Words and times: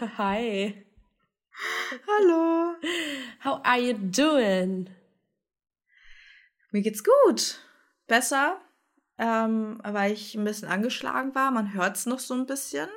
Hi. 0.00 0.74
Hallo. 2.08 2.74
How 3.44 3.60
are 3.62 3.78
you 3.78 3.92
doing? 3.92 4.88
Mir 6.70 6.80
geht's 6.80 7.04
gut. 7.04 7.58
Besser, 8.06 8.58
ähm, 9.18 9.78
weil 9.84 10.12
ich 10.12 10.34
ein 10.34 10.44
bisschen 10.44 10.68
angeschlagen 10.68 11.34
war. 11.34 11.50
Man 11.50 11.74
hört's 11.74 12.06
noch 12.06 12.18
so 12.18 12.32
ein 12.32 12.46
bisschen. 12.46 12.88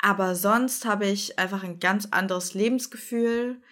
Aber 0.00 0.34
sonst 0.34 0.84
habe 0.86 1.06
ich 1.06 1.38
einfach 1.38 1.62
ein 1.62 1.78
ganz 1.78 2.08
anderes 2.10 2.52
Lebensgefühl, 2.54 3.62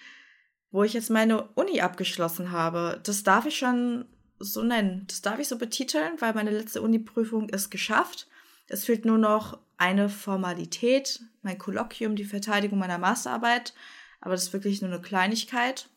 wo 0.71 0.85
ich 0.85 0.93
jetzt 0.93 1.11
meine 1.11 1.49
Uni 1.57 1.81
abgeschlossen 1.81 2.53
habe. 2.53 3.01
Das 3.03 3.25
darf 3.25 3.45
ich 3.45 3.59
schon 3.59 4.05
so 4.39 4.63
nennen. 4.63 5.05
Das 5.09 5.21
darf 5.21 5.41
ich 5.41 5.49
so 5.49 5.59
betiteln, 5.59 6.13
weil 6.21 6.33
meine 6.33 6.51
letzte 6.51 6.81
Uni-Prüfung 6.81 7.49
ist 7.49 7.71
geschafft. 7.71 8.29
Es 8.69 8.85
fehlt 8.85 9.05
nur 9.05 9.19
noch 9.19 9.59
eine 9.83 10.09
Formalität, 10.09 11.21
mein 11.43 11.59
Kolloquium, 11.59 12.15
die 12.15 12.25
Verteidigung 12.25 12.79
meiner 12.79 12.99
Masterarbeit. 12.99 13.75
Aber 14.21 14.31
das 14.31 14.45
ist 14.45 14.53
wirklich 14.53 14.81
nur 14.81 14.93
eine 14.93 15.03
Kleinigkeit. 15.03 15.89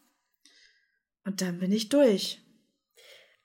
Und 1.23 1.41
dann 1.41 1.60
bin 1.60 1.72
ich 1.72 1.90
durch. 1.90 2.41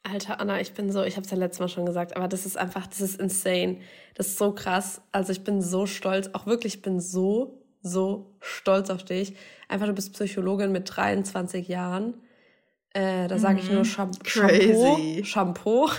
Alter 0.02 0.40
Anna, 0.40 0.58
ich 0.58 0.72
bin 0.72 0.90
so, 0.90 1.02
ich 1.02 1.16
habe 1.16 1.26
es 1.26 1.30
ja 1.30 1.36
letztes 1.36 1.60
Mal 1.60 1.68
schon 1.68 1.84
gesagt, 1.84 2.16
aber 2.16 2.26
das 2.26 2.46
ist 2.46 2.56
einfach, 2.56 2.86
das 2.86 3.02
ist 3.02 3.20
insane. 3.20 3.80
Das 4.14 4.28
ist 4.28 4.38
so 4.38 4.54
krass. 4.54 5.02
Also 5.12 5.30
ich 5.30 5.44
bin 5.44 5.60
so 5.60 5.84
stolz, 5.84 6.30
auch 6.32 6.46
wirklich, 6.46 6.76
ich 6.76 6.82
bin 6.82 7.00
so, 7.00 7.62
so 7.82 8.34
stolz 8.40 8.88
auf 8.88 9.04
dich. 9.04 9.36
Einfach, 9.68 9.88
du 9.88 9.92
bist 9.92 10.14
Psychologin 10.14 10.72
mit 10.72 10.90
23 10.96 11.68
Jahren. 11.68 12.14
Äh, 12.94 13.28
da 13.28 13.38
sage 13.38 13.60
ich 13.60 13.68
nur 13.68 13.80
mhm. 13.80 13.84
Scham 13.84 14.10
Crazy. 14.24 15.22
Shampoo. 15.22 15.86
Shampoo. 15.86 15.90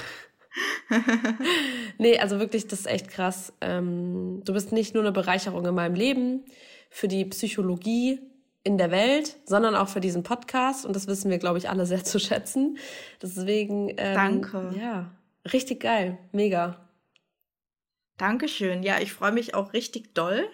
nee, 1.97 2.19
also 2.19 2.39
wirklich, 2.39 2.67
das 2.67 2.81
ist 2.81 2.87
echt 2.87 3.09
krass. 3.09 3.53
Ähm, 3.61 4.41
du 4.43 4.53
bist 4.53 4.71
nicht 4.71 4.93
nur 4.93 5.03
eine 5.03 5.11
Bereicherung 5.11 5.65
in 5.65 5.75
meinem 5.75 5.95
Leben, 5.95 6.43
für 6.89 7.07
die 7.07 7.25
Psychologie 7.25 8.19
in 8.63 8.77
der 8.77 8.91
Welt, 8.91 9.37
sondern 9.45 9.75
auch 9.75 9.87
für 9.87 10.01
diesen 10.01 10.23
Podcast. 10.23 10.85
Und 10.85 10.95
das 10.95 11.07
wissen 11.07 11.31
wir, 11.31 11.39
glaube 11.39 11.57
ich, 11.57 11.69
alle 11.69 11.85
sehr 11.85 12.03
zu 12.03 12.19
schätzen. 12.19 12.77
Deswegen. 13.21 13.89
Ähm, 13.97 14.15
Danke. 14.15 14.75
Ja, 14.79 15.11
richtig 15.51 15.81
geil. 15.81 16.17
Mega. 16.31 16.77
Dankeschön. 18.17 18.83
Ja, 18.83 18.99
ich 18.99 19.13
freue 19.13 19.31
mich 19.31 19.55
auch 19.55 19.73
richtig 19.73 20.13
doll. 20.13 20.47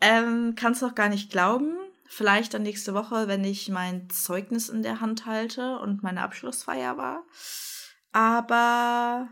Ähm, 0.00 0.54
Kannst 0.56 0.82
noch 0.82 0.94
gar 0.94 1.08
nicht 1.08 1.30
glauben. 1.30 1.76
Vielleicht 2.06 2.54
dann 2.54 2.62
nächste 2.62 2.94
Woche, 2.94 3.28
wenn 3.28 3.44
ich 3.44 3.68
mein 3.68 4.08
Zeugnis 4.08 4.68
in 4.70 4.82
der 4.82 5.00
Hand 5.00 5.26
halte 5.26 5.78
und 5.78 6.02
meine 6.02 6.22
Abschlussfeier 6.22 6.96
war. 6.96 7.22
Aber 8.12 9.28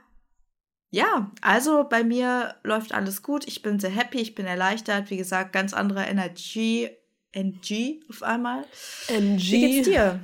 ja, 0.91 1.30
also 1.42 1.84
bei 1.88 2.05
mir 2.05 2.55
läuft 2.62 2.94
alles 2.94 3.22
gut. 3.22 3.46
Ich 3.46 3.62
bin 3.62 3.78
sehr 3.78 3.91
happy, 3.91 4.19
ich 4.20 4.34
bin 4.34 4.46
erleichtert. 4.46 5.10
Wie 5.10 5.16
gesagt, 5.16 5.52
ganz 5.52 5.74
andere 5.74 6.05
Energie. 6.05 6.88
NG 7.32 8.00
auf 8.08 8.22
einmal. 8.22 8.64
NG. 9.08 9.52
Wie 9.52 9.60
geht's 9.60 9.88
dir? 9.88 10.20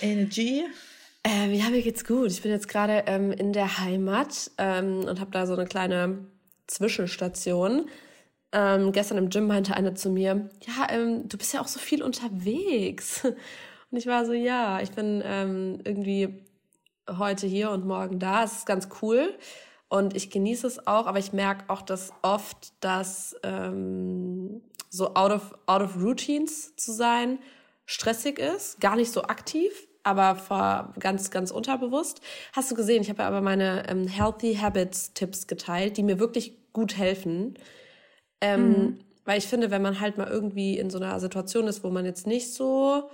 Energy? 0.00 0.64
Ähm, 1.24 1.52
ja, 1.52 1.68
mir 1.68 1.82
geht's 1.82 2.04
gut. 2.04 2.30
Ich 2.30 2.42
bin 2.42 2.50
jetzt 2.50 2.68
gerade 2.68 3.04
ähm, 3.06 3.32
in 3.32 3.52
der 3.52 3.78
Heimat 3.78 4.50
ähm, 4.56 5.00
und 5.00 5.20
habe 5.20 5.30
da 5.30 5.46
so 5.46 5.52
eine 5.52 5.66
kleine 5.66 6.26
Zwischenstation. 6.66 7.90
Ähm, 8.52 8.92
gestern 8.92 9.18
im 9.18 9.28
Gym 9.28 9.46
meinte 9.46 9.74
eine 9.74 9.92
zu 9.92 10.10
mir, 10.10 10.48
ja, 10.66 10.86
ähm, 10.90 11.28
du 11.28 11.36
bist 11.36 11.52
ja 11.52 11.60
auch 11.60 11.68
so 11.68 11.78
viel 11.78 12.02
unterwegs. 12.02 13.24
Und 13.90 13.96
ich 13.96 14.06
war 14.06 14.24
so, 14.24 14.32
ja, 14.32 14.80
ich 14.80 14.90
bin 14.90 15.22
ähm, 15.24 15.80
irgendwie 15.84 16.46
heute 17.16 17.46
hier 17.46 17.70
und 17.70 17.86
morgen 17.86 18.18
da. 18.18 18.44
Es 18.44 18.58
ist 18.58 18.66
ganz 18.66 18.88
cool 19.02 19.34
und 19.88 20.14
ich 20.14 20.30
genieße 20.30 20.66
es 20.66 20.86
auch, 20.86 21.06
aber 21.06 21.18
ich 21.18 21.32
merke 21.32 21.64
auch, 21.68 21.82
dass 21.82 22.12
oft 22.22 22.72
das 22.80 23.34
ähm, 23.42 24.60
so 24.90 25.14
out 25.14 25.32
of, 25.32 25.54
out 25.66 25.82
of 25.82 25.96
routines 25.96 26.76
zu 26.76 26.92
sein 26.92 27.38
stressig 27.86 28.38
ist, 28.38 28.80
gar 28.80 28.96
nicht 28.96 29.10
so 29.10 29.22
aktiv, 29.22 29.88
aber 30.02 30.36
vor, 30.36 30.92
ganz, 30.98 31.30
ganz 31.30 31.50
unterbewusst. 31.50 32.20
Hast 32.52 32.70
du 32.70 32.74
gesehen, 32.74 33.02
ich 33.02 33.08
habe 33.08 33.22
ja 33.22 33.28
aber 33.28 33.40
meine 33.40 33.88
ähm, 33.88 34.06
Healthy 34.06 34.56
Habits 34.56 35.14
Tipps 35.14 35.46
geteilt, 35.46 35.96
die 35.96 36.02
mir 36.02 36.18
wirklich 36.18 36.54
gut 36.72 36.96
helfen. 36.96 37.54
Ähm, 38.40 38.68
mhm. 38.68 38.98
Weil 39.24 39.38
ich 39.38 39.46
finde, 39.46 39.70
wenn 39.70 39.82
man 39.82 40.00
halt 40.00 40.18
mal 40.18 40.28
irgendwie 40.28 40.78
in 40.78 40.90
so 40.90 40.98
einer 40.98 41.18
Situation 41.20 41.66
ist, 41.66 41.82
wo 41.82 41.90
man 41.90 42.04
jetzt 42.04 42.26
nicht 42.26 42.52
so 42.52 43.10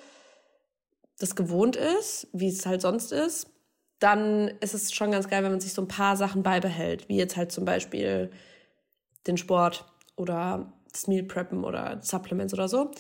das 1.18 1.36
gewohnt 1.36 1.76
ist, 1.76 2.28
wie 2.32 2.48
es 2.48 2.66
halt 2.66 2.82
sonst 2.82 3.12
ist, 3.12 3.48
dann 3.98 4.48
ist 4.60 4.74
es 4.74 4.92
schon 4.92 5.10
ganz 5.10 5.28
geil, 5.28 5.42
wenn 5.42 5.52
man 5.52 5.60
sich 5.60 5.72
so 5.72 5.82
ein 5.82 5.88
paar 5.88 6.16
Sachen 6.16 6.42
beibehält, 6.42 7.08
wie 7.08 7.16
jetzt 7.16 7.36
halt 7.36 7.52
zum 7.52 7.64
Beispiel 7.64 8.30
den 9.26 9.36
Sport 9.36 9.84
oder 10.16 10.72
das 10.92 11.06
Meal 11.06 11.24
Preppen 11.24 11.64
oder 11.64 12.00
Supplements 12.02 12.54
oder 12.54 12.68
so. 12.68 12.90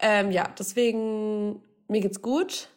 Ähm, 0.00 0.30
ja, 0.30 0.52
deswegen, 0.58 1.62
mir 1.88 2.00
geht's 2.00 2.22
gut 2.22 2.68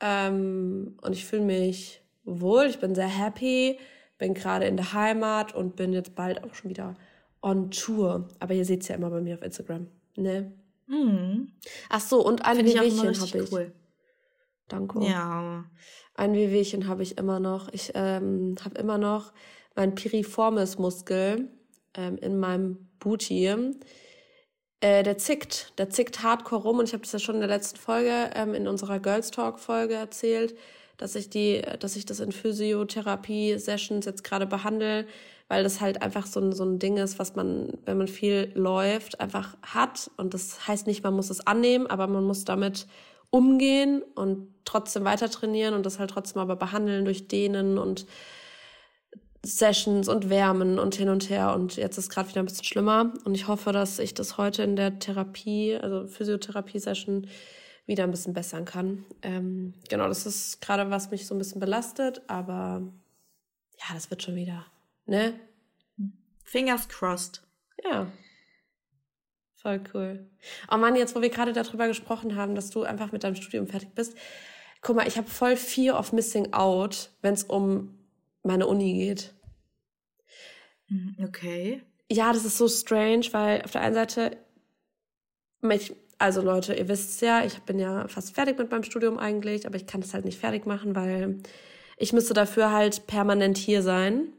ähm, 0.00 0.96
und 1.02 1.12
ich 1.12 1.24
fühle 1.24 1.42
mich 1.42 2.02
wohl, 2.24 2.66
ich 2.66 2.78
bin 2.78 2.94
sehr 2.94 3.08
happy, 3.08 3.78
bin 4.18 4.34
gerade 4.34 4.66
in 4.66 4.76
der 4.76 4.92
Heimat 4.92 5.54
und 5.54 5.76
bin 5.76 5.92
jetzt 5.92 6.14
bald 6.14 6.42
auch 6.44 6.54
schon 6.54 6.70
wieder 6.70 6.94
on 7.42 7.70
Tour. 7.70 8.28
Aber 8.40 8.54
ihr 8.54 8.64
seht's 8.64 8.88
ja 8.88 8.96
immer 8.96 9.10
bei 9.10 9.20
mir 9.20 9.34
auf 9.34 9.42
Instagram, 9.42 9.88
ne? 10.16 10.52
Mhm. 10.86 11.52
Ach 11.90 12.00
so, 12.00 12.24
und 12.24 12.44
ein 12.44 12.64
Wehwehchen 12.64 13.20
habe 13.20 13.38
ich. 13.38 13.52
Cool. 13.52 13.72
Danke. 14.68 15.04
Ja. 15.04 15.64
Ein 16.14 16.34
Wehwehchen 16.34 16.88
habe 16.88 17.02
ich 17.02 17.18
immer 17.18 17.40
noch. 17.40 17.68
Ich 17.72 17.92
ähm, 17.94 18.56
habe 18.64 18.78
immer 18.78 18.98
noch 18.98 19.32
meinen 19.74 19.94
Piriformis-Muskel 19.94 21.48
ähm, 21.94 22.18
in 22.18 22.38
meinem 22.38 22.88
Booty. 22.98 23.46
Äh, 24.80 25.02
der 25.02 25.18
zickt, 25.18 25.72
der 25.78 25.90
zickt 25.90 26.22
hardcore 26.22 26.62
rum 26.62 26.78
und 26.78 26.88
ich 26.88 26.92
habe 26.92 27.02
das 27.02 27.12
ja 27.12 27.18
schon 27.18 27.36
in 27.36 27.40
der 27.40 27.48
letzten 27.48 27.78
Folge 27.78 28.30
ähm, 28.34 28.54
in 28.54 28.68
unserer 28.68 29.00
Girls 29.00 29.30
Talk 29.30 29.58
Folge 29.58 29.94
erzählt, 29.94 30.56
dass 30.98 31.14
ich 31.14 31.30
die, 31.30 31.62
dass 31.80 31.96
ich 31.96 32.06
das 32.06 32.20
in 32.20 32.32
Physiotherapie 32.32 33.58
Sessions 33.58 34.06
jetzt 34.06 34.22
gerade 34.22 34.46
behandle, 34.46 35.06
weil 35.48 35.62
das 35.62 35.80
halt 35.80 36.02
einfach 36.02 36.26
so 36.26 36.40
ein, 36.40 36.52
so 36.52 36.64
ein 36.64 36.78
Ding 36.78 36.96
ist, 36.96 37.18
was 37.18 37.34
man, 37.34 37.72
wenn 37.86 37.98
man 37.98 38.08
viel 38.08 38.52
läuft, 38.54 39.20
einfach 39.20 39.56
hat 39.62 40.10
und 40.16 40.34
das 40.34 40.68
heißt 40.68 40.86
nicht, 40.86 41.02
man 41.02 41.14
muss 41.14 41.30
es 41.30 41.44
annehmen, 41.44 41.86
aber 41.86 42.06
man 42.06 42.24
muss 42.24 42.44
damit 42.44 42.86
umgehen 43.30 44.02
und 44.14 44.54
trotzdem 44.64 45.04
weiter 45.04 45.30
trainieren 45.30 45.74
und 45.74 45.84
das 45.84 45.98
halt 45.98 46.10
trotzdem 46.10 46.40
aber 46.40 46.56
behandeln 46.56 47.04
durch 47.04 47.28
Dehnen 47.28 47.78
und 47.78 48.06
Sessions 49.44 50.08
und 50.08 50.30
Wärmen 50.30 50.78
und 50.78 50.94
hin 50.94 51.08
und 51.08 51.30
her. 51.30 51.54
Und 51.54 51.76
jetzt 51.76 51.96
ist 51.96 52.10
gerade 52.10 52.28
wieder 52.28 52.42
ein 52.42 52.46
bisschen 52.46 52.64
schlimmer. 52.64 53.12
Und 53.24 53.34
ich 53.34 53.48
hoffe, 53.48 53.72
dass 53.72 53.98
ich 53.98 54.14
das 54.14 54.36
heute 54.36 54.62
in 54.62 54.76
der 54.76 54.98
Therapie, 54.98 55.76
also 55.76 56.06
Physiotherapie-Session, 56.06 57.28
wieder 57.86 58.04
ein 58.04 58.10
bisschen 58.10 58.34
bessern 58.34 58.66
kann. 58.66 59.04
Ähm, 59.22 59.74
genau, 59.88 60.08
das 60.08 60.26
ist 60.26 60.60
gerade, 60.60 60.90
was 60.90 61.10
mich 61.10 61.26
so 61.26 61.34
ein 61.34 61.38
bisschen 61.38 61.60
belastet, 61.60 62.20
aber 62.26 62.82
ja, 63.78 63.94
das 63.94 64.10
wird 64.10 64.22
schon 64.22 64.36
wieder. 64.36 64.66
Ne? 65.06 65.32
Fingers 66.44 66.88
crossed. 66.88 67.42
Ja. 67.82 68.12
Voll 69.62 69.80
cool. 69.92 70.26
Oh 70.70 70.76
Mann, 70.76 70.94
jetzt, 70.94 71.16
wo 71.16 71.20
wir 71.20 71.30
gerade 71.30 71.52
darüber 71.52 71.88
gesprochen 71.88 72.36
haben, 72.36 72.54
dass 72.54 72.70
du 72.70 72.84
einfach 72.84 73.10
mit 73.10 73.24
deinem 73.24 73.34
Studium 73.34 73.66
fertig 73.66 73.92
bist. 73.94 74.16
Guck 74.82 74.94
mal, 74.94 75.08
ich 75.08 75.16
habe 75.16 75.28
voll 75.28 75.56
Fear 75.56 75.98
of 75.98 76.12
Missing 76.12 76.52
Out, 76.52 77.10
wenn 77.22 77.34
es 77.34 77.42
um 77.42 77.98
meine 78.44 78.68
Uni 78.68 78.94
geht. 78.94 79.34
Hm, 80.86 81.16
okay. 81.26 81.82
Ja, 82.10 82.32
das 82.32 82.44
ist 82.44 82.56
so 82.56 82.68
strange, 82.68 83.26
weil 83.32 83.62
auf 83.62 83.72
der 83.72 83.80
einen 83.80 83.94
Seite, 83.94 84.36
mich, 85.60 85.92
also 86.18 86.40
Leute, 86.40 86.74
ihr 86.74 86.86
wisst 86.86 87.20
ja, 87.20 87.44
ich 87.44 87.58
bin 87.62 87.80
ja 87.80 88.06
fast 88.06 88.36
fertig 88.36 88.58
mit 88.58 88.70
meinem 88.70 88.84
Studium 88.84 89.18
eigentlich, 89.18 89.66
aber 89.66 89.76
ich 89.76 89.86
kann 89.86 90.00
das 90.00 90.14
halt 90.14 90.24
nicht 90.24 90.38
fertig 90.38 90.66
machen, 90.66 90.94
weil 90.94 91.38
ich 91.96 92.12
müsste 92.12 92.32
dafür 92.32 92.70
halt 92.70 93.08
permanent 93.08 93.58
hier 93.58 93.82
sein, 93.82 94.32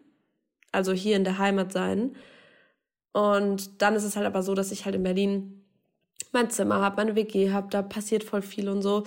also 0.72 0.94
hier 0.94 1.18
in 1.18 1.26
der 1.26 1.38
Heimat 1.40 1.74
sein. 1.74 2.16
Und 3.14 3.82
dann 3.82 3.96
ist 3.96 4.04
es 4.04 4.16
halt 4.16 4.26
aber 4.26 4.44
so, 4.44 4.54
dass 4.56 4.72
ich 4.72 4.86
halt 4.86 4.96
in 4.96 5.04
Berlin 5.04 5.66
mein 6.32 6.50
Zimmer 6.50 6.80
habe, 6.82 6.98
meine 6.98 7.16
WG 7.16 7.52
habe, 7.52 7.70
da 7.70 7.82
passiert 7.82 8.24
voll 8.24 8.42
viel 8.42 8.70
und 8.70 8.82
so. 8.82 9.04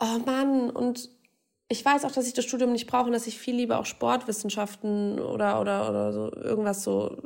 Oh 0.00 0.18
Mann, 0.26 0.70
und 0.70 1.10
ich 1.68 1.84
weiß 1.84 2.04
auch, 2.04 2.12
dass 2.12 2.26
ich 2.26 2.34
das 2.34 2.44
Studium 2.44 2.72
nicht 2.72 2.86
brauche 2.86 3.06
und 3.06 3.12
dass 3.12 3.26
ich 3.26 3.38
viel 3.38 3.54
lieber 3.56 3.78
auch 3.78 3.86
Sportwissenschaften 3.86 5.18
oder, 5.20 5.60
oder, 5.60 5.88
oder 5.88 6.12
so 6.12 6.32
irgendwas 6.34 6.82
so 6.82 7.16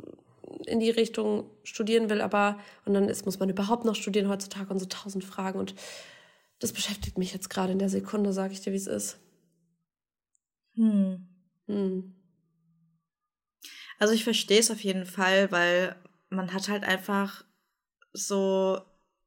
in 0.65 0.79
die 0.79 0.89
Richtung 0.89 1.49
studieren 1.63 2.09
will, 2.09 2.21
aber 2.21 2.57
und 2.85 2.93
dann 2.93 3.09
ist, 3.09 3.25
muss 3.25 3.39
man 3.39 3.49
überhaupt 3.49 3.85
noch 3.85 3.95
studieren 3.95 4.29
heutzutage 4.29 4.69
und 4.71 4.79
so 4.79 4.85
tausend 4.85 5.23
Fragen 5.23 5.59
und 5.59 5.75
das 6.59 6.73
beschäftigt 6.73 7.17
mich 7.17 7.33
jetzt 7.33 7.49
gerade 7.49 7.71
in 7.73 7.79
der 7.79 7.89
Sekunde, 7.89 8.33
sage 8.33 8.53
ich 8.53 8.61
dir, 8.61 8.73
wie 8.73 8.77
es 8.77 8.87
ist. 8.87 9.19
Hm. 10.75 11.27
Hm. 11.67 12.16
Also 13.99 14.13
ich 14.13 14.23
verstehe 14.23 14.59
es 14.59 14.71
auf 14.71 14.81
jeden 14.81 15.05
Fall, 15.05 15.51
weil 15.51 15.95
man 16.29 16.53
hat 16.53 16.69
halt 16.69 16.83
einfach 16.83 17.43
so 18.13 18.81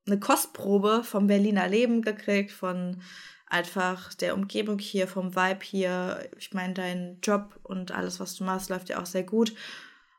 eine 0.07 0.19
Kostprobe 0.19 1.03
vom 1.05 1.27
Berliner 1.27 1.69
Leben 1.69 2.03
gekriegt, 2.03 2.53
von 2.53 3.03
einfach 3.47 4.15
der 4.15 4.35
Umgebung 4.35 4.79
hier, 4.79 5.09
vom 5.09 5.35
Vibe 5.35 5.65
hier. 5.65 6.31
Ich 6.39 6.53
meine, 6.53 6.75
dein 6.75 7.19
Job 7.23 7.59
und 7.63 7.93
alles, 7.93 8.21
was 8.21 8.37
du 8.37 8.45
machst, 8.45 8.71
läuft 8.71 8.89
ja 8.89 9.01
auch 9.01 9.07
sehr 9.07 9.25
gut. 9.25 9.51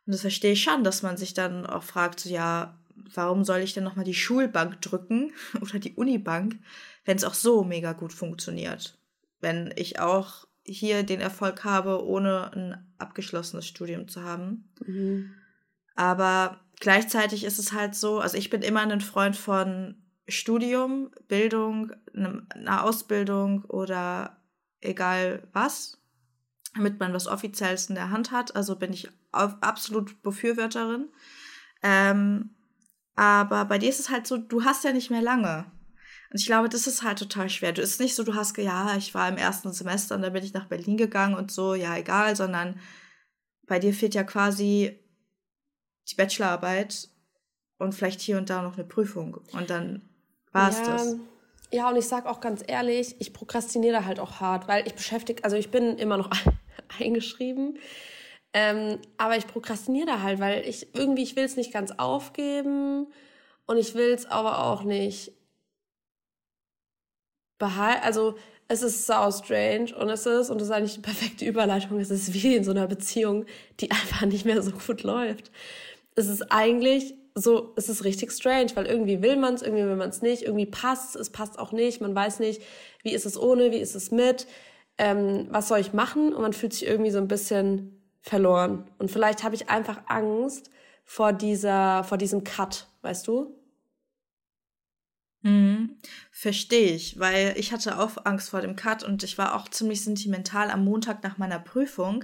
Und 0.05 0.13
das 0.13 0.21
verstehe 0.21 0.53
ich 0.53 0.63
schon, 0.63 0.83
dass 0.83 1.01
man 1.01 1.17
sich 1.17 1.33
dann 1.33 1.65
auch 1.65 1.83
fragt, 1.83 2.19
so, 2.19 2.29
ja, 2.29 2.77
warum 3.13 3.43
soll 3.43 3.59
ich 3.59 3.73
denn 3.73 3.83
nochmal 3.83 4.05
die 4.05 4.13
Schulbank 4.13 4.81
drücken 4.81 5.33
oder 5.61 5.79
die 5.79 5.93
Unibank, 5.93 6.59
wenn 7.05 7.17
es 7.17 7.23
auch 7.23 7.33
so 7.33 7.63
mega 7.63 7.93
gut 7.93 8.13
funktioniert? 8.13 8.97
Wenn 9.39 9.73
ich 9.75 9.99
auch 9.99 10.45
hier 10.63 11.03
den 11.03 11.21
Erfolg 11.21 11.63
habe, 11.63 12.05
ohne 12.05 12.51
ein 12.53 12.93
abgeschlossenes 12.97 13.67
Studium 13.67 14.07
zu 14.07 14.23
haben. 14.23 14.69
Mhm. 14.85 15.33
Aber 15.95 16.59
gleichzeitig 16.79 17.43
ist 17.43 17.59
es 17.59 17.73
halt 17.73 17.95
so, 17.95 18.19
also 18.19 18.37
ich 18.37 18.49
bin 18.49 18.61
immer 18.61 18.81
ein 18.81 19.01
Freund 19.01 19.35
von 19.35 19.95
Studium, 20.27 21.11
Bildung, 21.27 21.91
einer 22.13 22.83
Ausbildung 22.83 23.65
oder 23.65 24.37
egal 24.79 25.47
was, 25.53 25.97
damit 26.75 26.99
man 26.99 27.13
was 27.13 27.27
Offizielles 27.27 27.87
in 27.89 27.95
der 27.95 28.09
Hand 28.09 28.31
hat. 28.31 28.55
Also 28.55 28.75
bin 28.75 28.93
ich 28.93 29.09
absolut 29.31 30.21
Befürworterin. 30.21 31.09
Ähm, 31.83 32.51
aber 33.15 33.65
bei 33.65 33.77
dir 33.77 33.89
ist 33.89 33.99
es 33.99 34.09
halt 34.09 34.27
so, 34.27 34.37
du 34.37 34.63
hast 34.63 34.83
ja 34.83 34.93
nicht 34.93 35.11
mehr 35.11 35.21
lange. 35.21 35.65
Und 36.31 36.39
ich 36.39 36.45
glaube, 36.45 36.69
das 36.69 36.87
ist 36.87 37.03
halt 37.03 37.19
total 37.19 37.49
schwer. 37.49 37.73
Du 37.73 37.81
ist 37.81 37.99
nicht 37.99 38.15
so, 38.15 38.23
du 38.23 38.35
hast, 38.35 38.57
ja, 38.57 38.95
ich 38.95 39.13
war 39.13 39.27
im 39.27 39.35
ersten 39.35 39.73
Semester 39.73 40.15
und 40.15 40.21
dann 40.21 40.31
bin 40.31 40.43
ich 40.43 40.53
nach 40.53 40.67
Berlin 40.67 40.95
gegangen 40.95 41.35
und 41.35 41.51
so, 41.51 41.75
ja, 41.75 41.97
egal, 41.97 42.37
sondern 42.37 42.79
bei 43.67 43.79
dir 43.79 43.93
fehlt 43.93 44.15
ja 44.15 44.23
quasi 44.23 44.97
die 46.09 46.15
Bachelorarbeit 46.15 47.09
und 47.79 47.93
vielleicht 47.93 48.21
hier 48.21 48.37
und 48.37 48.49
da 48.49 48.61
noch 48.61 48.75
eine 48.75 48.85
Prüfung. 48.85 49.41
Und 49.51 49.69
dann 49.69 50.09
war 50.53 50.69
es 50.69 50.79
ja, 50.79 50.85
das. 50.85 51.15
Ja, 51.71 51.89
und 51.89 51.97
ich 51.97 52.07
sag 52.07 52.25
auch 52.25 52.39
ganz 52.39 52.63
ehrlich, 52.65 53.15
ich 53.19 53.33
prokrastiniere 53.33 54.05
halt 54.05 54.19
auch 54.21 54.39
hart, 54.39 54.69
weil 54.69 54.87
ich 54.87 54.93
beschäftige, 54.93 55.43
also 55.43 55.57
ich 55.57 55.69
bin 55.69 55.97
immer 55.97 56.15
noch 56.15 56.29
eingeschrieben. 56.99 57.77
Ähm, 58.53 58.99
aber 59.17 59.35
ich 59.35 59.47
prokrastiniere 59.47 60.07
da 60.07 60.21
halt, 60.21 60.39
weil 60.39 60.65
ich 60.65 60.95
irgendwie, 60.95 61.23
ich 61.23 61.35
will 61.35 61.43
es 61.43 61.57
nicht 61.57 61.73
ganz 61.73 61.91
aufgeben 61.91 63.07
und 63.65 63.77
ich 63.77 63.95
will 63.95 64.11
es 64.11 64.25
aber 64.25 64.65
auch 64.65 64.83
nicht 64.83 65.33
behalten. 67.61 68.01
Also 68.03 68.35
es 68.67 68.81
ist 68.81 69.05
so 69.05 69.13
strange 69.31 69.95
und 69.97 70.09
es 70.09 70.25
ist, 70.25 70.49
und 70.49 70.59
das 70.59 70.67
ist 70.67 70.73
eigentlich 70.73 70.95
die 70.95 71.01
perfekte 71.01 71.45
Überleitung, 71.45 71.99
es 71.99 72.11
ist 72.11 72.33
wie 72.33 72.55
in 72.55 72.65
so 72.65 72.71
einer 72.71 72.87
Beziehung, 72.87 73.45
die 73.79 73.91
einfach 73.91 74.25
nicht 74.25 74.45
mehr 74.45 74.61
so 74.61 74.71
gut 74.71 75.03
läuft. 75.03 75.51
Es 76.15 76.27
ist 76.27 76.51
eigentlich 76.51 77.13
so, 77.35 77.73
es 77.77 77.87
ist 77.87 78.03
richtig 78.03 78.31
strange, 78.31 78.71
weil 78.75 78.87
irgendwie 78.87 79.21
will 79.21 79.37
man 79.37 79.53
es, 79.53 79.61
irgendwie 79.61 79.85
will 79.85 79.95
man 79.95 80.09
es 80.09 80.21
nicht, 80.21 80.43
irgendwie 80.43 80.65
passt 80.65 81.15
es, 81.15 81.29
passt 81.29 81.59
auch 81.59 81.71
nicht, 81.71 82.01
man 82.01 82.13
weiß 82.13 82.39
nicht, 82.39 82.61
wie 83.03 83.13
ist 83.13 83.25
es 83.25 83.39
ohne, 83.39 83.71
wie 83.71 83.77
ist 83.77 83.95
es 83.95 84.11
mit, 84.11 84.47
ähm, 84.97 85.47
was 85.49 85.69
soll 85.69 85.79
ich 85.79 85.93
machen 85.93 86.33
und 86.33 86.41
man 86.41 86.53
fühlt 86.53 86.73
sich 86.73 86.85
irgendwie 86.85 87.11
so 87.11 87.19
ein 87.19 87.29
bisschen 87.29 88.01
verloren. 88.21 88.89
Und 88.99 89.11
vielleicht 89.11 89.43
habe 89.43 89.55
ich 89.55 89.69
einfach 89.69 90.01
Angst 90.07 90.69
vor 91.05 91.31
dieser, 91.31 92.03
vor 92.03 92.17
diesem 92.17 92.43
Cut, 92.43 92.87
weißt 93.01 93.27
du? 93.27 93.55
Mhm. 95.43 95.97
Verstehe 96.31 96.93
ich, 96.93 97.19
weil 97.19 97.53
ich 97.57 97.71
hatte 97.73 97.99
auch 97.99 98.25
Angst 98.25 98.49
vor 98.49 98.61
dem 98.61 98.75
Cut 98.75 99.03
und 99.03 99.23
ich 99.23 99.37
war 99.37 99.55
auch 99.55 99.69
ziemlich 99.69 100.03
sentimental 100.03 100.69
am 100.69 100.85
Montag 100.85 101.23
nach 101.23 101.37
meiner 101.37 101.59
Prüfung. 101.59 102.23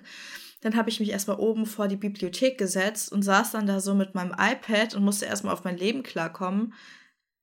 Dann 0.61 0.75
habe 0.75 0.89
ich 0.89 0.99
mich 0.99 1.09
erstmal 1.09 1.39
oben 1.39 1.65
vor 1.65 1.87
die 1.87 1.95
Bibliothek 1.95 2.57
gesetzt 2.57 3.11
und 3.11 3.21
saß 3.21 3.51
dann 3.51 3.67
da 3.67 3.79
so 3.79 3.93
mit 3.93 4.15
meinem 4.15 4.35
iPad 4.37 4.95
und 4.95 5.03
musste 5.03 5.25
erstmal 5.25 5.53
auf 5.53 5.63
mein 5.63 5.77
Leben 5.77 6.03
klarkommen, 6.03 6.73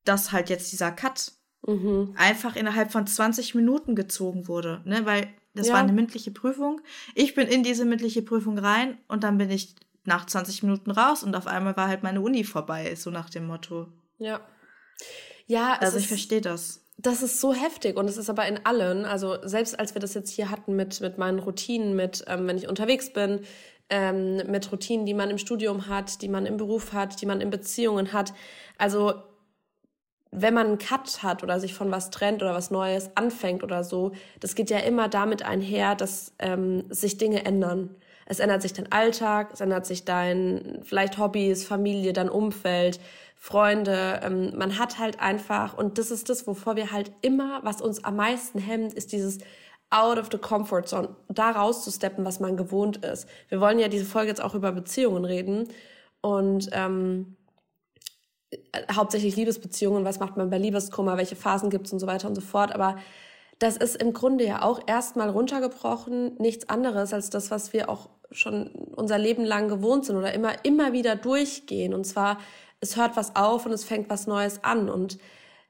dass 0.04 0.32
halt 0.32 0.50
jetzt 0.50 0.72
dieser 0.72 0.90
Cut 0.90 1.32
mhm. 1.66 2.14
einfach 2.16 2.56
innerhalb 2.56 2.92
von 2.92 3.06
20 3.06 3.54
Minuten 3.54 3.94
gezogen 3.94 4.48
wurde, 4.48 4.82
ne, 4.84 5.06
weil 5.06 5.28
das 5.54 5.68
ja. 5.68 5.74
war 5.74 5.80
eine 5.80 5.92
mündliche 5.92 6.32
Prüfung. 6.32 6.80
Ich 7.14 7.34
bin 7.34 7.46
in 7.46 7.62
diese 7.62 7.84
mündliche 7.84 8.22
Prüfung 8.22 8.58
rein 8.58 8.98
und 9.06 9.22
dann 9.22 9.38
bin 9.38 9.50
ich 9.50 9.76
nach 10.04 10.26
20 10.26 10.64
Minuten 10.64 10.90
raus 10.90 11.22
und 11.22 11.34
auf 11.36 11.46
einmal 11.46 11.76
war 11.76 11.88
halt 11.88 12.02
meine 12.02 12.20
Uni 12.20 12.44
vorbei, 12.44 12.94
so 12.96 13.10
nach 13.10 13.30
dem 13.30 13.46
Motto. 13.46 13.88
Ja. 14.18 14.40
Ja, 15.46 15.76
also 15.81 15.99
ich 15.99 16.08
verstehe 16.08 16.41
das. 16.41 16.81
Das 16.96 17.23
ist 17.23 17.41
so 17.41 17.52
heftig 17.52 17.96
und 17.96 18.08
es 18.08 18.17
ist 18.17 18.31
aber 18.31 18.46
in 18.46 18.64
allen, 18.64 19.05
also 19.05 19.37
selbst 19.43 19.79
als 19.79 19.94
wir 19.94 20.00
das 20.00 20.14
jetzt 20.14 20.31
hier 20.31 20.50
hatten 20.50 20.76
mit, 20.76 21.00
mit 21.00 21.19
meinen 21.19 21.41
Routinen, 21.41 21.96
mit, 21.96 22.25
ähm, 22.29 22.46
wenn 22.46 22.56
ich 22.56 22.69
unterwegs 22.69 23.12
bin, 23.12 23.41
ähm, 23.91 24.37
mit 24.50 24.70
Routinen, 24.70 25.05
die 25.05 25.14
man 25.14 25.29
im 25.29 25.38
Studium 25.38 25.88
hat, 25.88 26.23
die 26.23 26.29
man 26.29 26.46
im 26.46 26.56
Beruf 26.56 26.93
hat, 26.93 27.20
die 27.20 27.26
man 27.26 27.41
in 27.41 27.50
Beziehungen 27.50 28.12
hat. 28.12 28.32
Also 28.79 29.14
wenn 30.31 30.55
man 30.55 30.67
einen 30.67 30.79
Cut 30.79 31.23
hat 31.23 31.43
oder 31.43 31.61
sich 31.61 31.75
von 31.75 31.91
was 31.91 32.11
trennt 32.11 32.43
oder 32.43 32.55
was 32.55 32.70
Neues 32.70 33.11
anfängt 33.14 33.62
oder 33.62 33.85
so, 33.85 34.12
das 34.41 34.55
geht 34.55 34.70
ja 34.70 34.79
immer 34.79 35.08
damit 35.08 35.44
einher, 35.44 35.94
dass 35.94 36.32
ähm, 36.38 36.85
sich 36.91 37.19
Dinge 37.19 37.44
ändern. 37.44 37.94
Es 38.26 38.41
ändert 38.41 38.62
sich 38.62 38.73
dein 38.73 38.91
Alltag, 38.91 39.50
es 39.52 39.61
ändert 39.61 39.87
sich 39.87 40.05
dein 40.05 40.81
vielleicht 40.82 41.19
Hobbys, 41.19 41.64
Familie, 41.64 42.12
dein 42.12 42.31
Umfeld, 42.31 42.99
Freunde. 43.44 44.20
Ähm, 44.23 44.56
man 44.56 44.79
hat 44.79 44.99
halt 44.99 45.20
einfach, 45.20 45.76
und 45.76 45.99
das 45.99 46.11
ist 46.11 46.31
das, 46.31 46.46
wovor 46.46 46.76
wir 46.76 46.93
halt 46.93 47.12
immer, 47.20 47.61
was 47.62 47.82
uns 47.82 48.02
am 48.02 48.17
meisten 48.17 48.58
hemmt, 48.58 48.94
ist 48.94 49.12
dieses 49.12 49.37
out 49.91 50.17
of 50.17 50.29
the 50.32 50.38
comfort 50.38 50.85
zone, 50.87 51.14
da 51.29 51.50
rauszusteppen, 51.50 52.25
was 52.25 52.41
man 52.41 52.56
gewohnt 52.56 53.05
ist. 53.05 53.29
Wir 53.50 53.61
wollen 53.61 53.79
ja 53.79 53.88
diese 53.88 54.06
Folge 54.06 54.29
jetzt 54.29 54.43
auch 54.43 54.55
über 54.55 54.73
Beziehungen 54.73 55.26
reden 55.26 55.69
und 56.23 56.70
ähm, 56.73 57.37
hauptsächlich 58.91 59.37
Liebesbeziehungen, 59.37 60.06
was 60.06 60.20
macht 60.20 60.38
man 60.38 60.49
bei 60.49 60.56
Liebeskummer, 60.56 61.19
welche 61.19 61.37
Phasen 61.37 61.69
gibt's 61.69 61.93
und 61.93 61.99
so 61.99 62.06
weiter 62.06 62.29
und 62.29 62.37
so 62.37 62.41
fort. 62.41 62.75
Aber 62.75 62.96
das 63.58 63.76
ist 63.76 63.96
im 63.96 64.14
Grunde 64.14 64.46
ja 64.46 64.62
auch 64.62 64.81
erstmal 64.87 65.29
runtergebrochen 65.29 66.37
nichts 66.38 66.70
anderes 66.70 67.12
als 67.12 67.29
das, 67.29 67.50
was 67.50 67.75
wir 67.75 67.91
auch 67.91 68.08
schon 68.31 68.69
unser 68.69 69.19
Leben 69.19 69.44
lang 69.44 69.69
gewohnt 69.69 70.06
sind 70.06 70.17
oder 70.17 70.32
immer, 70.32 70.64
immer 70.64 70.94
wieder 70.94 71.14
durchgehen. 71.14 71.93
Und 71.93 72.05
zwar, 72.06 72.38
es 72.84 72.96
hört 72.96 73.16
was 73.16 73.34
auf 73.34 73.66
und 73.66 73.72
es 73.72 73.84
fängt 73.84 74.08
was 74.10 74.26
Neues 74.26 74.62
an. 74.62 74.88
Und 74.88 75.19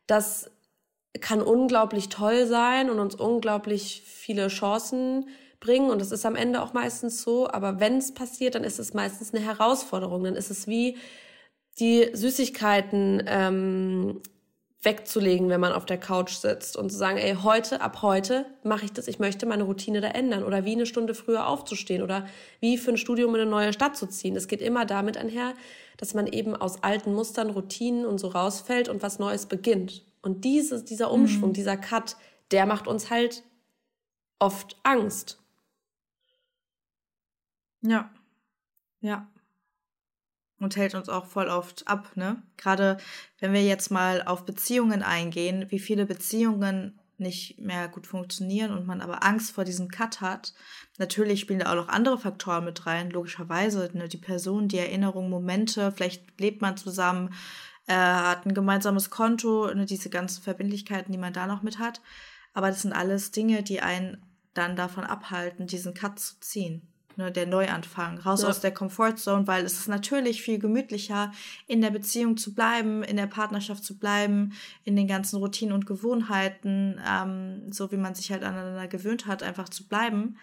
das 0.07 0.51
kann 1.21 1.41
unglaublich 1.41 2.09
toll 2.09 2.47
sein 2.47 2.91
und 2.91 2.99
uns 2.99 3.15
unglaublich 3.15 4.03
viele 4.05 4.49
Chancen 4.49 5.29
bringen. 5.61 5.91
Und 5.91 6.01
das 6.01 6.13
ist 6.13 6.27
am 6.27 6.37
Ende 6.37 6.61
auch 6.63 6.73
meistens 6.73 7.23
so. 7.23 7.49
Aber 7.49 7.81
wenn 7.81 7.99
es 7.99 8.13
passiert, 8.13 8.55
dann 8.55 8.65
ist 8.65 8.79
es 8.79 8.95
meistens 8.95 9.33
eine 9.33 9.45
Herausforderung. 9.45 10.25
Dann 10.25 10.37
ist 10.37 10.51
es 10.51 10.67
wie, 10.67 10.99
die 11.79 12.09
Süßigkeiten 12.13 13.23
ähm, 13.27 14.21
wegzulegen, 14.83 15.49
wenn 15.49 15.61
man 15.61 15.73
auf 15.73 15.87
der 15.87 15.99
Couch 15.99 16.35
sitzt 16.35 16.77
und 16.77 16.91
zu 16.91 16.97
sagen, 16.97 17.17
ey, 17.17 17.37
heute, 17.43 17.81
ab 17.81 18.03
heute 18.03 18.47
mache 18.63 18.85
ich 18.85 18.93
das, 18.93 19.09
ich 19.09 19.19
möchte 19.19 19.47
meine 19.47 19.65
Routine 19.65 20.01
da 20.01 20.09
ändern 20.09 20.45
oder 20.45 20.65
wie 20.65 20.73
eine 20.73 20.87
Stunde 20.87 21.15
früher 21.15 21.47
aufzustehen 21.47 22.03
oder 22.03 22.27
wie 22.61 22.77
für 22.77 22.91
ein 22.91 22.99
Studium 22.99 23.35
in 23.35 23.41
eine 23.41 23.51
neue 23.51 23.73
Stadt 23.73 23.97
zu 23.97 24.07
ziehen. 24.07 24.37
Es 24.37 24.47
geht 24.47 24.61
immer 24.61 24.85
damit 24.85 25.17
einher, 25.17 25.55
dass 25.97 26.15
man 26.15 26.27
eben 26.27 26.55
aus 26.57 26.83
alten 26.83 27.15
Mustern, 27.15 27.51
Routinen 27.51 28.07
und 28.07 28.19
so 28.19 28.29
rausfällt 28.29 28.89
und 28.89 29.03
was 29.03 29.19
Neues 29.19 29.47
beginnt. 29.47 30.05
Und 30.23 30.45
dieses, 30.45 30.85
dieser 30.85 31.11
Umschwung, 31.11 31.51
mhm. 31.51 31.55
dieser 31.55 31.77
Cut, 31.77 32.17
der 32.51 32.67
macht 32.67 32.87
uns 32.87 33.11
halt 33.11 33.43
oft 34.39 34.77
Angst. 34.83 35.39
Ja. 37.83 38.11
Ja 39.01 39.29
und 40.65 40.77
hält 40.77 40.95
uns 40.95 41.09
auch 41.09 41.27
voll 41.27 41.49
oft 41.49 41.87
ab, 41.87 42.11
ne? 42.17 42.43
Gerade 42.57 42.97
wenn 43.39 43.53
wir 43.53 43.63
jetzt 43.63 43.91
mal 43.91 44.23
auf 44.23 44.45
Beziehungen 44.45 45.03
eingehen, 45.03 45.67
wie 45.69 45.79
viele 45.79 46.07
Beziehungen 46.07 46.99
nicht 47.19 47.59
mehr 47.59 47.89
gut 47.89 48.07
funktionieren 48.07 48.73
und 48.73 48.87
man 48.87 49.01
aber 49.01 49.25
Angst 49.25 49.53
vor 49.53 49.65
diesem 49.65 49.89
Cut 49.89 50.21
hat. 50.21 50.55
Natürlich 50.99 51.41
spielen 51.41 51.61
da 51.61 51.71
auch 51.71 51.77
noch 51.77 51.89
andere 51.89 52.19
Faktoren 52.19 52.65
mit 52.65 52.87
rein, 52.87 53.11
logischerweise. 53.11 53.91
Ne? 53.95 54.09
Die 54.09 54.19
Person, 54.19 54.69
die 54.69 54.79
Erinnerung, 54.79 55.31
Momente, 55.31 55.93
vielleicht 55.93 56.41
lebt 56.41 56.63
man 56.63 56.77
zusammen, 56.77 57.35
äh, 57.87 57.95
hat 57.95 58.47
ein 58.47 58.55
gemeinsames 58.55 59.11
Konto, 59.11 59.73
ne? 59.75 59.87
diese 59.87 60.11
ganzen 60.11 60.43
Verbindlichkeiten, 60.43 61.13
die 61.13 61.19
man 61.19 61.33
da 61.33 61.47
noch 61.47 61.63
mit 61.63 61.79
hat. 61.79 62.01
Aber 62.53 62.69
das 62.69 62.83
sind 62.83 62.93
alles 62.93 63.31
Dinge, 63.31 63.63
die 63.63 63.81
einen 63.81 64.23
dann 64.55 64.77
davon 64.77 65.05
abhalten, 65.05 65.67
diesen 65.67 65.95
Cut 65.95 66.19
zu 66.19 66.39
ziehen 66.41 66.94
ne, 67.17 67.33
der 67.33 67.47
Neuanfang, 67.47 68.19
raus 68.19 68.43
ja. 68.43 68.49
aus 68.49 68.61
der 68.61 68.73
Comfortzone, 68.73 69.47
weil 69.47 69.65
es 69.65 69.75
ist 69.75 69.89
natürlich 69.89 70.43
viel 70.43 70.59
gemütlicher, 70.59 71.33
in 71.67 71.81
der 71.81 71.91
Beziehung 71.91 72.37
zu 72.37 72.55
bleiben, 72.55 73.03
in 73.03 73.17
der 73.17 73.27
Partnerschaft 73.27 73.85
zu 73.85 73.99
bleiben, 73.99 74.53
in 74.85 74.97
den 74.97 75.09
ganzen 75.09 75.37
Routinen 75.37 75.75
und 75.75 75.87
Gewohnheiten, 75.87 77.01
ähm, 77.07 77.73
so 77.73 77.91
wie 77.93 77.97
man 77.97 78.15
sich 78.15 78.31
halt 78.33 78.43
aneinander 78.43 78.89
gewöhnt 78.89 79.27
hat, 79.27 79.43
einfach 79.43 79.69
zu 79.69 79.87
bleiben, 79.87 80.37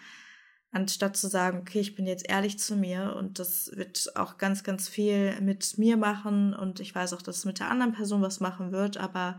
anstatt 0.70 1.16
zu 1.16 1.28
sagen, 1.28 1.58
okay, 1.58 1.80
ich 1.80 1.94
bin 1.94 2.06
jetzt 2.06 2.28
ehrlich 2.28 2.58
zu 2.58 2.76
mir 2.76 3.14
und 3.16 3.38
das 3.38 3.70
wird 3.74 4.16
auch 4.16 4.38
ganz, 4.38 4.64
ganz 4.64 4.88
viel 4.88 5.40
mit 5.40 5.78
mir 5.78 5.96
machen 5.96 6.54
und 6.54 6.80
ich 6.80 6.94
weiß 6.94 7.12
auch, 7.12 7.22
dass 7.22 7.38
es 7.38 7.44
mit 7.44 7.58
der 7.58 7.70
anderen 7.70 7.92
Person 7.92 8.22
was 8.22 8.40
machen 8.40 8.72
wird, 8.72 8.96
aber 8.96 9.38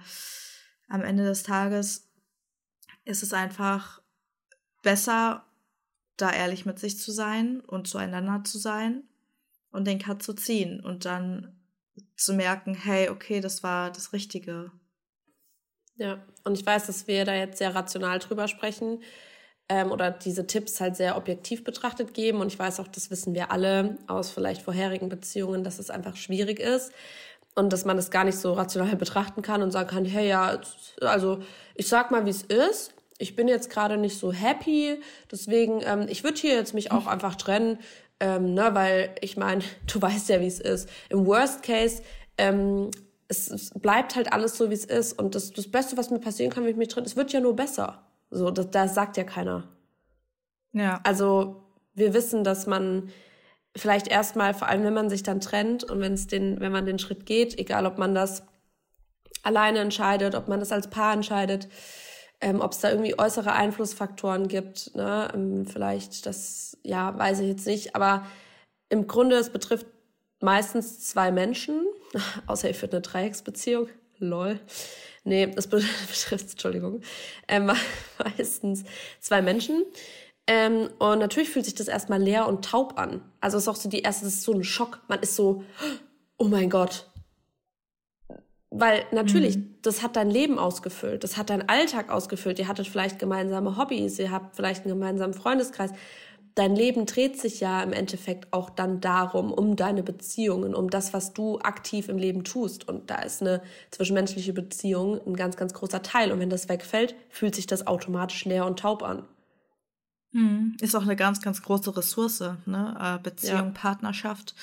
am 0.88 1.02
Ende 1.02 1.24
des 1.24 1.44
Tages 1.44 2.10
ist 3.06 3.24
es 3.24 3.34
einfach 3.34 4.02
besser 4.84 5.46
da 6.17 6.32
ehrlich 6.32 6.65
mit 6.65 6.79
sich 6.79 6.98
zu 7.00 7.12
sein 7.12 7.62
und 7.62 7.88
zueinander 7.88 8.43
zu 8.43 8.58
sein 8.58 9.03
und 9.72 9.86
den 9.86 10.00
Cut 10.00 10.24
zu 10.24 10.34
ziehen 10.34 10.79
und 10.79 11.05
dann 11.05 11.60
zu 12.15 12.34
merken, 12.34 12.75
hey, 12.75 13.10
okay, 13.10 13.39
das 13.41 13.63
war 13.63 13.91
das 13.91 14.13
Richtige. 14.13 14.72
Ja, 15.96 16.24
und 16.43 16.58
ich 16.58 16.65
weiß, 16.65 16.88
dass 16.88 17.08
wir 17.08 17.25
da 17.25 17.36
jetzt 17.36 17.58
sehr 17.60 17.75
rational 17.75 18.20
drüber 18.20 18.48
sprechen 18.48 19.03
ähm, 19.70 19.91
oder 19.91 20.12
diese 20.12 20.48
Tipps 20.48 20.82
halt 20.82 20.96
sehr 20.96 21.17
objektiv 21.17 21.63
betrachtet 21.63 22.13
geben. 22.13 22.41
Und 22.41 22.48
ich 22.48 22.58
weiß 22.60 22.79
auch, 22.79 22.88
das 22.88 23.12
wissen 23.12 23.34
wir 23.34 23.51
alle 23.51 23.98
aus 24.08 24.32
vielleicht 24.32 24.62
vorherigen 24.63 25.10
Beziehungen, 25.10 25.63
dass 25.63 25.79
es 25.79 25.89
einfach 25.89 26.15
schwierig 26.15 26.60
ist. 26.60 26.91
und 27.55 27.72
dass 27.74 27.86
man 27.86 27.98
das 27.98 28.12
gar 28.12 28.24
nicht 28.24 28.38
so 28.38 28.53
rational 28.53 28.96
betrachten 28.96 29.41
kann 29.41 29.62
und 29.62 29.72
sagen 29.72 29.89
kann, 29.89 30.05
hey 30.05 30.27
ja, 30.27 30.60
also 31.01 31.39
ich 31.75 31.88
sag 31.88 32.12
mal, 32.12 32.25
wie 32.25 32.32
es 32.32 32.43
ist. 32.43 32.93
Ich 33.24 33.38
bin 33.38 33.48
jetzt 33.48 33.70
gerade 33.70 33.96
nicht 33.98 34.18
so 34.18 34.34
happy, 34.34 35.01
deswegen 35.32 35.82
ähm, 35.86 36.08
ich 36.10 36.25
würde 36.25 36.38
hier 36.38 36.56
jetzt 36.56 36.74
mich 36.74 36.92
auch 36.92 37.08
einfach 37.08 37.36
trennen, 37.36 37.80
ähm, 38.20 38.53
ne, 38.53 38.70
weil 38.74 39.15
ich 39.22 39.38
meine, 39.38 39.63
du 39.92 40.01
weißt 40.01 40.27
ja, 40.30 40.42
wie 40.42 40.48
es 40.48 40.60
ist. 40.60 40.89
Im 41.10 41.25
Worst 41.25 41.63
Case 41.63 42.03
ähm, 42.38 42.92
es, 43.30 43.50
es 43.50 43.72
bleibt 43.72 44.18
halt 44.18 44.34
alles 44.34 44.58
so, 44.58 44.70
wie 44.70 44.74
es 44.74 44.84
ist 44.84 45.13
und 45.13 45.36
das, 45.36 45.51
das 45.51 45.72
Beste, 45.72 45.96
was 45.96 46.12
mir 46.12 46.20
passieren 46.20 46.51
kann, 46.51 46.63
wenn 46.63 46.72
ich 46.72 46.77
mich 46.77 46.89
trenne, 46.89 47.08
es 47.08 47.15
wird 47.15 47.32
ja 47.32 47.39
nur 47.39 47.56
besser. 47.56 48.03
So, 48.30 48.51
das, 48.51 48.70
das 48.72 48.94
sagt 48.94 49.15
ja 49.15 49.24
keiner. 49.24 49.70
Ja. 50.74 51.00
Also 51.03 51.63
wir 51.94 52.13
wissen, 52.13 52.44
dass 52.44 52.68
man 52.68 53.10
vielleicht 53.74 54.10
erstmal, 54.10 54.53
vor 54.53 54.68
allem 54.68 54.84
wenn 54.84 54.94
man 54.94 55.10
sich 55.10 55.24
dann 55.24 55.39
trennt 55.39 55.86
und 55.86 56.01
wenn 56.01 56.13
es 56.13 56.27
den, 56.27 56.60
wenn 56.60 56.74
man 56.74 56.86
den 56.86 57.00
Schritt 57.00 57.25
geht, 57.25 57.58
egal 57.58 57.86
ob 57.86 57.98
man 57.98 58.13
das 58.13 58.44
alleine 59.44 59.80
entscheidet, 59.80 60.36
ob 60.36 60.48
man 60.48 60.60
das 60.60 60.72
als 60.72 60.89
Paar 60.89 61.13
entscheidet, 61.13 61.70
ähm, 62.44 62.60
ob 62.60 62.74
es 62.74 62.80
da 62.80 62.90
irgendwie 62.92 63.18
äußere 63.18 63.54
Einflussfaktoren 63.54 64.48
gibt, 64.48 64.94
ne? 64.96 65.32
Ähm, 65.34 65.66
vielleicht, 65.66 66.26
das, 66.26 66.78
ja, 66.84 67.18
weiß 67.18 67.40
ich 67.40 67.48
jetzt 67.48 67.66
nicht, 67.66 67.96
aber 67.96 68.28
im 68.90 69.08
Grunde, 69.08 69.38
es 69.38 69.50
betrifft 69.50 69.88
meistens 70.42 71.00
zwei 71.00 71.32
Menschen, 71.32 71.86
außer 72.48 72.68
ihr 72.68 72.76
führt 72.76 72.94
eine 72.94 73.02
Dreiecksbeziehung, 73.02 73.88
lol. 74.20 74.60
Nee, 75.24 75.52
es 75.56 75.68
betrifft, 75.70 76.52
Entschuldigung, 76.52 77.02
ähm, 77.48 77.72
meistens 78.38 78.84
zwei 79.22 79.42
Menschen. 79.42 79.84
Ähm, 80.46 80.90
und 81.00 81.20
natürlich 81.20 81.50
fühlt 81.50 81.64
sich 81.64 81.76
das 81.76 81.88
erstmal 81.88 82.22
leer 82.22 82.48
und 82.50 82.66
taub 82.66 83.00
an. 83.00 83.22
Also 83.40 83.56
es 83.56 83.64
ist 83.64 83.68
auch 83.70 83.78
so 83.78 83.88
die 83.88 84.02
erste, 84.02 84.26
das 84.26 84.34
ist 84.34 84.44
so 84.44 84.52
ein 84.52 84.66
Schock. 84.66 85.00
Man 85.08 85.22
ist 85.22 85.38
so, 85.38 85.64
oh 86.38 86.50
mein 86.50 86.70
Gott. 86.70 87.10
Weil 88.75 89.06
natürlich, 89.12 89.58
mhm. 89.58 89.75
das 89.84 90.01
hat 90.01 90.15
dein 90.15 90.32
Leben 90.32 90.58
ausgefüllt, 90.58 91.24
das 91.24 91.38
hat 91.38 91.51
deinen 91.51 91.70
Alltag 91.70 92.10
ausgefüllt. 92.10 92.58
Ihr 92.58 92.68
hattet 92.68 92.88
vielleicht 92.88 93.20
gemeinsame 93.20 93.77
Hobbys, 93.77 94.18
ihr 94.18 94.32
habt 94.32 94.56
vielleicht 94.56 94.84
einen 94.84 94.96
gemeinsamen 94.96 95.36
Freundeskreis. 95.36 95.92
Dein 96.56 96.75
Leben 96.75 97.06
dreht 97.06 97.39
sich 97.39 97.60
ja 97.60 97.84
im 97.84 97.94
Endeffekt 97.94 98.51
auch 98.51 98.72
dann 98.72 99.00
darum, 99.00 99.51
um 99.51 99.75
deine 99.75 100.01
Beziehungen, 100.01 100.74
um 100.74 100.89
das, 100.89 101.13
was 101.13 101.34
du 101.34 101.60
aktiv 101.60 102.10
im 102.10 102.18
Leben 102.18 102.44
tust. 102.44 102.88
Und 102.88 103.12
da 103.12 103.22
ist 103.22 103.42
eine 103.42 103.62
zwischenmenschliche 103.92 104.53
Beziehung 104.53 105.22
ein 105.25 105.36
ganz, 105.36 105.56
ganz 105.56 105.74
großer 105.75 106.01
Teil. 106.01 106.32
Und 106.32 106.39
wenn 106.39 106.50
das 106.50 106.68
wegfällt, 106.68 107.15
fühlt 107.30 107.53
sich 107.53 107.68
das 107.68 107.86
automatisch 107.86 108.44
leer 108.46 108.65
und 108.65 108.80
taub 108.80 109.03
an. 109.03 109.24
Mhm. 110.34 110.75
Ist 110.82 110.96
auch 110.96 111.04
eine 111.04 111.16
ganz, 111.16 111.42
ganz 111.42 111.62
große 111.62 111.96
Ressource, 111.96 112.44
ne? 112.66 112.98
Äh, 113.00 113.24
Beziehung, 113.24 113.68
ja. 113.68 113.72
Partnerschaft, 113.74 114.56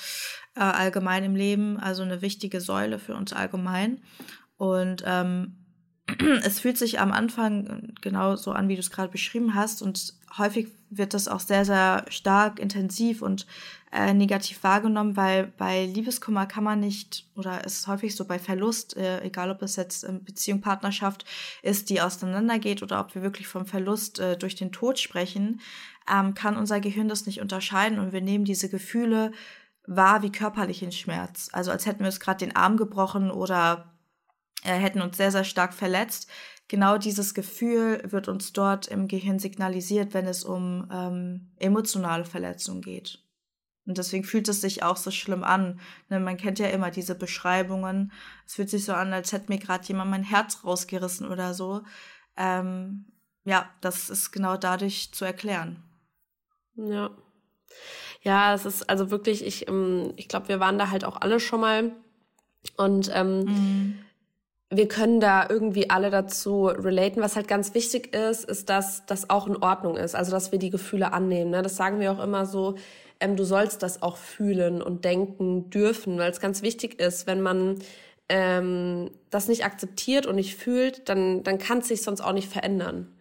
äh, 0.55 0.59
allgemein 0.59 1.23
im 1.23 1.35
Leben, 1.35 1.79
also 1.79 2.03
eine 2.03 2.21
wichtige 2.21 2.61
Säule 2.61 2.99
für 2.99 3.15
uns 3.15 3.33
allgemein. 3.33 4.01
Und 4.57 5.03
ähm, 5.05 5.60
es 6.43 6.59
fühlt 6.59 6.77
sich 6.77 6.99
am 6.99 7.11
Anfang 7.11 7.93
genau 8.01 8.35
so 8.35 8.51
an, 8.51 8.67
wie 8.67 8.75
du 8.75 8.81
es 8.81 8.91
gerade 8.91 9.11
beschrieben 9.11 9.55
hast. 9.55 9.81
Und 9.81 10.13
häufig 10.37 10.67
wird 10.89 11.13
das 11.13 11.27
auch 11.27 11.39
sehr, 11.39 11.65
sehr 11.65 12.05
stark, 12.09 12.59
intensiv 12.59 13.21
und 13.21 13.45
äh, 13.91 14.13
negativ 14.13 14.63
wahrgenommen, 14.63 15.17
weil 15.17 15.47
bei 15.57 15.85
Liebeskummer 15.85 16.45
kann 16.45 16.63
man 16.63 16.79
nicht, 16.79 17.25
oder 17.35 17.61
es 17.65 17.79
ist 17.79 17.87
häufig 17.87 18.15
so 18.15 18.25
bei 18.25 18.39
Verlust, 18.39 18.95
äh, 18.95 19.21
egal 19.21 19.51
ob 19.51 19.61
es 19.61 19.75
jetzt 19.75 20.03
in 20.03 20.23
Beziehung, 20.23 20.61
Partnerschaft 20.61 21.25
ist, 21.61 21.89
die 21.89 22.01
auseinandergeht 22.01 22.83
oder 22.83 23.01
ob 23.01 23.15
wir 23.15 23.21
wirklich 23.21 23.47
vom 23.47 23.65
Verlust 23.65 24.19
äh, 24.19 24.37
durch 24.37 24.55
den 24.55 24.71
Tod 24.71 24.97
sprechen, 24.99 25.59
ähm, 26.11 26.33
kann 26.33 26.57
unser 26.57 26.79
Gehirn 26.79 27.09
das 27.09 27.25
nicht 27.25 27.41
unterscheiden 27.41 27.99
und 27.99 28.13
wir 28.13 28.21
nehmen 28.21 28.45
diese 28.45 28.69
Gefühle 28.69 29.31
wahr 29.87 30.21
wie 30.21 30.31
körperlichen 30.31 30.91
Schmerz. 30.91 31.49
Also 31.51 31.71
als 31.71 31.85
hätten 31.85 31.99
wir 31.99 32.07
uns 32.07 32.19
gerade 32.19 32.45
den 32.45 32.55
Arm 32.55 32.77
gebrochen 32.77 33.31
oder 33.31 33.90
äh, 34.63 34.73
hätten 34.73 35.01
uns 35.01 35.17
sehr, 35.17 35.31
sehr 35.31 35.43
stark 35.43 35.73
verletzt. 35.73 36.29
Genau 36.67 36.97
dieses 36.97 37.33
Gefühl 37.33 38.01
wird 38.05 38.27
uns 38.27 38.53
dort 38.53 38.87
im 38.87 39.07
Gehirn 39.07 39.39
signalisiert, 39.39 40.13
wenn 40.13 40.25
es 40.25 40.43
um 40.43 40.87
ähm, 40.91 41.51
emotionale 41.57 42.23
Verletzungen 42.23 42.81
geht. 42.81 43.19
Und 43.85 43.97
deswegen 43.97 44.23
fühlt 44.23 44.47
es 44.47 44.61
sich 44.61 44.83
auch 44.83 44.95
so 44.95 45.11
schlimm 45.11 45.43
an. 45.43 45.79
Ne, 46.07 46.19
man 46.19 46.37
kennt 46.37 46.59
ja 46.59 46.67
immer 46.67 46.91
diese 46.91 47.15
Beschreibungen. 47.15 48.13
Es 48.45 48.53
fühlt 48.53 48.69
sich 48.69 48.85
so 48.85 48.93
an, 48.93 49.11
als 49.11 49.33
hätte 49.33 49.51
mir 49.51 49.57
gerade 49.57 49.85
jemand 49.85 50.11
mein 50.11 50.23
Herz 50.23 50.63
rausgerissen 50.63 51.27
oder 51.27 51.53
so. 51.53 51.81
Ähm, 52.37 53.05
ja, 53.43 53.69
das 53.81 54.09
ist 54.09 54.31
genau 54.31 54.55
dadurch 54.55 55.11
zu 55.11 55.25
erklären. 55.25 55.83
Ja. 56.75 57.09
Ja, 58.21 58.53
es 58.53 58.65
ist 58.65 58.89
also 58.89 59.09
wirklich, 59.09 59.43
ich, 59.43 59.67
ähm, 59.67 60.13
ich 60.15 60.27
glaube, 60.27 60.47
wir 60.47 60.59
waren 60.59 60.77
da 60.77 60.89
halt 60.91 61.03
auch 61.03 61.19
alle 61.19 61.39
schon 61.39 61.59
mal. 61.59 61.91
Und 62.77 63.09
ähm, 63.13 63.39
mhm 63.43 63.99
wir 64.73 64.87
können 64.87 65.19
da 65.19 65.47
irgendwie 65.49 65.89
alle 65.89 66.09
dazu 66.09 66.67
relaten. 66.67 67.21
Was 67.21 67.35
halt 67.35 67.47
ganz 67.47 67.73
wichtig 67.73 68.15
ist, 68.15 68.45
ist, 68.45 68.69
dass 68.69 69.05
das 69.05 69.29
auch 69.29 69.45
in 69.47 69.57
Ordnung 69.57 69.97
ist. 69.97 70.15
Also, 70.15 70.31
dass 70.31 70.53
wir 70.53 70.59
die 70.59 70.69
Gefühle 70.69 71.11
annehmen. 71.11 71.51
Ne? 71.51 71.61
Das 71.61 71.75
sagen 71.75 71.99
wir 71.99 72.11
auch 72.11 72.23
immer 72.23 72.45
so. 72.45 72.75
Ähm, 73.19 73.35
du 73.35 73.43
sollst 73.43 73.83
das 73.83 74.01
auch 74.01 74.15
fühlen 74.15 74.81
und 74.81 75.03
denken 75.03 75.69
dürfen, 75.69 76.17
weil 76.17 76.31
es 76.31 76.39
ganz 76.39 76.61
wichtig 76.61 76.99
ist, 77.01 77.27
wenn 77.27 77.41
man 77.41 77.79
ähm, 78.29 79.11
das 79.29 79.49
nicht 79.49 79.65
akzeptiert 79.65 80.25
und 80.25 80.35
nicht 80.35 80.55
fühlt, 80.55 81.09
dann, 81.09 81.43
dann 81.43 81.57
kann 81.57 81.79
es 81.79 81.89
sich 81.89 82.01
sonst 82.01 82.21
auch 82.21 82.33
nicht 82.33 82.49
verändern. 82.49 83.13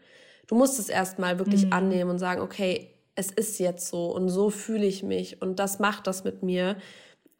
Du 0.46 0.54
musst 0.54 0.78
es 0.78 0.88
erstmal 0.88 1.38
wirklich 1.38 1.66
mhm. 1.66 1.72
annehmen 1.72 2.10
und 2.10 2.18
sagen, 2.18 2.42
okay, 2.42 2.90
es 3.16 3.32
ist 3.32 3.58
jetzt 3.58 3.88
so 3.88 4.14
und 4.14 4.28
so 4.28 4.50
fühle 4.50 4.86
ich 4.86 5.02
mich 5.02 5.42
und 5.42 5.58
das 5.58 5.80
macht 5.80 6.06
das 6.06 6.22
mit 6.22 6.44
mir. 6.44 6.76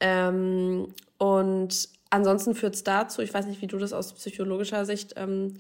Ähm, 0.00 0.88
und 1.18 1.88
ansonsten 2.10 2.54
führt 2.54 2.74
es 2.74 2.84
dazu, 2.84 3.22
ich 3.22 3.32
weiß 3.32 3.46
nicht, 3.46 3.62
wie 3.62 3.66
du 3.66 3.78
das 3.78 3.92
aus 3.92 4.12
psychologischer 4.12 4.84
Sicht 4.84 5.14
ähm, 5.16 5.54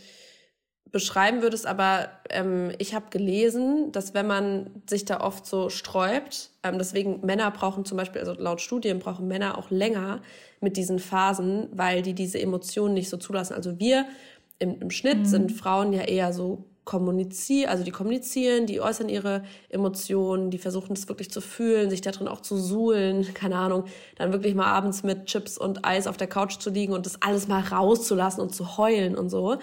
beschreiben 0.90 1.42
würdest, 1.42 1.66
aber 1.66 2.08
ähm, 2.30 2.72
ich 2.78 2.94
habe 2.94 3.06
gelesen, 3.10 3.92
dass 3.92 4.12
wenn 4.12 4.26
man 4.26 4.82
sich 4.88 5.04
da 5.04 5.20
oft 5.20 5.46
so 5.46 5.70
sträubt, 5.70 6.50
ähm, 6.62 6.78
deswegen 6.78 7.24
Männer 7.24 7.50
brauchen 7.50 7.84
zum 7.84 7.96
Beispiel, 7.96 8.20
also 8.20 8.34
laut 8.34 8.60
Studien 8.60 8.98
brauchen 8.98 9.28
Männer 9.28 9.56
auch 9.56 9.70
länger 9.70 10.20
mit 10.60 10.76
diesen 10.76 10.98
Phasen, 10.98 11.68
weil 11.72 12.02
die 12.02 12.14
diese 12.14 12.40
Emotionen 12.40 12.94
nicht 12.94 13.08
so 13.08 13.16
zulassen. 13.16 13.54
Also 13.54 13.78
wir 13.78 14.06
im, 14.58 14.80
im 14.80 14.90
Schnitt 14.90 15.18
mhm. 15.18 15.24
sind 15.26 15.52
Frauen 15.52 15.92
ja 15.92 16.02
eher 16.02 16.32
so 16.32 16.64
kommunizieren, 16.90 17.70
also 17.70 17.84
die 17.84 17.92
kommunizieren, 17.92 18.66
die 18.66 18.80
äußern 18.80 19.08
ihre 19.08 19.44
Emotionen, 19.68 20.50
die 20.50 20.58
versuchen 20.58 20.94
es 20.94 21.08
wirklich 21.08 21.30
zu 21.30 21.40
fühlen, 21.40 21.88
sich 21.88 22.00
da 22.00 22.10
drin 22.10 22.26
auch 22.26 22.40
zu 22.40 22.56
suhlen, 22.56 23.32
keine 23.34 23.54
Ahnung, 23.54 23.84
dann 24.16 24.32
wirklich 24.32 24.56
mal 24.56 24.66
abends 24.66 25.04
mit 25.04 25.26
Chips 25.26 25.56
und 25.56 25.84
Eis 25.84 26.08
auf 26.08 26.16
der 26.16 26.26
Couch 26.26 26.58
zu 26.58 26.70
liegen 26.70 26.92
und 26.92 27.06
das 27.06 27.22
alles 27.22 27.46
mal 27.46 27.60
rauszulassen 27.60 28.42
und 28.42 28.52
zu 28.52 28.76
heulen 28.76 29.16
und 29.16 29.30
so 29.30 29.58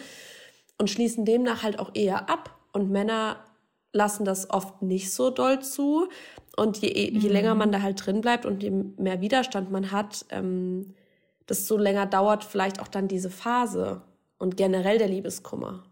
und 0.77 0.89
schließen 0.89 1.25
demnach 1.25 1.63
halt 1.63 1.79
auch 1.79 1.91
eher 1.95 2.29
ab 2.29 2.57
und 2.71 2.91
Männer 2.91 3.43
lassen 3.91 4.23
das 4.23 4.49
oft 4.49 4.81
nicht 4.81 5.11
so 5.11 5.29
doll 5.29 5.61
zu 5.61 6.07
und 6.55 6.77
je, 6.77 6.93
je 6.93 7.11
mhm. 7.11 7.33
länger 7.33 7.55
man 7.55 7.73
da 7.73 7.81
halt 7.81 8.05
drin 8.05 8.21
bleibt 8.21 8.45
und 8.45 8.63
je 8.63 8.69
mehr 8.69 9.19
Widerstand 9.19 9.69
man 9.69 9.91
hat, 9.91 10.25
ähm, 10.29 10.93
desto 11.49 11.75
länger 11.75 12.05
dauert 12.05 12.45
vielleicht 12.45 12.79
auch 12.79 12.87
dann 12.87 13.09
diese 13.09 13.29
Phase 13.29 14.01
und 14.37 14.55
generell 14.55 14.97
der 14.97 15.09
Liebeskummer. 15.09 15.83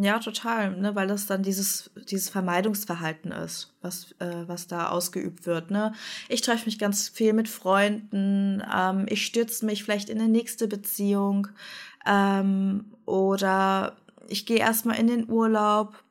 Ja, 0.00 0.20
total, 0.20 0.76
ne, 0.76 0.94
weil 0.94 1.08
das 1.08 1.26
dann 1.26 1.42
dieses, 1.42 1.90
dieses 2.08 2.28
Vermeidungsverhalten 2.28 3.32
ist, 3.32 3.74
was, 3.82 4.12
äh, 4.20 4.44
was 4.46 4.68
da 4.68 4.90
ausgeübt 4.90 5.44
wird. 5.44 5.72
Ne? 5.72 5.92
Ich 6.28 6.40
treffe 6.40 6.66
mich 6.66 6.78
ganz 6.78 7.08
viel 7.08 7.32
mit 7.32 7.48
Freunden, 7.48 8.62
ähm, 8.72 9.06
ich 9.08 9.26
stürze 9.26 9.66
mich 9.66 9.82
vielleicht 9.82 10.08
in 10.08 10.20
eine 10.20 10.28
nächste 10.28 10.68
Beziehung 10.68 11.48
ähm, 12.06 12.94
oder 13.06 13.96
ich 14.28 14.46
gehe 14.46 14.58
erstmal 14.58 15.00
in 15.00 15.08
den 15.08 15.28
Urlaub. 15.28 16.04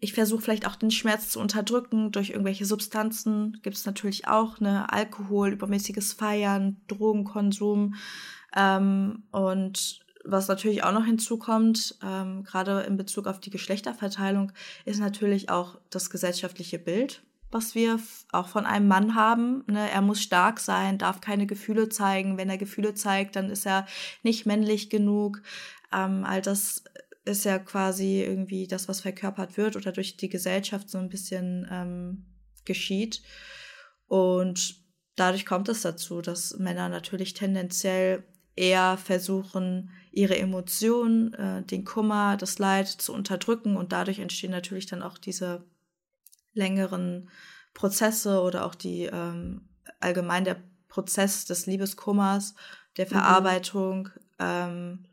Ich 0.00 0.12
versuche 0.12 0.42
vielleicht 0.42 0.66
auch 0.66 0.74
den 0.74 0.90
Schmerz 0.90 1.30
zu 1.30 1.38
unterdrücken 1.38 2.10
durch 2.10 2.30
irgendwelche 2.30 2.64
Substanzen. 2.64 3.60
Gibt 3.62 3.76
es 3.76 3.86
natürlich 3.86 4.26
auch, 4.26 4.58
ne? 4.58 4.92
Alkohol, 4.92 5.52
übermäßiges 5.52 6.14
Feiern, 6.14 6.80
Drogenkonsum. 6.88 7.94
Ähm, 8.56 9.22
und 9.30 10.00
was 10.30 10.48
natürlich 10.48 10.84
auch 10.84 10.92
noch 10.92 11.04
hinzukommt, 11.04 11.96
ähm, 12.02 12.44
gerade 12.44 12.80
in 12.82 12.96
Bezug 12.96 13.26
auf 13.26 13.40
die 13.40 13.50
Geschlechterverteilung, 13.50 14.52
ist 14.84 15.00
natürlich 15.00 15.50
auch 15.50 15.78
das 15.90 16.10
gesellschaftliche 16.10 16.78
Bild, 16.78 17.22
was 17.50 17.74
wir 17.74 17.98
auch 18.32 18.48
von 18.48 18.66
einem 18.66 18.88
Mann 18.88 19.14
haben. 19.14 19.64
Ne? 19.66 19.90
Er 19.90 20.02
muss 20.02 20.22
stark 20.22 20.60
sein, 20.60 20.98
darf 20.98 21.20
keine 21.20 21.46
Gefühle 21.46 21.88
zeigen. 21.88 22.36
Wenn 22.36 22.50
er 22.50 22.58
Gefühle 22.58 22.94
zeigt, 22.94 23.36
dann 23.36 23.50
ist 23.50 23.66
er 23.66 23.86
nicht 24.22 24.46
männlich 24.46 24.90
genug. 24.90 25.42
Ähm, 25.92 26.24
all 26.24 26.42
das 26.42 26.84
ist 27.24 27.44
ja 27.44 27.58
quasi 27.58 28.22
irgendwie 28.22 28.66
das, 28.66 28.88
was 28.88 29.00
verkörpert 29.00 29.56
wird 29.56 29.76
oder 29.76 29.92
durch 29.92 30.16
die 30.16 30.28
Gesellschaft 30.28 30.88
so 30.88 30.98
ein 30.98 31.08
bisschen 31.08 31.68
ähm, 31.70 32.26
geschieht. 32.64 33.22
Und 34.06 34.76
dadurch 35.16 35.46
kommt 35.46 35.68
es 35.68 35.82
dazu, 35.82 36.22
dass 36.22 36.58
Männer 36.58 36.88
natürlich 36.88 37.34
tendenziell 37.34 38.24
eher 38.56 38.96
versuchen, 38.96 39.90
ihre 40.10 40.38
Emotionen, 40.38 41.34
äh, 41.34 41.62
den 41.62 41.84
Kummer, 41.84 42.36
das 42.36 42.58
Leid 42.58 42.88
zu 42.88 43.12
unterdrücken 43.12 43.76
und 43.76 43.92
dadurch 43.92 44.18
entstehen 44.18 44.50
natürlich 44.50 44.86
dann 44.86 45.02
auch 45.02 45.18
diese 45.18 45.64
längeren 46.52 47.30
Prozesse 47.74 48.42
oder 48.42 48.66
auch 48.66 48.74
die 48.74 49.04
ähm, 49.04 49.68
allgemein 50.00 50.44
der 50.44 50.56
Prozess 50.88 51.44
des 51.44 51.66
Liebeskummers, 51.66 52.54
der 52.96 53.06
mhm. 53.06 53.10
Verarbeitung 53.10 54.02
mhm. 54.04 54.10
ähm, 54.40 55.06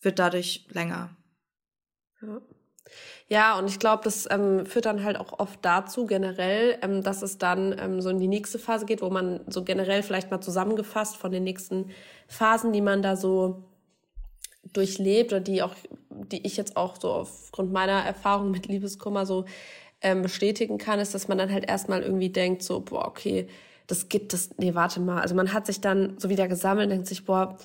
wird 0.00 0.18
dadurch 0.18 0.66
länger. 0.70 1.16
Ja. 2.20 2.40
Ja, 3.28 3.58
und 3.58 3.66
ich 3.66 3.80
glaube, 3.80 4.04
das 4.04 4.28
ähm, 4.30 4.66
führt 4.66 4.86
dann 4.86 5.02
halt 5.02 5.18
auch 5.18 5.40
oft 5.40 5.58
dazu 5.62 6.06
generell, 6.06 6.78
ähm, 6.82 7.02
dass 7.02 7.22
es 7.22 7.38
dann 7.38 7.76
ähm, 7.78 8.00
so 8.00 8.08
in 8.10 8.20
die 8.20 8.28
nächste 8.28 8.60
Phase 8.60 8.86
geht, 8.86 9.02
wo 9.02 9.10
man 9.10 9.40
so 9.48 9.64
generell 9.64 10.04
vielleicht 10.04 10.30
mal 10.30 10.40
zusammengefasst 10.40 11.16
von 11.16 11.32
den 11.32 11.42
nächsten 11.42 11.90
Phasen, 12.28 12.72
die 12.72 12.80
man 12.80 13.02
da 13.02 13.16
so 13.16 13.64
durchlebt 14.76 15.32
oder 15.32 15.40
die 15.40 15.62
auch, 15.62 15.74
die 16.10 16.46
ich 16.46 16.56
jetzt 16.56 16.76
auch 16.76 16.96
so 17.00 17.10
aufgrund 17.10 17.72
meiner 17.72 18.04
Erfahrung 18.04 18.50
mit 18.50 18.66
Liebeskummer 18.66 19.26
so 19.26 19.44
ähm, 20.02 20.22
bestätigen 20.22 20.78
kann, 20.78 21.00
ist, 21.00 21.14
dass 21.14 21.28
man 21.28 21.38
dann 21.38 21.52
halt 21.52 21.68
erstmal 21.68 22.02
irgendwie 22.02 22.30
denkt, 22.30 22.62
so, 22.62 22.80
boah, 22.80 23.06
okay, 23.06 23.48
das 23.86 24.08
gibt 24.08 24.34
es, 24.34 24.50
nee, 24.58 24.74
warte 24.74 25.00
mal. 25.00 25.20
Also 25.20 25.34
man 25.34 25.52
hat 25.52 25.66
sich 25.66 25.80
dann 25.80 26.18
so 26.18 26.28
wieder 26.28 26.48
gesammelt, 26.48 26.90
denkt 26.90 27.06
sich, 27.06 27.24
boah, 27.24 27.56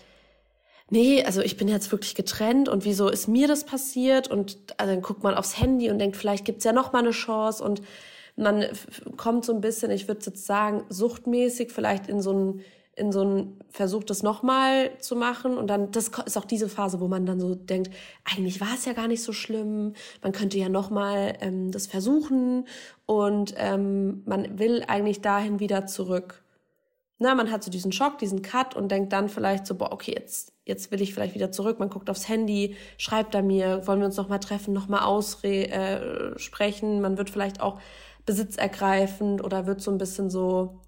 nee, 0.90 1.24
also 1.24 1.42
ich 1.42 1.58
bin 1.58 1.68
jetzt 1.68 1.92
wirklich 1.92 2.16
getrennt 2.16 2.70
und 2.70 2.86
wieso 2.86 3.10
ist 3.10 3.28
mir 3.28 3.48
das 3.48 3.66
passiert? 3.66 4.28
Und 4.28 4.58
also 4.78 4.94
dann 4.94 5.02
guckt 5.02 5.24
man 5.24 5.34
aufs 5.34 5.60
Handy 5.60 5.90
und 5.90 6.00
denkt, 6.00 6.18
vielleicht 6.18 6.46
gibt's 6.46 6.64
ja 6.64 6.74
noch 6.74 6.94
mal 6.94 7.00
eine 7.00 7.12
Chance 7.12 7.64
und 7.64 7.82
man 8.36 8.66
kommt 9.18 9.46
so 9.46 9.54
ein 9.54 9.62
bisschen, 9.62 9.92
ich 9.92 10.08
würde 10.08 10.26
jetzt 10.26 10.46
sagen, 10.46 10.84
suchtmäßig 10.90 11.72
vielleicht 11.72 12.08
in 12.08 12.22
so 12.22 12.34
ein 12.34 12.62
in 12.96 13.12
so 13.12 13.24
ein 13.24 13.60
Versuch, 13.70 14.04
das 14.04 14.22
nochmal 14.22 14.92
zu 15.00 15.16
machen. 15.16 15.58
Und 15.58 15.68
dann, 15.68 15.92
das 15.92 16.12
ist 16.26 16.38
auch 16.38 16.46
diese 16.46 16.70
Phase, 16.70 17.00
wo 17.00 17.08
man 17.08 17.26
dann 17.26 17.40
so 17.40 17.56
denkt, 17.56 17.92
eigentlich 18.24 18.62
war 18.62 18.74
es 18.76 18.86
ja 18.86 18.94
gar 18.94 19.08
nicht 19.08 19.24
so 19.24 19.34
schlimm. 19.34 19.94
Man 20.22 20.32
könnte 20.32 20.58
ja 20.58 20.70
nochmal 20.70 21.38
ähm, 21.42 21.72
das 21.72 21.88
versuchen. 21.88 22.68
Und 23.06 23.54
ähm, 23.58 24.24
man 24.26 24.60
will 24.60 24.84
eigentlich 24.88 25.22
dahin 25.22 25.60
wieder 25.60 25.86
zurück. 25.86 26.44
Na, 27.18 27.36
man 27.36 27.52
hat 27.52 27.64
so 27.64 27.72
diesen 27.72 27.92
Schock, 27.92 28.18
diesen 28.18 28.42
Cut 28.42 28.76
und 28.76 28.92
denkt 28.92 29.14
dann 29.14 29.30
vielleicht 29.30 29.68
so, 29.68 29.76
boah, 29.76 29.92
okay, 29.92 30.14
jetzt 30.18 30.54
jetzt 30.66 30.92
will 30.92 31.02
ich 31.02 31.14
vielleicht 31.14 31.36
wieder 31.36 31.52
zurück. 31.52 31.80
Man 31.80 31.90
guckt 31.90 32.10
aufs 32.10 32.28
Handy, 32.28 32.76
schreibt 32.98 33.34
da 33.34 33.42
mir, 33.42 33.86
wollen 33.88 34.00
wir 34.00 34.08
uns 34.08 34.18
noch 34.18 34.30
mal 34.30 34.40
treffen, 34.40 34.74
noch 34.74 34.88
mal 34.88 35.04
aussprechen. 35.04 36.98
Äh, 36.98 37.02
man 37.02 37.18
wird 37.18 37.30
vielleicht 37.30 37.62
auch 37.62 37.80
besitzergreifend 38.26 39.44
oder 39.44 39.68
wird 39.68 39.82
so 39.82 39.92
ein 39.92 39.98
bisschen 39.98 40.30
so, 40.30 40.80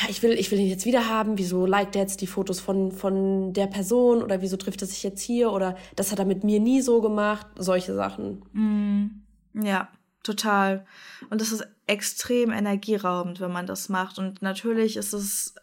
ja, 0.00 0.08
ich 0.08 0.22
will, 0.22 0.32
ich 0.32 0.50
will 0.50 0.60
ihn 0.60 0.68
jetzt 0.68 0.86
wieder 0.86 1.08
haben. 1.08 1.38
Wieso 1.38 1.66
liked 1.66 1.96
er 1.96 2.02
jetzt 2.02 2.20
die 2.20 2.26
Fotos 2.26 2.60
von, 2.60 2.92
von 2.92 3.52
der 3.52 3.66
Person 3.66 4.22
oder 4.22 4.40
wieso 4.40 4.56
trifft 4.56 4.82
er 4.82 4.88
sich 4.88 5.02
jetzt 5.02 5.22
hier 5.22 5.50
oder 5.52 5.76
das 5.96 6.12
hat 6.12 6.18
er 6.18 6.24
mit 6.24 6.44
mir 6.44 6.60
nie 6.60 6.80
so 6.80 7.00
gemacht. 7.00 7.46
Solche 7.56 7.94
Sachen. 7.94 8.44
Mm, 8.52 9.64
ja, 9.64 9.88
total. 10.22 10.86
Und 11.30 11.40
das 11.40 11.52
ist 11.52 11.66
extrem 11.86 12.52
energieraubend, 12.52 13.40
wenn 13.40 13.52
man 13.52 13.66
das 13.66 13.88
macht. 13.88 14.18
Und 14.18 14.42
natürlich 14.42 14.96
ist 14.96 15.12
es 15.12 15.54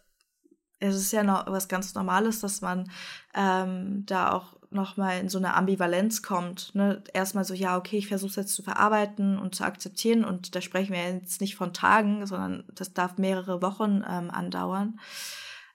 es 0.78 0.94
ist 0.94 1.12
ja 1.12 1.22
noch 1.22 1.46
was 1.46 1.68
ganz 1.68 1.94
Normales, 1.94 2.40
dass 2.40 2.60
man 2.60 2.90
ähm, 3.34 4.04
da 4.06 4.32
auch 4.32 4.55
nochmal 4.70 5.20
in 5.20 5.28
so 5.28 5.38
eine 5.38 5.54
Ambivalenz 5.54 6.22
kommt. 6.22 6.74
Ne? 6.74 7.02
Erstmal 7.12 7.44
so, 7.44 7.54
ja, 7.54 7.76
okay, 7.76 7.98
ich 7.98 8.08
versuche 8.08 8.30
es 8.30 8.36
jetzt 8.36 8.54
zu 8.54 8.62
verarbeiten 8.62 9.38
und 9.38 9.54
zu 9.54 9.64
akzeptieren. 9.64 10.24
Und 10.24 10.54
da 10.54 10.60
sprechen 10.60 10.92
wir 10.92 11.12
jetzt 11.12 11.40
nicht 11.40 11.56
von 11.56 11.72
Tagen, 11.72 12.26
sondern 12.26 12.64
das 12.74 12.92
darf 12.92 13.18
mehrere 13.18 13.62
Wochen 13.62 14.04
ähm, 14.08 14.30
andauern. 14.30 14.98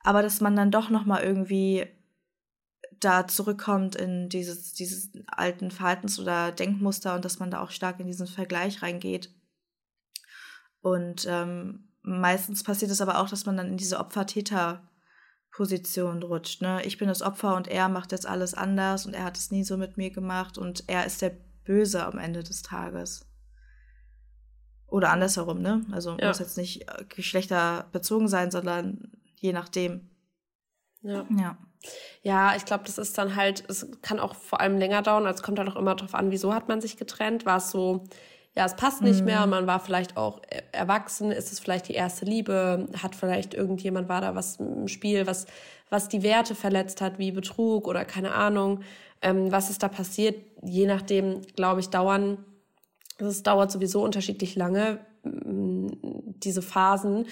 Aber 0.04 0.22
dass 0.22 0.42
man 0.42 0.56
dann 0.56 0.72
doch 0.72 0.90
nochmal 0.90 1.24
irgendwie 1.24 1.88
da 3.00 3.28
zurückkommt 3.28 3.96
in 3.96 4.30
dieses, 4.30 4.74
dieses 4.74 5.10
alten 5.28 5.72
Verhaltens- 5.72 6.20
oder 6.20 6.52
Denkmuster 6.52 7.16
und 7.16 7.26
dass 7.26 7.40
man 7.40 7.52
da 7.52 7.62
auch 7.62 7.72
stark 7.72 8.00
in 8.00 8.08
diesen 8.08 8.28
Vergleich 8.28 8.82
reingeht. 8.82 9.34
Und 10.82 11.26
ähm, 11.30 11.90
meistens 12.02 12.64
passiert 12.64 12.92
es 12.92 13.02
aber 13.02 13.20
auch, 13.20 13.30
dass 13.30 13.46
man 13.46 13.58
dann 13.58 13.68
in 13.68 13.78
diese 13.78 14.00
Opfer-Täter- 14.00 14.82
Position 15.51 16.24
rutscht. 16.24 16.62
Ne? 16.62 16.81
Ich 16.86 16.98
bin 16.98 17.08
das 17.08 17.22
Opfer 17.22 17.55
und 17.55 17.67
er 17.67 17.89
macht 17.89 18.12
jetzt 18.12 18.25
alles 18.25 18.53
anders 18.53 19.05
und 19.05 19.13
er 19.13 19.25
hat 19.25 19.38
es 19.38 19.51
nie 19.51 19.63
so 19.63 19.77
mit 19.77 19.98
mir 19.98 20.10
gemacht 20.10 20.57
und 20.57 20.85
er 20.87 21.05
ist 21.05 21.22
der 21.22 21.35
Böse 21.66 22.05
am 22.05 22.18
Ende 22.18 22.44
des 22.44 22.61
Tages. 22.61 23.27
Oder 24.87 25.11
andersherum, 25.11 25.61
ne? 25.61 25.85
Also 25.92 26.18
ja. 26.20 26.27
muss 26.27 26.40
jetzt 26.40 26.57
nicht 26.57 26.90
äh, 26.90 27.05
geschlechterbezogen 27.07 28.27
sein, 28.27 28.51
sondern 28.51 29.11
je 29.35 29.53
nachdem. 29.53 30.09
Ja. 31.01 31.25
Ja, 31.29 31.57
ja 32.24 32.55
ich 32.55 32.66
glaube, 32.66 32.83
das 32.85 32.98
ist 32.98 33.18
dann 33.18 33.35
halt, 33.35 33.64
es 33.70 33.90
kann 34.01 34.20
auch 34.20 34.35
vor 34.35 34.59
allem 34.59 34.77
länger 34.77 35.01
dauern, 35.01 35.25
also 35.25 35.37
es 35.37 35.44
kommt 35.44 35.59
halt 35.59 35.70
auch 35.70 35.77
immer 35.77 35.96
darauf 35.96 36.14
an, 36.14 36.31
wieso 36.31 36.53
hat 36.53 36.68
man 36.68 36.81
sich 36.81 36.98
getrennt. 36.98 37.46
War 37.46 37.57
es 37.57 37.72
so, 37.72 38.03
ja, 38.55 38.66
es 38.66 38.75
passt 38.75 39.01
nicht 39.01 39.20
mhm. 39.20 39.25
mehr, 39.25 39.48
man 39.48 39.68
war 39.68 39.79
vielleicht 39.79 40.18
auch 40.18 40.42
äh, 40.50 40.61
erwachsen, 40.72 41.31
ist 41.31 41.51
es 41.51 41.59
vielleicht 41.59 41.87
die 41.87 41.94
erste 41.94 42.25
Liebe, 42.25 42.87
hat 43.01 43.16
vielleicht 43.16 43.53
irgendjemand 43.53 44.09
war 44.09 44.22
da 44.22 44.35
was 44.35 44.57
im 44.57 44.87
Spiel, 44.87 45.25
was, 45.25 45.46
was 45.90 46.09
die 46.09 46.24
Werte 46.24 46.53
verletzt 46.53 47.01
hat, 47.01 47.18
wie 47.18 47.31
Betrug 47.31 47.87
oder 47.87 48.03
keine 48.03 48.33
Ahnung, 48.33 48.81
ähm, 49.22 49.51
was 49.51 49.70
ist 49.70 49.83
da 49.83 49.87
passiert, 49.87 50.35
je 50.64 50.85
nachdem, 50.85 51.42
glaube 51.55 51.79
ich, 51.79 51.90
dauern, 51.90 52.44
es 53.20 53.44
dauert 53.44 53.72
sowieso 53.72 54.03
unterschiedlich 54.03 54.55
lange, 54.55 55.00
mm, 55.24 55.87
diese 56.44 56.61
Phasen. 56.61 57.27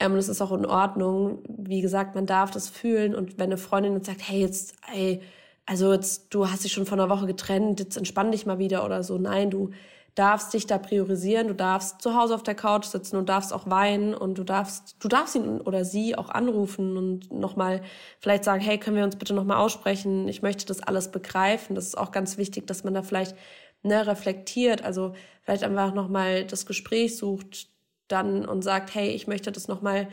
Ähm, 0.00 0.12
und 0.12 0.18
es 0.18 0.28
ist 0.28 0.42
auch 0.42 0.52
in 0.52 0.66
Ordnung. 0.66 1.42
Wie 1.48 1.80
gesagt, 1.80 2.14
man 2.14 2.26
darf 2.26 2.50
das 2.50 2.68
fühlen 2.68 3.14
und 3.14 3.38
wenn 3.38 3.46
eine 3.46 3.56
Freundin 3.56 3.94
jetzt 3.94 4.06
sagt, 4.06 4.28
hey, 4.28 4.40
jetzt, 4.40 4.74
ey, 4.92 5.20
also 5.66 5.92
jetzt, 5.92 6.34
du 6.34 6.48
hast 6.48 6.64
dich 6.64 6.72
schon 6.72 6.86
vor 6.86 6.98
einer 6.98 7.10
Woche 7.10 7.26
getrennt, 7.26 7.80
jetzt 7.80 7.96
entspann 7.96 8.32
dich 8.32 8.46
mal 8.46 8.58
wieder 8.58 8.84
oder 8.84 9.02
so. 9.02 9.18
Nein, 9.18 9.50
du, 9.50 9.70
darfst 10.14 10.52
dich 10.52 10.66
da 10.66 10.78
priorisieren, 10.78 11.48
du 11.48 11.54
darfst 11.54 12.02
zu 12.02 12.16
Hause 12.16 12.34
auf 12.34 12.42
der 12.42 12.54
Couch 12.54 12.86
sitzen 12.86 13.16
und 13.16 13.28
darfst 13.28 13.52
auch 13.52 13.70
weinen 13.70 14.14
und 14.14 14.36
du 14.36 14.44
darfst, 14.44 14.96
du 14.98 15.08
darfst 15.08 15.36
ihn 15.36 15.60
oder 15.60 15.84
sie 15.84 16.16
auch 16.16 16.28
anrufen 16.28 16.96
und 16.96 17.32
nochmal 17.32 17.82
vielleicht 18.18 18.44
sagen, 18.44 18.60
hey, 18.60 18.78
können 18.78 18.96
wir 18.96 19.04
uns 19.04 19.16
bitte 19.16 19.34
nochmal 19.34 19.58
aussprechen? 19.58 20.26
Ich 20.26 20.42
möchte 20.42 20.66
das 20.66 20.82
alles 20.82 21.10
begreifen. 21.12 21.76
Das 21.76 21.86
ist 21.86 21.98
auch 21.98 22.10
ganz 22.10 22.36
wichtig, 22.36 22.66
dass 22.66 22.82
man 22.82 22.94
da 22.94 23.02
vielleicht 23.02 23.36
ne, 23.82 24.06
reflektiert, 24.06 24.82
also 24.84 25.14
vielleicht 25.42 25.62
einfach 25.62 25.94
nochmal 25.94 26.44
das 26.44 26.66
Gespräch 26.66 27.16
sucht 27.16 27.68
dann 28.08 28.46
und 28.46 28.62
sagt, 28.62 28.94
hey, 28.94 29.10
ich 29.10 29.26
möchte 29.26 29.52
das 29.52 29.68
nochmal 29.68 30.08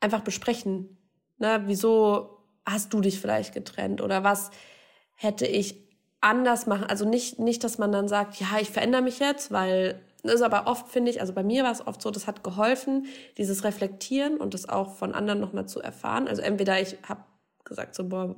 einfach 0.00 0.20
besprechen. 0.20 0.96
Ne, 1.38 1.62
wieso 1.66 2.44
hast 2.66 2.92
du 2.92 3.00
dich 3.00 3.20
vielleicht 3.20 3.54
getrennt 3.54 4.00
oder 4.00 4.24
was 4.24 4.50
hätte 5.14 5.46
ich 5.46 5.89
anders 6.20 6.66
machen. 6.66 6.84
Also 6.84 7.08
nicht, 7.08 7.38
nicht, 7.38 7.64
dass 7.64 7.78
man 7.78 7.92
dann 7.92 8.08
sagt, 8.08 8.40
ja, 8.40 8.58
ich 8.60 8.70
verändere 8.70 9.02
mich 9.02 9.18
jetzt, 9.18 9.50
weil 9.50 10.00
das 10.22 10.34
ist 10.34 10.42
aber 10.42 10.66
oft, 10.66 10.88
finde 10.88 11.10
ich, 11.10 11.20
also 11.20 11.32
bei 11.32 11.42
mir 11.42 11.64
war 11.64 11.72
es 11.72 11.86
oft 11.86 12.02
so, 12.02 12.10
das 12.10 12.26
hat 12.26 12.44
geholfen, 12.44 13.06
dieses 13.38 13.64
Reflektieren 13.64 14.36
und 14.36 14.52
das 14.52 14.68
auch 14.68 14.96
von 14.96 15.14
anderen 15.14 15.40
nochmal 15.40 15.66
zu 15.66 15.80
erfahren. 15.80 16.28
Also 16.28 16.42
entweder 16.42 16.80
ich 16.80 16.98
habe 17.08 17.24
gesagt 17.64 17.94
so, 17.94 18.08
boah, 18.08 18.36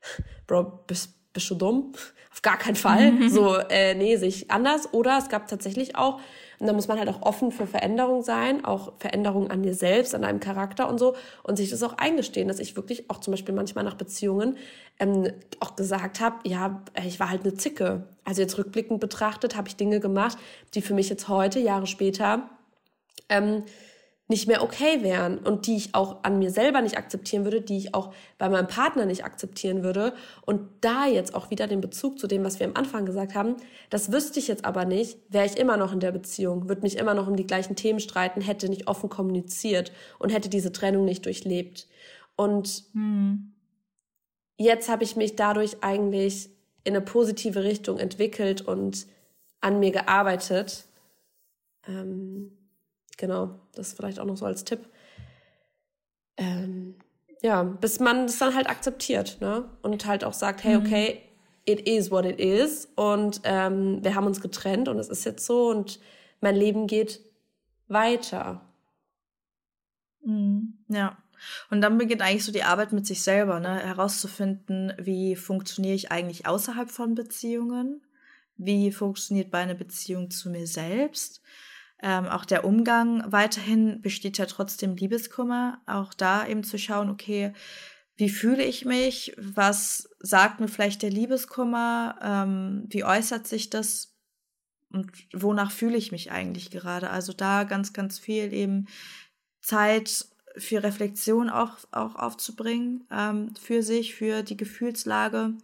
Bro, 0.46 0.84
bist, 0.86 1.14
bist 1.36 1.48
du 1.50 1.54
dumm? 1.54 1.92
Auf 2.32 2.42
gar 2.42 2.58
keinen 2.58 2.76
Fall. 2.76 3.12
so, 3.30 3.56
äh, 3.56 3.94
nee, 3.94 4.16
sich 4.16 4.50
anders. 4.50 4.92
Oder 4.92 5.18
es 5.18 5.28
gab 5.28 5.48
tatsächlich 5.48 5.96
auch 5.96 6.20
und 6.58 6.66
da 6.66 6.72
muss 6.72 6.88
man 6.88 6.98
halt 6.98 7.08
auch 7.08 7.22
offen 7.22 7.52
für 7.52 7.66
Veränderung 7.66 8.22
sein, 8.22 8.64
auch 8.64 8.92
Veränderung 8.98 9.50
an 9.50 9.62
dir 9.62 9.74
selbst, 9.74 10.14
an 10.14 10.22
deinem 10.22 10.40
Charakter 10.40 10.88
und 10.88 10.98
so. 10.98 11.14
Und 11.42 11.56
sich 11.56 11.70
das 11.70 11.82
auch 11.82 11.98
eingestehen, 11.98 12.48
dass 12.48 12.58
ich 12.58 12.76
wirklich 12.76 13.10
auch 13.10 13.20
zum 13.20 13.32
Beispiel 13.32 13.54
manchmal 13.54 13.84
nach 13.84 13.94
Beziehungen 13.94 14.56
ähm, 14.98 15.30
auch 15.60 15.76
gesagt 15.76 16.20
habe, 16.20 16.36
ja, 16.48 16.82
ich 17.06 17.20
war 17.20 17.30
halt 17.30 17.42
eine 17.42 17.54
Zicke. 17.54 18.04
Also 18.24 18.40
jetzt 18.40 18.56
rückblickend 18.56 19.00
betrachtet 19.00 19.56
habe 19.56 19.68
ich 19.68 19.76
Dinge 19.76 20.00
gemacht, 20.00 20.38
die 20.74 20.80
für 20.80 20.94
mich 20.94 21.10
jetzt 21.10 21.28
heute, 21.28 21.60
Jahre 21.60 21.86
später, 21.86 22.48
ähm, 23.28 23.64
nicht 24.28 24.48
mehr 24.48 24.62
okay 24.62 25.02
wären 25.02 25.38
und 25.38 25.68
die 25.68 25.76
ich 25.76 25.94
auch 25.94 26.24
an 26.24 26.40
mir 26.40 26.50
selber 26.50 26.82
nicht 26.82 26.98
akzeptieren 26.98 27.44
würde, 27.44 27.60
die 27.60 27.76
ich 27.76 27.94
auch 27.94 28.12
bei 28.38 28.48
meinem 28.48 28.66
Partner 28.66 29.06
nicht 29.06 29.24
akzeptieren 29.24 29.84
würde. 29.84 30.14
Und 30.44 30.68
da 30.80 31.06
jetzt 31.06 31.34
auch 31.34 31.50
wieder 31.50 31.68
den 31.68 31.80
Bezug 31.80 32.18
zu 32.18 32.26
dem, 32.26 32.42
was 32.42 32.58
wir 32.58 32.66
am 32.66 32.74
Anfang 32.74 33.06
gesagt 33.06 33.36
haben, 33.36 33.56
das 33.88 34.10
wüsste 34.10 34.40
ich 34.40 34.48
jetzt 34.48 34.64
aber 34.64 34.84
nicht, 34.84 35.18
wäre 35.28 35.46
ich 35.46 35.56
immer 35.56 35.76
noch 35.76 35.92
in 35.92 36.00
der 36.00 36.10
Beziehung, 36.10 36.68
würde 36.68 36.82
mich 36.82 36.96
immer 36.96 37.14
noch 37.14 37.28
um 37.28 37.36
die 37.36 37.46
gleichen 37.46 37.76
Themen 37.76 38.00
streiten, 38.00 38.40
hätte 38.40 38.68
nicht 38.68 38.88
offen 38.88 39.08
kommuniziert 39.08 39.92
und 40.18 40.30
hätte 40.30 40.48
diese 40.48 40.72
Trennung 40.72 41.04
nicht 41.04 41.24
durchlebt. 41.24 41.86
Und 42.34 42.84
hm. 42.94 43.52
jetzt 44.58 44.88
habe 44.88 45.04
ich 45.04 45.14
mich 45.14 45.36
dadurch 45.36 45.84
eigentlich 45.84 46.50
in 46.82 46.96
eine 46.96 47.04
positive 47.04 47.62
Richtung 47.62 47.98
entwickelt 47.98 48.60
und 48.60 49.06
an 49.60 49.78
mir 49.78 49.92
gearbeitet. 49.92 50.86
Ähm 51.86 52.55
Genau, 53.16 53.58
das 53.74 53.94
vielleicht 53.94 54.18
auch 54.18 54.24
noch 54.24 54.36
so 54.36 54.46
als 54.46 54.64
Tipp. 54.64 54.88
Ähm, 56.36 56.96
ja, 57.42 57.62
bis 57.62 58.00
man 58.00 58.24
es 58.26 58.38
dann 58.38 58.54
halt 58.54 58.68
akzeptiert, 58.68 59.38
ne? 59.40 59.70
Und 59.82 60.06
halt 60.06 60.24
auch 60.24 60.32
sagt, 60.32 60.64
hey, 60.64 60.78
mhm. 60.78 60.86
okay, 60.86 61.22
it 61.64 61.80
is 61.88 62.10
what 62.10 62.24
it 62.24 62.38
is. 62.38 62.88
Und 62.94 63.40
ähm, 63.44 64.02
wir 64.02 64.14
haben 64.14 64.26
uns 64.26 64.40
getrennt 64.40 64.88
und 64.88 64.98
es 64.98 65.08
ist 65.08 65.24
jetzt 65.24 65.46
so 65.46 65.68
und 65.68 66.00
mein 66.40 66.56
Leben 66.56 66.86
geht 66.86 67.20
weiter. 67.88 68.66
Mhm. 70.22 70.78
Ja. 70.88 71.16
Und 71.70 71.82
dann 71.82 71.98
beginnt 71.98 72.22
eigentlich 72.22 72.44
so 72.44 72.52
die 72.52 72.62
Arbeit 72.62 72.92
mit 72.92 73.06
sich 73.06 73.22
selber, 73.22 73.60
ne? 73.60 73.78
herauszufinden, 73.78 74.92
wie 74.98 75.36
funktioniere 75.36 75.94
ich 75.94 76.10
eigentlich 76.10 76.46
außerhalb 76.46 76.90
von 76.90 77.14
Beziehungen, 77.14 78.02
wie 78.56 78.90
funktioniert 78.90 79.52
meine 79.52 79.74
Beziehung 79.74 80.30
zu 80.30 80.48
mir 80.48 80.66
selbst, 80.66 81.42
ähm, 82.02 82.26
auch 82.26 82.44
der 82.44 82.64
Umgang 82.64 83.24
weiterhin 83.32 84.02
besteht 84.02 84.38
ja 84.38 84.46
trotzdem 84.46 84.96
Liebeskummer. 84.96 85.80
Auch 85.86 86.12
da 86.12 86.46
eben 86.46 86.62
zu 86.62 86.78
schauen, 86.78 87.08
okay, 87.08 87.52
wie 88.16 88.28
fühle 88.28 88.64
ich 88.64 88.84
mich? 88.84 89.34
Was 89.38 90.08
sagt 90.20 90.60
mir 90.60 90.68
vielleicht 90.68 91.02
der 91.02 91.10
Liebeskummer? 91.10 92.18
Ähm, 92.22 92.84
wie 92.88 93.04
äußert 93.04 93.46
sich 93.46 93.70
das? 93.70 94.14
Und 94.90 95.10
wonach 95.32 95.70
fühle 95.70 95.96
ich 95.96 96.12
mich 96.12 96.30
eigentlich 96.30 96.70
gerade? 96.70 97.10
Also 97.10 97.32
da 97.32 97.64
ganz, 97.64 97.92
ganz 97.92 98.18
viel 98.18 98.52
eben 98.52 98.86
Zeit 99.60 100.26
für 100.56 100.82
Reflexion 100.82 101.50
auch, 101.50 101.76
auch 101.90 102.14
aufzubringen, 102.14 103.06
ähm, 103.10 103.54
für 103.60 103.82
sich, 103.82 104.14
für 104.14 104.42
die 104.42 104.56
Gefühlslage 104.56 105.54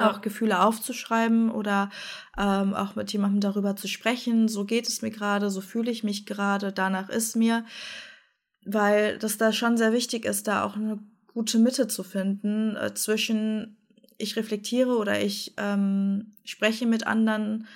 auch 0.00 0.20
Gefühle 0.20 0.60
aufzuschreiben 0.62 1.50
oder 1.50 1.90
ähm, 2.38 2.74
auch 2.74 2.94
mit 2.94 3.12
jemandem 3.12 3.40
darüber 3.40 3.76
zu 3.76 3.88
sprechen. 3.88 4.48
So 4.48 4.64
geht 4.64 4.88
es 4.88 5.02
mir 5.02 5.10
gerade, 5.10 5.50
so 5.50 5.60
fühle 5.60 5.90
ich 5.90 6.04
mich 6.04 6.26
gerade, 6.26 6.72
danach 6.72 7.08
ist 7.08 7.36
mir, 7.36 7.64
weil 8.64 9.18
das 9.18 9.38
da 9.38 9.52
schon 9.52 9.76
sehr 9.76 9.92
wichtig 9.92 10.24
ist, 10.24 10.48
da 10.48 10.64
auch 10.64 10.76
eine 10.76 10.98
gute 11.32 11.58
Mitte 11.58 11.88
zu 11.88 12.02
finden 12.02 12.76
äh, 12.76 12.94
zwischen 12.94 13.76
ich 14.18 14.36
reflektiere 14.36 14.96
oder 14.96 15.20
ich 15.20 15.54
ähm, 15.56 16.32
spreche 16.44 16.86
mit 16.86 17.06
anderen 17.06 17.66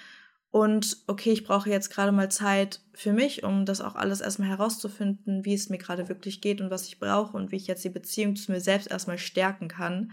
und 0.56 0.96
okay, 1.06 1.32
ich 1.32 1.44
brauche 1.44 1.68
jetzt 1.68 1.90
gerade 1.90 2.12
mal 2.12 2.30
Zeit 2.30 2.80
für 2.94 3.12
mich, 3.12 3.44
um 3.44 3.66
das 3.66 3.82
auch 3.82 3.94
alles 3.94 4.22
erstmal 4.22 4.48
herauszufinden, 4.48 5.44
wie 5.44 5.52
es 5.52 5.68
mir 5.68 5.76
gerade 5.76 6.08
wirklich 6.08 6.40
geht 6.40 6.62
und 6.62 6.70
was 6.70 6.88
ich 6.88 6.98
brauche 6.98 7.36
und 7.36 7.52
wie 7.52 7.56
ich 7.56 7.66
jetzt 7.66 7.84
die 7.84 7.90
Beziehung 7.90 8.36
zu 8.36 8.50
mir 8.52 8.62
selbst 8.62 8.90
erstmal 8.90 9.18
stärken 9.18 9.68
kann. 9.68 10.12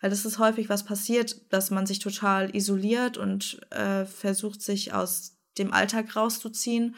Weil 0.00 0.10
das 0.10 0.24
ist 0.24 0.38
häufig 0.38 0.68
was 0.68 0.84
passiert, 0.84 1.52
dass 1.52 1.72
man 1.72 1.86
sich 1.86 1.98
total 1.98 2.54
isoliert 2.54 3.18
und 3.18 3.60
äh, 3.72 4.04
versucht, 4.04 4.62
sich 4.62 4.94
aus 4.94 5.40
dem 5.58 5.72
Alltag 5.72 6.14
rauszuziehen. 6.14 6.94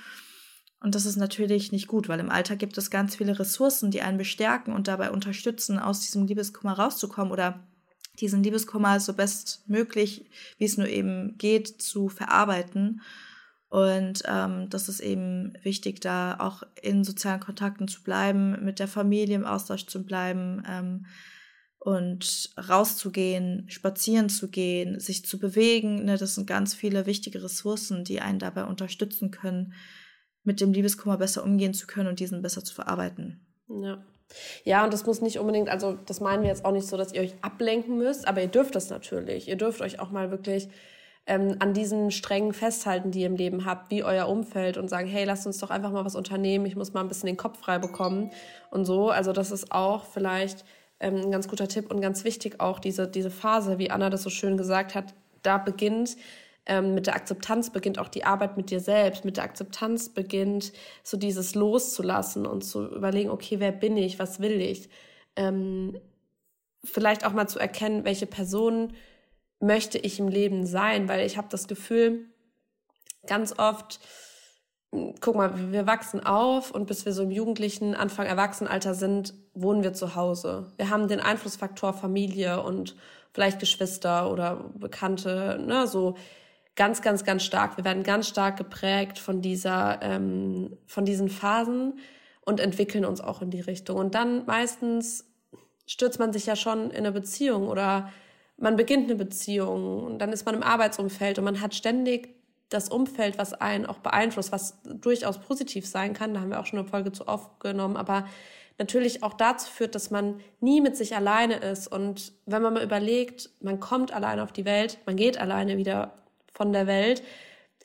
Und 0.81 0.94
das 0.94 1.07
ist 1.07 1.16
natürlich 1.16 1.72
nicht 1.72 1.87
gut, 1.87 2.11
weil 2.11 2.20
im 2.20 2.28
Alltag 2.28 2.59
gibt 2.59 2.76
es 2.76 2.90
ganz 2.90 3.16
viele 3.16 3.38
Ressourcen, 3.38 3.90
die 3.90 4.02
einen 4.02 4.18
bestärken 4.18 4.74
und 4.74 4.87
dabei 4.87 5.12
unterstützen, 5.12 5.78
aus 5.78 6.00
diesem 6.00 6.26
Liebeskummer 6.26 6.74
rauszukommen 6.74 7.33
oder 7.33 7.66
diesen 8.20 8.42
Liebeskummer 8.42 9.01
so 9.01 9.14
bestmöglich, 9.14 10.31
wie 10.59 10.64
es 10.64 10.77
nur 10.77 10.88
eben 10.88 11.37
geht, 11.38 11.83
zu 11.83 12.09
verarbeiten. 12.09 13.01
Und 13.68 14.22
ähm, 14.27 14.68
das 14.68 14.90
ist 14.90 15.01
eben 15.01 15.55
wichtig, 15.62 16.01
da 16.01 16.37
auch 16.38 16.62
in 16.83 17.05
sozialen 17.05 17.40
Kontakten 17.40 17.88
zu 17.88 18.03
bleiben, 18.03 18.62
mit 18.62 18.79
der 18.79 18.88
Familie 18.88 19.35
im 19.35 19.46
Austausch 19.46 19.87
zu 19.87 20.05
bleiben 20.05 20.62
ähm, 20.68 21.07
und 21.79 22.51
rauszugehen, 22.68 23.64
spazieren 23.70 24.29
zu 24.29 24.51
gehen, 24.51 25.01
sich 25.01 25.25
zu 25.25 25.38
bewegen. 25.38 26.05
Ne, 26.05 26.18
das 26.18 26.35
sind 26.35 26.46
ganz 26.46 26.75
viele 26.75 27.07
wichtige 27.07 27.42
Ressourcen, 27.42 28.05
die 28.05 28.20
einen 28.20 28.38
dabei 28.38 28.64
unterstützen 28.64 29.31
können, 29.31 29.72
mit 30.44 30.61
dem 30.61 30.75
Liebeskummer 30.75 31.16
besser 31.16 31.42
umgehen 31.42 31.72
zu 31.72 31.87
können 31.87 32.09
und 32.09 32.20
diesen 32.20 32.42
besser 32.42 32.62
zu 32.62 32.75
verarbeiten. 32.75 33.46
Ja. 33.68 34.05
Ja, 34.64 34.85
und 34.85 34.92
das 34.92 35.07
muss 35.07 35.21
nicht 35.21 35.38
unbedingt, 35.38 35.68
also 35.68 35.99
das 36.07 36.21
meinen 36.21 36.42
wir 36.42 36.49
jetzt 36.49 36.64
auch 36.64 36.73
nicht 36.73 36.87
so, 36.87 36.97
dass 36.97 37.12
ihr 37.12 37.21
euch 37.21 37.35
ablenken 37.42 37.99
müsst, 37.99 38.27
aber 38.27 38.40
ihr 38.40 38.49
dürft 38.49 38.75
das 38.75 38.90
natürlich. 38.90 39.49
Ihr 39.49 39.57
dürft 39.57 39.81
euch 39.81 40.01
auch 40.01 40.11
mal 40.11 40.31
wirklich 40.31 40.68
ähm, 41.27 41.57
an 41.61 41.73
diesen 41.73 42.11
Strängen 42.11 42.53
festhalten, 42.53 43.11
die 43.11 43.21
ihr 43.21 43.27
im 43.27 43.37
Leben 43.37 43.64
habt, 43.64 43.90
wie 43.90 44.03
euer 44.03 44.29
Umfeld 44.29 44.77
und 44.77 44.88
sagen, 44.88 45.07
hey, 45.07 45.25
lasst 45.25 45.47
uns 45.47 45.59
doch 45.59 45.71
einfach 45.71 45.92
mal 45.92 46.05
was 46.05 46.16
unternehmen, 46.16 46.66
ich 46.66 46.77
muss 46.77 46.92
mal 46.92 47.01
ein 47.01 47.09
bisschen 47.09 47.29
den 47.29 47.37
Kopf 47.37 47.61
frei 47.61 47.79
bekommen 47.79 48.31
und 48.71 48.85
so. 48.85 49.11
Also 49.11 49.33
das 49.33 49.51
ist 49.51 49.71
auch 49.71 50.05
vielleicht 50.05 50.64
ähm, 50.99 51.16
ein 51.16 51.31
ganz 51.31 51.49
guter 51.49 51.68
Tipp 51.68 51.90
und 51.90 52.01
ganz 52.01 52.25
wichtig 52.25 52.61
auch 52.61 52.81
diese, 52.81 53.07
diese 53.07 53.31
Phase, 53.31 53.79
wie 53.79 53.90
Anna 53.90 54.11
das 54.11 54.23
so 54.23 54.31
schön 54.31 54.57
gesagt 54.57 54.95
hat, 54.95 55.14
da 55.42 55.59
beginnt 55.59 56.16
ähm, 56.66 56.94
mit 56.94 57.07
der 57.07 57.16
Akzeptanz 57.16 57.70
beginnt 57.70 57.98
auch 57.98 58.09
die 58.09 58.25
Arbeit 58.25 58.57
mit 58.57 58.70
dir 58.70 58.81
selbst. 58.81 59.25
Mit 59.25 59.37
der 59.37 59.44
Akzeptanz 59.44 60.11
beginnt 60.11 60.72
so 61.03 61.16
dieses 61.16 61.55
Loszulassen 61.55 62.46
und 62.46 62.62
zu 62.62 62.87
überlegen, 62.87 63.31
okay, 63.31 63.59
wer 63.59 63.72
bin 63.72 63.96
ich, 63.96 64.18
was 64.18 64.40
will 64.40 64.61
ich? 64.61 64.88
Ähm, 65.35 65.98
vielleicht 66.85 67.25
auch 67.25 67.33
mal 67.33 67.48
zu 67.48 67.59
erkennen, 67.59 68.05
welche 68.05 68.27
Person 68.27 68.92
möchte 69.61 69.98
ich 69.98 70.18
im 70.18 70.29
Leben 70.29 70.66
sein, 70.66 71.09
weil 71.09 71.27
ich 71.27 71.37
habe 71.37 71.48
das 71.51 71.68
Gefühl, 71.68 72.27
ganz 73.27 73.59
oft, 73.59 74.01
hm, 74.92 75.14
guck 75.20 75.35
mal, 75.35 75.72
wir 75.72 75.87
wachsen 75.87 76.25
auf 76.25 76.70
und 76.70 76.87
bis 76.87 77.05
wir 77.07 77.12
so 77.12 77.22
im 77.25 77.31
jugendlichen 77.31 77.94
Anfang 77.94 78.27
Erwachsenenalter 78.27 78.94
sind, 78.94 79.35
wohnen 79.55 79.83
wir 79.83 79.94
zu 79.94 80.14
Hause. 80.14 80.72
Wir 80.77 80.90
haben 80.90 81.09
den 81.09 81.20
Einflussfaktor 81.20 81.92
Familie 81.92 82.62
und 82.62 82.96
vielleicht 83.33 83.61
Geschwister 83.61 84.31
oder 84.31 84.70
Bekannte, 84.75 85.59
ne, 85.64 85.87
so 85.87 86.16
ganz, 86.76 87.02
ganz, 87.02 87.24
ganz 87.24 87.42
stark. 87.44 87.76
Wir 87.76 87.85
werden 87.85 88.02
ganz 88.02 88.28
stark 88.28 88.56
geprägt 88.56 89.18
von 89.18 89.42
dieser, 89.42 90.00
ähm, 90.02 90.76
von 90.87 91.04
diesen 91.04 91.28
Phasen 91.28 91.98
und 92.44 92.61
entwickeln 92.61 93.04
uns 93.04 93.20
auch 93.20 93.42
in 93.42 93.50
die 93.50 93.61
Richtung. 93.61 93.98
Und 93.98 94.14
dann 94.14 94.46
meistens 94.46 95.30
stürzt 95.87 96.18
man 96.18 96.32
sich 96.32 96.46
ja 96.46 96.56
schon 96.56 96.90
in 96.90 96.98
eine 96.98 97.12
Beziehung 97.12 97.68
oder 97.68 98.11
man 98.56 98.76
beginnt 98.76 99.04
eine 99.04 99.16
Beziehung 99.16 100.04
und 100.04 100.18
dann 100.18 100.32
ist 100.32 100.46
man 100.46 100.54
im 100.54 100.62
Arbeitsumfeld 100.62 101.38
und 101.38 101.44
man 101.44 101.61
hat 101.61 101.74
ständig 101.74 102.28
das 102.68 102.88
Umfeld, 102.88 103.37
was 103.37 103.52
einen 103.52 103.87
auch 103.87 103.98
beeinflusst, 103.98 104.52
was 104.52 104.80
durchaus 104.85 105.38
positiv 105.38 105.87
sein 105.87 106.14
kann. 106.14 106.32
Da 106.32 106.40
haben 106.40 106.50
wir 106.50 106.61
auch 106.61 106.66
schon 106.66 106.78
eine 106.78 106.88
Folge 106.88 107.12
zu 107.12 107.26
aufgenommen, 107.28 107.96
aber 107.96 108.26
natürlich 108.78 109.22
auch 109.22 109.35
dazu 109.35 109.70
führt, 109.70 109.94
dass 109.94 110.11
man 110.11 110.40
nie 110.61 110.80
mit 110.80 110.96
sich 110.96 111.14
alleine 111.14 111.56
ist. 111.56 111.87
Und 111.87 112.32
wenn 112.46 112.62
man 112.62 112.74
mal 112.74 112.82
überlegt, 112.82 113.50
man 113.61 113.80
kommt 113.80 114.12
alleine 114.12 114.42
auf 114.42 114.52
die 114.52 114.64
Welt, 114.64 114.98
man 115.06 115.16
geht 115.16 115.38
alleine 115.38 115.76
wieder 115.76 116.14
von 116.52 116.72
der 116.72 116.86
Welt. 116.86 117.22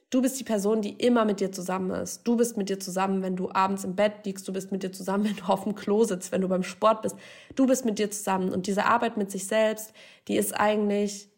Du 0.10 0.22
bist 0.22 0.40
die 0.40 0.46
Person, 0.46 0.82
die 0.82 0.92
immer 0.92 1.26
mit 1.26 1.42
dir 1.42 1.52
zusammen 1.52 1.92
ist. 1.92 2.26
Du 2.26 2.38
bist 2.38 2.56
mit 2.56 2.70
dir 2.70 2.80
zusammen, 2.80 3.22
wenn 3.22 3.36
du 3.36 3.52
abends 3.52 3.84
im 3.84 3.96
Bett 3.96 4.26
liegst. 4.26 4.48
Du 4.48 4.54
bist 4.54 4.72
mit 4.72 4.84
dir 4.84 4.92
zusammen, 4.92 5.24
wenn 5.30 5.36
du 5.36 5.44
auf 5.46 5.64
dem 5.64 5.76
Klo 5.76 6.04
sitzt, 6.06 6.32
wenn 6.32 6.42
du 6.42 6.48
beim 6.48 6.64
Sport 6.64 7.02
bist. 7.02 7.16
Du 7.56 7.66
bist 7.68 7.84
mit 7.86 8.00
dir 8.00 8.10
zusammen. 8.10 8.52
Und 8.52 8.68
diese 8.68 8.86
Arbeit 8.86 9.18
mit 9.18 9.32
sich 9.32 9.48
selbst, 9.48 9.94
die 10.28 10.38
ist 10.38 10.54
eigentlich 10.58 11.30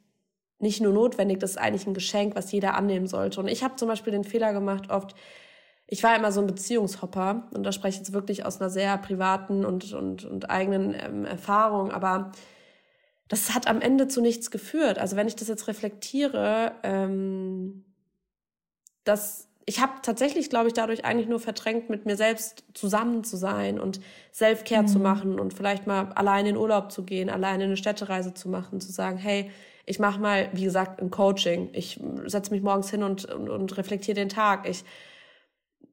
nicht 0.60 0.82
nur 0.82 0.94
notwendig, 0.94 1.40
das 1.40 1.52
ist 1.52 1.58
eigentlich 1.58 1.88
ein 1.88 1.94
Geschenk, 1.94 2.36
was 2.36 2.52
jeder 2.52 2.76
annehmen 2.76 3.08
sollte. 3.08 3.40
Und 3.40 3.48
ich 3.48 3.64
habe 3.64 3.78
zum 3.78 3.88
Beispiel 3.88 4.12
den 4.12 4.26
Fehler 4.26 4.54
gemacht, 4.54 4.92
oft, 4.92 5.16
ich 5.88 6.04
war 6.04 6.16
immer 6.16 6.32
so 6.32 6.42
ein 6.42 6.48
Beziehungshopper 6.48 7.48
und 7.54 7.64
da 7.64 7.72
spreche 7.72 7.96
ich 7.96 8.00
jetzt 8.00 8.14
wirklich 8.14 8.46
aus 8.46 8.60
einer 8.60 8.70
sehr 8.70 8.98
privaten 8.98 9.66
und, 9.66 9.94
und, 9.94 10.26
und 10.26 10.50
eigenen 10.50 10.94
ähm, 11.00 11.26
Erfahrung, 11.26 11.92
aber 11.92 12.32
das 13.30 13.54
hat 13.54 13.68
am 13.68 13.80
Ende 13.80 14.08
zu 14.08 14.22
nichts 14.22 14.52
geführt. 14.52 15.00
Also 15.00 15.16
wenn 15.16 15.28
ich 15.28 15.36
das 15.36 15.48
jetzt 15.48 15.68
reflektiere, 15.68 16.74
ähm, 16.84 17.86
dass 19.06 19.48
ich 19.66 19.80
habe 19.80 19.94
tatsächlich, 20.02 20.50
glaube 20.50 20.68
ich, 20.68 20.74
dadurch 20.74 21.06
eigentlich 21.06 21.28
nur 21.28 21.40
verdrängt, 21.40 21.92
mit 21.92 22.08
mir 22.08 22.18
selbst 22.18 22.64
zusammen 22.74 23.24
zu 23.24 23.38
sein 23.38 23.80
und 23.80 24.02
Self-Care 24.34 24.82
mhm. 24.82 24.88
zu 24.88 25.00
machen 25.00 25.40
und 25.40 25.54
vielleicht 25.54 25.86
mal 25.86 26.12
allein 26.14 26.48
in 26.48 26.58
Urlaub 26.58 26.92
zu 26.92 27.04
gehen, 27.04 27.30
alleine 27.30 27.66
eine 27.66 27.78
Städtereise 27.78 28.34
zu 28.34 28.50
machen, 28.50 28.82
zu 28.82 28.92
sagen, 28.92 29.18
hey, 29.18 29.52
ich 29.86 30.00
mache 30.00 30.20
mal, 30.20 30.50
wie 30.54 30.64
gesagt, 30.64 31.00
ein 31.00 31.12
Coaching. 31.12 31.70
Ich 31.74 32.00
setze 32.26 32.50
mich 32.50 32.64
morgens 32.64 32.90
hin 32.90 33.04
und, 33.04 33.26
und, 33.26 33.48
und 33.48 33.78
reflektiere 33.78 34.16
den 34.16 34.30
Tag. 34.30 34.68
Ich 34.68 34.84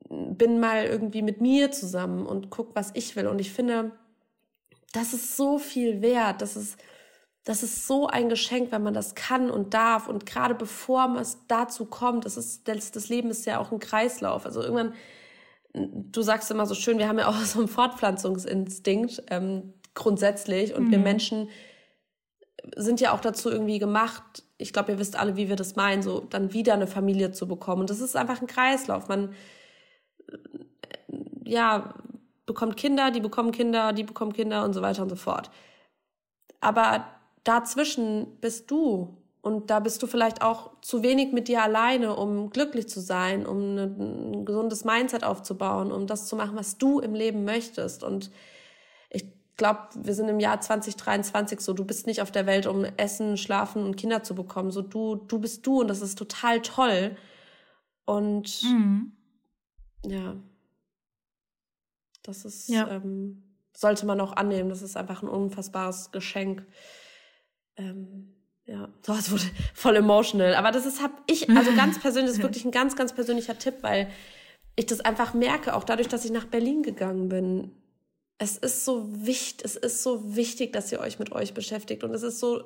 bin 0.09 0.59
mal 0.59 0.87
irgendwie 0.87 1.23
mit 1.23 1.43
mir 1.43 1.71
zusammen 1.71 2.25
und 2.25 2.49
guck, 2.49 2.75
was 2.75 2.93
ich 2.95 3.15
will. 3.15 3.27
Und 3.27 3.41
ich 3.41 3.53
finde, 3.53 3.93
das 4.95 5.13
ist 5.13 5.37
so 5.37 5.59
viel 5.59 6.01
wert. 6.01 6.41
Das 6.41 6.57
ist 6.57 6.79
das 7.47 7.63
ist 7.63 7.87
so 7.87 8.09
ein 8.09 8.29
Geschenk, 8.29 8.73
wenn 8.73 8.83
man 8.83 8.93
das 8.93 9.15
kann 9.15 9.51
und 9.51 9.73
darf. 9.73 10.09
Und 10.09 10.27
gerade 10.27 10.53
bevor 10.53 11.15
es 11.21 11.39
dazu 11.47 11.87
kommt, 11.87 12.25
das, 12.25 12.37
ist, 12.37 12.67
das, 12.67 12.91
das 12.91 13.09
Leben 13.09 13.31
ist 13.31 13.47
ja 13.47 13.61
auch 13.61 13.71
ein 13.71 13.79
Kreislauf. 13.79 14.45
Also 14.45 14.63
irgendwann, 14.63 14.95
du 15.73 16.23
sagst 16.23 16.51
immer 16.51 16.67
so 16.67 16.75
schön, 16.75 16.99
wir 16.99 17.07
haben 17.07 17.21
ja 17.21 17.29
auch 17.29 17.37
so 17.45 17.61
einen 17.61 17.69
Fortpflanzungsinstinkt 17.69 19.23
ähm, 19.31 19.75
grundsätzlich. 19.95 20.75
Und 20.75 20.87
mhm. 20.87 20.91
wir 20.91 20.99
Menschen 20.99 21.49
sind 22.75 23.01
ja 23.01 23.13
auch 23.13 23.21
dazu 23.21 23.49
irgendwie 23.49 23.79
gemacht, 23.79 24.43
ich 24.59 24.73
glaube, 24.73 24.91
ihr 24.91 24.99
wisst 24.99 25.17
alle, 25.17 25.37
wie 25.37 25.49
wir 25.49 25.55
das 25.55 25.77
meinen, 25.77 26.03
so 26.03 26.19
dann 26.19 26.53
wieder 26.53 26.75
eine 26.75 26.89
Familie 26.89 27.31
zu 27.31 27.47
bekommen. 27.47 27.83
Und 27.83 27.91
das 27.91 28.01
ist 28.01 28.17
einfach 28.17 28.41
ein 28.41 28.49
Kreislauf. 28.49 29.07
Man, 29.07 29.35
ja, 31.45 31.95
bekommt 32.45 32.77
Kinder, 32.77 33.13
die 33.13 33.21
bekommen 33.21 33.53
Kinder, 33.53 33.93
die 33.93 34.03
bekommen 34.03 34.33
Kinder 34.33 34.65
und 34.65 34.73
so 34.73 34.83
weiter 34.83 35.03
und 35.03 35.11
so 35.11 35.17
fort. 35.17 35.53
Aber 36.61 37.07
dazwischen 37.47 38.39
bist 38.41 38.71
du. 38.71 39.17
Und 39.41 39.71
da 39.71 39.79
bist 39.79 40.03
du 40.03 40.09
vielleicht 40.09 40.43
auch 40.43 40.73
zu 40.81 41.05
wenig 41.05 41.33
mit 41.33 41.47
dir 41.47 41.63
alleine, 41.63 42.17
um 42.17 42.51
glücklich 42.51 42.89
zu 42.89 43.01
sein, 43.01 43.47
um 43.47 43.77
ein 43.77 44.45
gesundes 44.45 44.85
Mindset 44.85 45.23
aufzubauen, 45.23 45.93
um 45.93 46.09
das 46.09 46.27
zu 46.27 46.35
machen, 46.35 46.57
was 46.57 46.79
du 46.79 46.99
im 46.99 47.15
Leben 47.15 47.45
möchtest. 47.45 48.03
Und 48.03 48.33
ich 49.09 49.25
glaube, 49.57 49.89
wir 49.95 50.15
sind 50.15 50.29
im 50.29 50.41
Jahr 50.41 50.61
2023 50.61 51.61
so, 51.61 51.75
du 51.75 51.85
bist 51.85 52.09
nicht 52.09 52.23
auf 52.23 52.33
der 52.33 52.47
Welt, 52.47 52.67
um 52.67 52.85
Essen, 52.97 53.37
Schlafen 53.37 53.85
und 53.85 53.97
Kinder 53.97 54.25
zu 54.25 54.35
bekommen. 54.35 54.73
So, 54.73 54.83
du, 54.83 55.15
du 55.15 55.39
bist 55.39 55.65
du 55.65 55.81
und 55.81 55.89
das 55.89 56.03
ist 56.03 56.19
total 56.19 56.61
toll. 56.63 57.17
Und 58.05 58.65
mhm. 58.65 59.13
ja, 60.05 60.35
das 62.25 62.45
ist, 62.45 62.69
ja. 62.69 62.89
Ähm, 62.91 63.45
sollte 63.77 64.07
man 64.07 64.21
auch 64.21 64.33
annehmen. 64.33 64.71
Das 64.71 64.83
ist 64.83 64.97
einfach 64.97 65.23
ein 65.23 65.29
unfassbares 65.29 66.11
Geschenk 66.11 66.67
ähm, 67.77 68.37
ja, 68.67 68.89
so, 69.03 69.13
es 69.13 69.31
wurde 69.31 69.45
voll 69.75 69.97
emotional. 69.97 70.55
Aber 70.55 70.73
das 70.73 70.87
ist, 70.87 71.03
hab 71.03 71.13
ich, 71.27 71.49
also 71.51 71.73
ganz 71.77 72.01
persönlich, 72.01 72.31
das 72.31 72.39
ist 72.39 72.43
wirklich 72.43 72.65
ein 72.65 72.71
ganz, 72.71 72.97
ganz 72.97 73.15
persönlicher 73.15 73.59
Tipp, 73.59 73.77
weil 73.83 74.09
ich 74.75 74.87
das 74.87 75.01
einfach 75.01 75.35
merke, 75.35 75.75
auch 75.75 75.85
dadurch, 75.85 76.09
dass 76.09 76.25
ich 76.25 76.31
nach 76.31 76.47
Berlin 76.47 76.83
gegangen 76.83 77.29
bin. 77.29 77.73
Es 78.39 78.59
ist 78.59 78.85
so 78.85 79.07
wichtig, 79.09 79.65
es 79.65 79.77
ist 79.77 80.03
so 80.03 80.37
wichtig, 80.37 80.75
dass 80.75 80.93
ihr 80.93 81.01
euch 81.01 81.19
mit 81.19 81.33
euch 81.33 81.55
beschäftigt 81.55 82.05
und 82.05 82.13
es 82.13 82.23
ist 82.23 82.39
so 82.39 82.65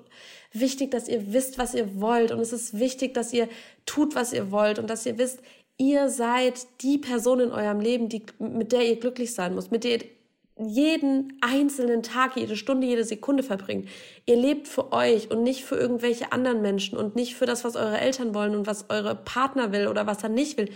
wichtig, 0.52 0.90
dass 0.90 1.06
ihr 1.06 1.32
wisst, 1.32 1.58
was 1.58 1.74
ihr 1.74 2.00
wollt 2.00 2.32
und 2.32 2.40
es 2.40 2.52
ist 2.52 2.80
wichtig, 2.80 3.14
dass 3.14 3.32
ihr 3.32 3.48
tut, 3.86 4.16
was 4.16 4.32
ihr 4.32 4.50
wollt 4.50 4.80
und 4.80 4.90
dass 4.90 5.06
ihr 5.06 5.16
wisst, 5.16 5.38
ihr 5.76 6.08
seid 6.08 6.66
die 6.82 6.98
Person 6.98 7.38
in 7.38 7.52
eurem 7.52 7.78
Leben, 7.78 8.08
die, 8.08 8.24
mit 8.40 8.72
der 8.72 8.84
ihr 8.88 8.98
glücklich 8.98 9.32
sein 9.32 9.54
müsst, 9.54 9.70
mit 9.70 9.84
der 9.84 9.92
ihr 9.92 10.04
jeden 10.68 11.38
einzelnen 11.40 12.02
Tag, 12.02 12.36
jede 12.36 12.56
Stunde, 12.56 12.86
jede 12.86 13.04
Sekunde 13.04 13.42
verbringt. 13.42 13.88
Ihr 14.26 14.36
lebt 14.36 14.68
für 14.68 14.92
euch 14.92 15.30
und 15.30 15.42
nicht 15.42 15.64
für 15.64 15.76
irgendwelche 15.76 16.32
anderen 16.32 16.62
Menschen 16.62 16.98
und 16.98 17.16
nicht 17.16 17.34
für 17.34 17.46
das, 17.46 17.64
was 17.64 17.76
eure 17.76 17.98
Eltern 17.98 18.34
wollen 18.34 18.54
und 18.54 18.66
was 18.66 18.90
eure 18.90 19.14
Partner 19.14 19.72
will 19.72 19.88
oder 19.88 20.06
was 20.06 20.22
er 20.22 20.28
nicht 20.28 20.58
will. 20.58 20.68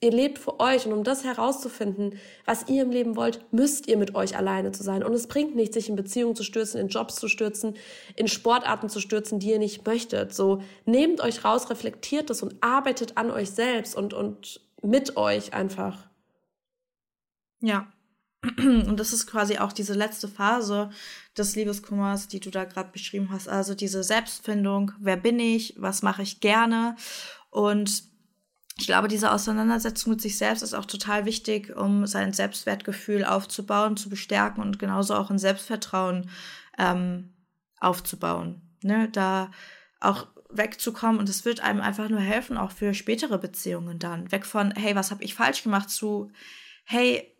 Ihr 0.00 0.10
lebt 0.10 0.38
für 0.38 0.60
euch 0.60 0.84
und 0.86 0.92
um 0.92 1.02
das 1.02 1.24
herauszufinden, 1.24 2.18
was 2.44 2.68
ihr 2.68 2.82
im 2.82 2.90
Leben 2.90 3.16
wollt, 3.16 3.40
müsst 3.52 3.88
ihr 3.88 3.96
mit 3.96 4.14
euch 4.14 4.36
alleine 4.36 4.70
zu 4.72 4.82
sein. 4.82 5.02
Und 5.02 5.14
es 5.14 5.28
bringt 5.28 5.56
nichts, 5.56 5.74
sich 5.74 5.88
in 5.88 5.96
Beziehungen 5.96 6.36
zu 6.36 6.42
stürzen, 6.42 6.78
in 6.78 6.88
Jobs 6.88 7.14
zu 7.16 7.26
stürzen, 7.26 7.74
in 8.14 8.28
Sportarten 8.28 8.90
zu 8.90 9.00
stürzen, 9.00 9.38
die 9.38 9.50
ihr 9.50 9.58
nicht 9.58 9.86
möchtet. 9.86 10.34
So 10.34 10.60
nehmt 10.84 11.22
euch 11.22 11.44
raus, 11.44 11.70
reflektiert 11.70 12.28
es 12.28 12.42
und 12.42 12.56
arbeitet 12.60 13.16
an 13.16 13.30
euch 13.30 13.52
selbst 13.52 13.96
und, 13.96 14.12
und 14.12 14.60
mit 14.82 15.16
euch 15.16 15.54
einfach. 15.54 16.06
Ja, 17.60 17.88
und 18.58 18.98
das 18.98 19.12
ist 19.12 19.26
quasi 19.26 19.58
auch 19.58 19.72
diese 19.72 19.94
letzte 19.94 20.28
Phase 20.28 20.90
des 21.36 21.56
Liebeskummers, 21.56 22.28
die 22.28 22.40
du 22.40 22.50
da 22.50 22.64
gerade 22.64 22.90
beschrieben 22.92 23.28
hast. 23.30 23.48
Also 23.48 23.74
diese 23.74 24.02
Selbstfindung, 24.04 24.92
wer 24.98 25.16
bin 25.16 25.38
ich, 25.38 25.74
was 25.76 26.02
mache 26.02 26.22
ich 26.22 26.40
gerne. 26.40 26.96
Und 27.50 28.04
ich 28.78 28.86
glaube, 28.86 29.08
diese 29.08 29.32
Auseinandersetzung 29.32 30.12
mit 30.12 30.20
sich 30.20 30.36
selbst 30.36 30.62
ist 30.62 30.74
auch 30.74 30.84
total 30.84 31.24
wichtig, 31.26 31.76
um 31.76 32.06
sein 32.06 32.32
Selbstwertgefühl 32.32 33.24
aufzubauen, 33.24 33.96
zu 33.96 34.08
bestärken 34.08 34.62
und 34.62 34.78
genauso 34.78 35.14
auch 35.14 35.30
ein 35.30 35.38
Selbstvertrauen 35.38 36.28
ähm, 36.78 37.34
aufzubauen. 37.78 38.62
Ne? 38.82 39.08
Da 39.10 39.50
auch 40.00 40.26
wegzukommen 40.50 41.18
und 41.18 41.28
es 41.28 41.44
wird 41.44 41.60
einem 41.60 41.80
einfach 41.80 42.08
nur 42.08 42.20
helfen, 42.20 42.56
auch 42.56 42.70
für 42.70 42.94
spätere 42.94 43.38
Beziehungen 43.38 43.98
dann. 43.98 44.30
Weg 44.32 44.46
von, 44.46 44.72
hey, 44.72 44.94
was 44.94 45.10
habe 45.10 45.22
ich 45.22 45.34
falsch 45.34 45.62
gemacht, 45.62 45.90
zu, 45.90 46.30
hey, 46.84 47.33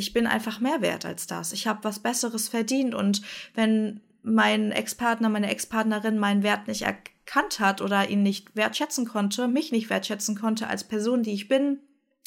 ich 0.00 0.12
bin 0.12 0.26
einfach 0.26 0.58
mehr 0.58 0.80
wert 0.80 1.04
als 1.04 1.26
das. 1.26 1.52
Ich 1.52 1.66
habe 1.66 1.84
was 1.84 2.00
Besseres 2.00 2.48
verdient. 2.48 2.94
Und 2.94 3.22
wenn 3.54 4.00
mein 4.22 4.72
Ex-Partner, 4.72 5.28
meine 5.28 5.50
Ex-Partnerin 5.50 6.18
meinen 6.18 6.42
Wert 6.42 6.66
nicht 6.66 6.82
erkannt 6.82 7.60
hat 7.60 7.80
oder 7.80 8.08
ihn 8.08 8.22
nicht 8.22 8.56
wertschätzen 8.56 9.06
konnte, 9.06 9.46
mich 9.46 9.70
nicht 9.70 9.90
wertschätzen 9.90 10.36
konnte 10.36 10.66
als 10.66 10.84
Person, 10.84 11.22
die 11.22 11.32
ich 11.32 11.48
bin, 11.48 11.78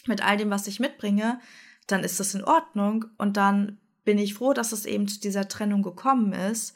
mit 0.06 0.26
all 0.26 0.38
dem, 0.38 0.50
was 0.50 0.68
ich 0.68 0.80
mitbringe, 0.80 1.40
dann 1.88 2.04
ist 2.04 2.20
das 2.20 2.36
in 2.36 2.44
Ordnung. 2.44 3.06
Und 3.18 3.36
dann 3.38 3.80
bin 4.06 4.18
ich 4.18 4.36
froh, 4.36 4.54
dass 4.54 4.72
es 4.72 4.86
eben 4.86 5.08
zu 5.08 5.20
dieser 5.20 5.48
Trennung 5.48 5.82
gekommen 5.82 6.34
ist 6.34 6.76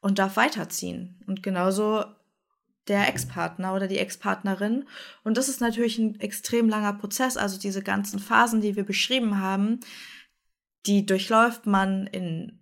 und 0.00 0.18
darf 0.18 0.36
weiterziehen. 0.36 1.22
Und 1.26 1.42
genauso 1.42 2.04
der 2.88 3.08
Ex-Partner 3.08 3.74
oder 3.74 3.86
die 3.86 3.98
Ex-Partnerin. 3.98 4.84
Und 5.22 5.36
das 5.36 5.48
ist 5.48 5.60
natürlich 5.60 5.98
ein 5.98 6.18
extrem 6.20 6.68
langer 6.68 6.94
Prozess. 6.94 7.36
Also 7.36 7.58
diese 7.58 7.82
ganzen 7.82 8.18
Phasen, 8.18 8.60
die 8.60 8.76
wir 8.76 8.84
beschrieben 8.84 9.40
haben, 9.40 9.80
die 10.86 11.06
durchläuft 11.06 11.66
man 11.66 12.06
in 12.06 12.60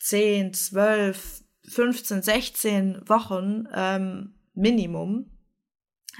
10, 0.00 0.54
12, 0.54 1.44
15, 1.68 2.22
16 2.22 3.08
Wochen 3.08 3.68
ähm, 3.74 4.34
Minimum. 4.54 5.30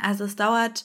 Also 0.03 0.25
es 0.25 0.37
dauert 0.37 0.85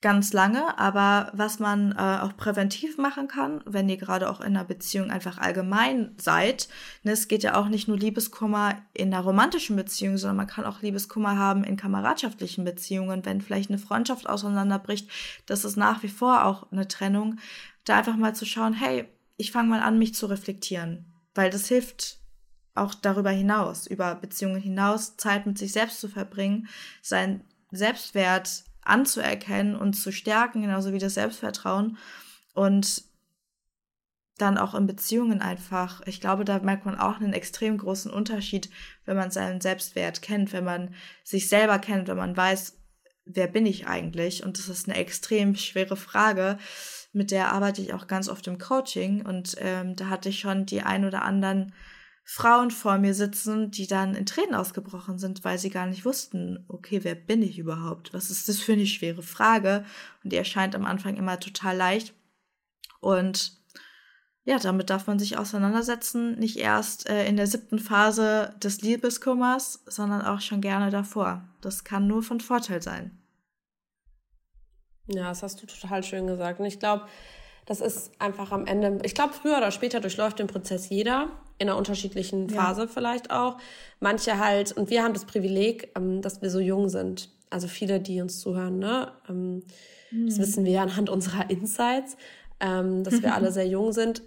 ganz 0.00 0.32
lange, 0.32 0.78
aber 0.78 1.32
was 1.34 1.58
man 1.58 1.92
äh, 1.92 2.20
auch 2.22 2.36
präventiv 2.36 2.98
machen 2.98 3.26
kann, 3.26 3.62
wenn 3.66 3.88
ihr 3.88 3.96
gerade 3.96 4.30
auch 4.30 4.40
in 4.40 4.56
einer 4.56 4.64
Beziehung 4.64 5.10
einfach 5.10 5.38
allgemein 5.38 6.14
seid, 6.18 6.68
ne, 7.02 7.10
es 7.12 7.26
geht 7.26 7.42
ja 7.42 7.56
auch 7.56 7.68
nicht 7.68 7.88
nur 7.88 7.98
Liebeskummer 7.98 8.76
in 8.94 9.12
einer 9.12 9.24
romantischen 9.24 9.74
Beziehung, 9.74 10.16
sondern 10.16 10.36
man 10.36 10.46
kann 10.46 10.66
auch 10.66 10.82
Liebeskummer 10.82 11.36
haben 11.36 11.64
in 11.64 11.76
kameradschaftlichen 11.76 12.64
Beziehungen, 12.64 13.24
wenn 13.24 13.40
vielleicht 13.40 13.70
eine 13.70 13.78
Freundschaft 13.78 14.28
auseinanderbricht, 14.28 15.10
das 15.46 15.64
ist 15.64 15.76
nach 15.76 16.04
wie 16.04 16.08
vor 16.08 16.44
auch 16.44 16.70
eine 16.70 16.86
Trennung, 16.86 17.40
da 17.84 17.98
einfach 17.98 18.16
mal 18.16 18.36
zu 18.36 18.46
schauen, 18.46 18.74
hey, 18.74 19.08
ich 19.38 19.52
fange 19.52 19.70
mal 19.70 19.80
an, 19.80 19.98
mich 19.98 20.14
zu 20.14 20.26
reflektieren, 20.26 21.14
weil 21.34 21.48
das 21.48 21.68
hilft 21.68 22.18
auch 22.74 22.94
darüber 22.94 23.30
hinaus, 23.30 23.86
über 23.86 24.14
Beziehungen 24.14 24.60
hinaus, 24.60 25.16
Zeit 25.16 25.46
mit 25.46 25.56
sich 25.56 25.72
selbst 25.72 26.00
zu 26.00 26.08
verbringen, 26.08 26.68
seinen 27.00 27.44
Selbstwert 27.70 28.64
anzuerkennen 28.82 29.76
und 29.76 29.94
zu 29.94 30.12
stärken, 30.12 30.62
genauso 30.62 30.92
wie 30.92 30.98
das 30.98 31.14
Selbstvertrauen 31.14 31.98
und 32.54 33.04
dann 34.38 34.58
auch 34.58 34.74
in 34.74 34.86
Beziehungen 34.86 35.40
einfach. 35.40 36.00
Ich 36.06 36.20
glaube, 36.20 36.44
da 36.44 36.58
merkt 36.60 36.86
man 36.86 36.98
auch 36.98 37.16
einen 37.16 37.32
extrem 37.32 37.76
großen 37.78 38.10
Unterschied, 38.10 38.70
wenn 39.04 39.16
man 39.16 39.30
seinen 39.30 39.60
Selbstwert 39.60 40.22
kennt, 40.22 40.52
wenn 40.52 40.64
man 40.64 40.94
sich 41.24 41.48
selber 41.48 41.78
kennt, 41.78 42.08
wenn 42.08 42.16
man 42.16 42.36
weiß, 42.36 42.77
wer 43.28 43.46
bin 43.46 43.66
ich 43.66 43.86
eigentlich? 43.86 44.44
Und 44.44 44.58
das 44.58 44.68
ist 44.68 44.88
eine 44.88 44.98
extrem 44.98 45.54
schwere 45.54 45.96
Frage, 45.96 46.58
mit 47.12 47.30
der 47.30 47.52
arbeite 47.52 47.82
ich 47.82 47.94
auch 47.94 48.06
ganz 48.06 48.28
oft 48.28 48.46
im 48.46 48.58
Coaching 48.58 49.24
und 49.24 49.56
ähm, 49.58 49.96
da 49.96 50.08
hatte 50.08 50.28
ich 50.28 50.40
schon 50.40 50.66
die 50.66 50.82
ein 50.82 51.04
oder 51.04 51.22
anderen 51.22 51.72
Frauen 52.24 52.70
vor 52.70 52.98
mir 52.98 53.14
sitzen, 53.14 53.70
die 53.70 53.86
dann 53.86 54.14
in 54.14 54.26
Tränen 54.26 54.54
ausgebrochen 54.54 55.18
sind, 55.18 55.44
weil 55.44 55.58
sie 55.58 55.70
gar 55.70 55.86
nicht 55.86 56.04
wussten, 56.04 56.66
okay, 56.68 57.00
wer 57.02 57.14
bin 57.14 57.42
ich 57.42 57.58
überhaupt? 57.58 58.12
Was 58.12 58.30
ist 58.30 58.50
das 58.50 58.58
für 58.58 58.74
eine 58.74 58.86
schwere 58.86 59.22
Frage? 59.22 59.84
Und 60.22 60.32
die 60.32 60.36
erscheint 60.36 60.74
am 60.74 60.84
Anfang 60.84 61.16
immer 61.16 61.40
total 61.40 61.74
leicht. 61.74 62.12
Und 63.00 63.58
ja, 64.44 64.58
damit 64.58 64.90
darf 64.90 65.06
man 65.06 65.18
sich 65.18 65.38
auseinandersetzen, 65.38 66.38
nicht 66.38 66.58
erst 66.58 67.08
äh, 67.08 67.26
in 67.26 67.36
der 67.36 67.46
siebten 67.46 67.78
Phase 67.78 68.54
des 68.62 68.82
Liebeskummers, 68.82 69.82
sondern 69.86 70.22
auch 70.22 70.42
schon 70.42 70.60
gerne 70.60 70.90
davor. 70.90 71.48
Das 71.62 71.84
kann 71.84 72.06
nur 72.06 72.22
von 72.22 72.40
Vorteil 72.40 72.82
sein. 72.82 73.17
Ja, 75.08 75.28
das 75.28 75.42
hast 75.42 75.62
du 75.62 75.66
total 75.66 76.02
schön 76.02 76.26
gesagt. 76.26 76.60
Und 76.60 76.66
ich 76.66 76.78
glaube, 76.78 77.04
das 77.66 77.80
ist 77.80 78.12
einfach 78.18 78.50
am 78.50 78.66
Ende, 78.66 78.98
ich 79.04 79.14
glaube, 79.14 79.34
früher 79.34 79.58
oder 79.58 79.70
später 79.70 80.00
durchläuft 80.00 80.38
den 80.38 80.46
Prozess 80.46 80.88
jeder, 80.88 81.28
in 81.58 81.68
einer 81.68 81.76
unterschiedlichen 81.76 82.48
Phase 82.48 82.82
ja. 82.82 82.86
vielleicht 82.86 83.30
auch. 83.30 83.58
Manche 84.00 84.38
halt, 84.38 84.72
und 84.72 84.90
wir 84.90 85.02
haben 85.02 85.12
das 85.12 85.24
Privileg, 85.24 85.90
ähm, 85.96 86.22
dass 86.22 86.40
wir 86.40 86.50
so 86.50 86.60
jung 86.60 86.88
sind. 86.88 87.30
Also 87.50 87.68
viele, 87.68 88.00
die 88.00 88.20
uns 88.20 88.40
zuhören, 88.40 88.78
ne? 88.78 89.12
Mhm. 89.28 89.62
Das 90.10 90.36
hm. 90.36 90.42
wissen 90.42 90.64
wir 90.64 90.72
ja 90.72 90.82
anhand 90.82 91.10
unserer 91.10 91.50
Insights, 91.50 92.16
ähm, 92.60 93.04
dass 93.04 93.22
wir 93.22 93.34
alle 93.34 93.52
sehr 93.52 93.66
jung 93.66 93.92
sind. 93.92 94.22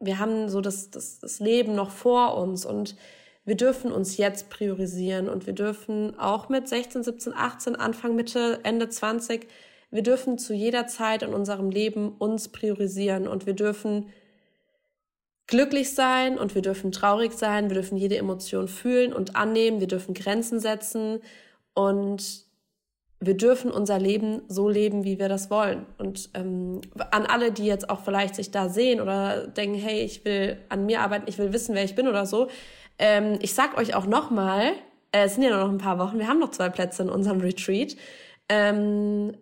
wir 0.00 0.18
haben 0.18 0.48
so 0.48 0.60
das, 0.60 0.90
das, 0.90 1.18
das 1.18 1.40
Leben 1.40 1.74
noch 1.74 1.90
vor 1.90 2.36
uns 2.36 2.64
und 2.64 2.96
wir 3.44 3.56
dürfen 3.56 3.92
uns 3.92 4.16
jetzt 4.16 4.48
priorisieren 4.48 5.28
und 5.28 5.46
wir 5.46 5.52
dürfen 5.52 6.18
auch 6.18 6.48
mit 6.48 6.66
16, 6.66 7.02
17, 7.02 7.34
18, 7.34 7.76
Anfang, 7.76 8.14
Mitte, 8.16 8.60
Ende 8.62 8.88
20 8.88 9.46
wir 9.94 10.02
dürfen 10.02 10.38
zu 10.38 10.52
jeder 10.54 10.88
Zeit 10.88 11.22
in 11.22 11.32
unserem 11.32 11.70
Leben 11.70 12.16
uns 12.18 12.48
priorisieren 12.48 13.28
und 13.28 13.46
wir 13.46 13.52
dürfen 13.52 14.08
glücklich 15.46 15.94
sein 15.94 16.36
und 16.36 16.56
wir 16.56 16.62
dürfen 16.62 16.90
traurig 16.90 17.32
sein, 17.32 17.70
wir 17.70 17.74
dürfen 17.74 17.96
jede 17.96 18.16
Emotion 18.18 18.66
fühlen 18.66 19.12
und 19.12 19.36
annehmen, 19.36 19.78
wir 19.78 19.86
dürfen 19.86 20.12
Grenzen 20.12 20.58
setzen 20.58 21.20
und 21.74 22.42
wir 23.20 23.36
dürfen 23.36 23.70
unser 23.70 24.00
Leben 24.00 24.42
so 24.48 24.68
leben, 24.68 25.04
wie 25.04 25.20
wir 25.20 25.28
das 25.28 25.48
wollen. 25.48 25.86
Und 25.96 26.28
ähm, 26.34 26.80
an 27.12 27.24
alle, 27.26 27.52
die 27.52 27.64
jetzt 27.64 27.88
auch 27.88 28.00
vielleicht 28.00 28.34
sich 28.34 28.50
da 28.50 28.68
sehen 28.68 29.00
oder 29.00 29.46
denken, 29.46 29.78
hey, 29.78 30.00
ich 30.00 30.24
will 30.24 30.58
an 30.70 30.86
mir 30.86 31.02
arbeiten, 31.02 31.26
ich 31.28 31.38
will 31.38 31.52
wissen, 31.52 31.76
wer 31.76 31.84
ich 31.84 31.94
bin 31.94 32.08
oder 32.08 32.26
so, 32.26 32.48
ähm, 32.98 33.38
ich 33.42 33.54
sag 33.54 33.78
euch 33.78 33.94
auch 33.94 34.06
nochmal, 34.06 34.72
äh, 35.12 35.26
es 35.26 35.34
sind 35.34 35.44
ja 35.44 35.56
noch 35.56 35.70
ein 35.70 35.78
paar 35.78 36.00
Wochen, 36.00 36.18
wir 36.18 36.26
haben 36.26 36.40
noch 36.40 36.50
zwei 36.50 36.68
Plätze 36.68 37.04
in 37.04 37.10
unserem 37.10 37.40
Retreat. 37.40 37.94
Ähm, 38.48 39.36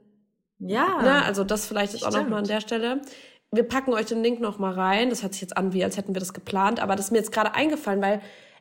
ja. 0.67 1.03
Ne? 1.03 1.25
Also 1.25 1.45
das 1.45 1.67
vielleicht 1.67 1.95
ist 1.95 2.05
auch 2.05 2.13
nochmal 2.13 2.41
an 2.41 2.49
der 2.49 2.61
Stelle. 2.61 3.03
Wir 3.51 3.65
packen 3.65 3.93
euch 3.93 4.07
den 4.07 4.23
Link 4.23 4.41
nochmal 4.41 4.75
rein. 4.75 5.11
Das 5.11 5.23
hört 5.23 5.35
sich 5.35 5.43
jetzt 5.43 5.57
an, 5.57 5.73
wie 5.73 5.85
als 5.85 5.97
hätten 5.97 6.15
wir 6.15 6.21
das 6.21 6.33
geplant, 6.33 6.81
aber 6.81 6.97
das 6.97 7.07
ist 7.07 7.11
mir 7.11 7.19
jetzt 7.19 7.33
gerade 7.33 7.55
eingefallen, 7.55 8.01
weil, 8.01 8.21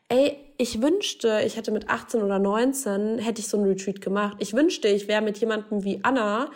ey, 0.10 0.38
ich 0.58 0.82
wünschte, 0.82 1.42
ich 1.46 1.56
hätte 1.56 1.72
mit 1.72 1.90
18 1.90 2.22
oder 2.22 2.40
19, 2.40 3.20
hätte 3.20 3.40
ich 3.40 3.48
so 3.48 3.58
ein 3.58 3.64
Retreat 3.64 4.02
gemacht. 4.02 4.38
Ich 4.40 4.54
wünschte, 4.54 4.88
ich 4.90 5.08
wäre 5.08 5.22
mit 5.22 5.38
jemandem 5.38 5.84
wie 5.84 6.00
Anna 6.04 6.52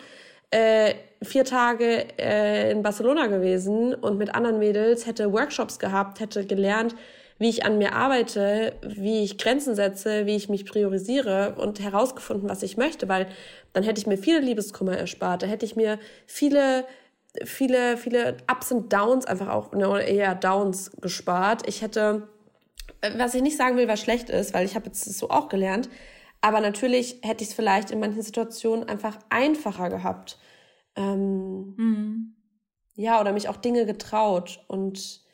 äh, 0.50 0.94
vier 1.22 1.44
Tage 1.44 2.18
äh, 2.18 2.70
in 2.70 2.82
Barcelona 2.82 3.26
gewesen 3.26 3.94
und 3.94 4.18
mit 4.18 4.34
anderen 4.34 4.58
Mädels, 4.58 5.06
hätte 5.06 5.32
Workshops 5.32 5.78
gehabt, 5.78 6.20
hätte 6.20 6.46
gelernt, 6.46 6.94
wie 7.38 7.48
ich 7.48 7.64
an 7.64 7.78
mir 7.78 7.94
arbeite, 7.94 8.74
wie 8.82 9.22
ich 9.22 9.38
Grenzen 9.38 9.74
setze, 9.74 10.26
wie 10.26 10.36
ich 10.36 10.48
mich 10.48 10.64
priorisiere 10.64 11.54
und 11.56 11.80
herausgefunden, 11.80 12.48
was 12.48 12.62
ich 12.62 12.76
möchte, 12.76 13.08
weil 13.08 13.26
dann 13.72 13.82
hätte 13.82 14.00
ich 14.00 14.06
mir 14.06 14.16
viele 14.16 14.40
Liebeskummer 14.40 14.96
erspart, 14.96 15.42
da 15.42 15.46
hätte 15.46 15.66
ich 15.66 15.76
mir 15.76 15.98
viele 16.26 16.84
viele 17.44 17.98
viele 17.98 18.38
Ups 18.50 18.72
und 18.72 18.90
Downs 18.92 19.26
einfach 19.26 19.48
auch 19.48 19.72
ne, 19.72 20.02
eher 20.02 20.34
Downs 20.34 20.90
gespart. 21.02 21.68
Ich 21.68 21.82
hätte 21.82 22.28
was 23.18 23.34
ich 23.34 23.42
nicht 23.42 23.56
sagen 23.56 23.76
will, 23.76 23.88
was 23.88 24.00
schlecht 24.00 24.30
ist, 24.30 24.54
weil 24.54 24.64
ich 24.64 24.74
habe 24.74 24.86
jetzt 24.86 25.04
so 25.04 25.28
auch 25.28 25.48
gelernt, 25.48 25.88
aber 26.40 26.60
natürlich 26.60 27.20
hätte 27.22 27.42
ich 27.42 27.50
es 27.50 27.54
vielleicht 27.54 27.90
in 27.90 28.00
manchen 28.00 28.22
Situationen 28.22 28.88
einfach 28.88 29.18
einfacher 29.30 29.90
gehabt. 29.90 30.38
Ähm, 30.94 31.74
mhm. 31.76 32.36
ja, 32.94 33.20
oder 33.20 33.32
mich 33.32 33.48
auch 33.48 33.56
Dinge 33.56 33.84
getraut. 33.84 34.64
Und 34.68 35.25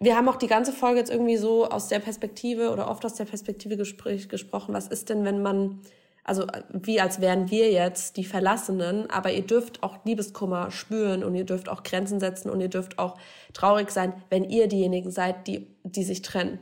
wir 0.00 0.16
haben 0.16 0.28
auch 0.28 0.36
die 0.36 0.46
ganze 0.46 0.72
Folge 0.72 1.00
jetzt 1.00 1.10
irgendwie 1.10 1.36
so 1.36 1.68
aus 1.68 1.88
der 1.88 1.98
Perspektive 1.98 2.70
oder 2.70 2.88
oft 2.88 3.04
aus 3.04 3.14
der 3.14 3.24
Perspektive 3.24 3.76
gespr 3.76 4.14
gesprochen, 4.28 4.74
was 4.74 4.88
ist 4.88 5.08
denn, 5.08 5.24
wenn 5.24 5.42
man, 5.42 5.80
also 6.24 6.46
wie 6.70 7.00
als 7.00 7.20
wären 7.20 7.50
wir 7.50 7.70
jetzt 7.72 8.16
die 8.16 8.24
Verlassenen, 8.24 9.10
aber 9.10 9.32
ihr 9.32 9.46
dürft 9.46 9.82
auch 9.82 10.04
Liebeskummer 10.04 10.70
spüren 10.70 11.24
und 11.24 11.34
ihr 11.34 11.44
dürft 11.44 11.68
auch 11.68 11.82
Grenzen 11.82 12.20
setzen 12.20 12.50
und 12.50 12.60
ihr 12.60 12.68
dürft 12.68 12.98
auch 12.98 13.18
traurig 13.52 13.90
sein, 13.90 14.12
wenn 14.30 14.44
ihr 14.44 14.68
diejenigen 14.68 15.10
seid, 15.10 15.46
die, 15.46 15.66
die 15.82 16.04
sich 16.04 16.22
trennen. 16.22 16.60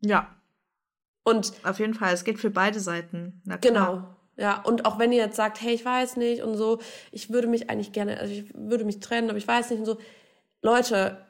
Ja. 0.00 0.34
Und 1.22 1.52
auf 1.62 1.78
jeden 1.78 1.94
Fall, 1.94 2.12
es 2.12 2.24
geht 2.24 2.38
für 2.38 2.50
beide 2.50 2.80
Seiten. 2.80 3.40
Genau. 3.60 4.04
Ja, 4.36 4.60
und 4.62 4.84
auch 4.84 4.98
wenn 4.98 5.12
ihr 5.12 5.18
jetzt 5.18 5.36
sagt, 5.36 5.62
hey, 5.62 5.72
ich 5.72 5.84
weiß 5.84 6.16
nicht 6.16 6.42
und 6.42 6.56
so, 6.56 6.80
ich 7.12 7.30
würde 7.30 7.46
mich 7.46 7.70
eigentlich 7.70 7.92
gerne, 7.92 8.18
also 8.18 8.32
ich 8.32 8.52
würde 8.52 8.84
mich 8.84 8.98
trennen, 8.98 9.30
aber 9.30 9.38
ich 9.38 9.46
weiß 9.46 9.70
nicht 9.70 9.78
und 9.78 9.86
so. 9.86 9.98
Leute, 10.60 11.24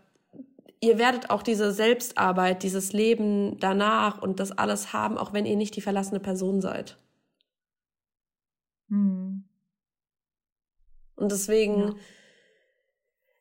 ihr 0.84 0.98
werdet 0.98 1.30
auch 1.30 1.42
diese 1.42 1.72
Selbstarbeit, 1.72 2.62
dieses 2.62 2.92
Leben 2.92 3.58
danach 3.58 4.22
und 4.22 4.40
das 4.40 4.52
alles 4.52 4.92
haben, 4.92 5.18
auch 5.18 5.32
wenn 5.32 5.46
ihr 5.46 5.56
nicht 5.56 5.76
die 5.76 5.80
verlassene 5.80 6.20
Person 6.20 6.60
seid. 6.60 6.96
Hm. 8.88 9.44
Und 11.16 11.32
deswegen, 11.32 11.96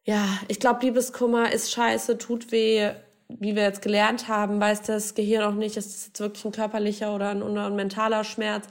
ja, 0.04 0.16
ja 0.16 0.40
ich 0.48 0.60
glaube, 0.60 0.86
Liebeskummer 0.86 1.52
ist 1.52 1.72
scheiße, 1.72 2.18
tut 2.18 2.52
weh, 2.52 2.92
wie 3.28 3.56
wir 3.56 3.64
jetzt 3.64 3.82
gelernt 3.82 4.28
haben, 4.28 4.60
weiß 4.60 4.84
das 4.84 5.16
Gehirn 5.16 5.44
auch 5.44 5.56
nicht, 5.56 5.78
ist 5.78 5.94
das 5.94 6.08
jetzt 6.08 6.20
wirklich 6.20 6.46
ein 6.46 6.52
körperlicher 6.52 7.14
oder 7.14 7.30
ein, 7.30 7.42
oder 7.42 7.66
ein 7.66 7.76
mentaler 7.76 8.24
Schmerz 8.24 8.68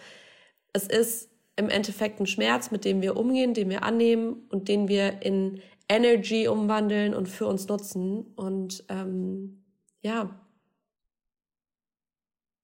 es 0.73 0.87
ist 0.87 1.31
im 1.57 1.69
Endeffekt 1.69 2.21
ein 2.21 2.27
Schmerz, 2.27 2.71
mit 2.71 2.85
dem 2.85 3.03
wir 3.03 3.17
umgehen, 3.17 3.55
den 3.55 3.69
wir 3.69 3.83
annehmen 3.83 4.47
und 4.51 4.69
den 4.69 4.89
wir 4.89 5.23
in 5.23 5.61
Energy 5.93 6.49
umwandeln 6.49 7.15
und 7.15 7.29
für 7.29 7.47
uns 7.47 7.69
nutzen. 7.69 8.33
Und 8.35 8.85
ähm, 8.89 9.65
ja. 10.01 10.39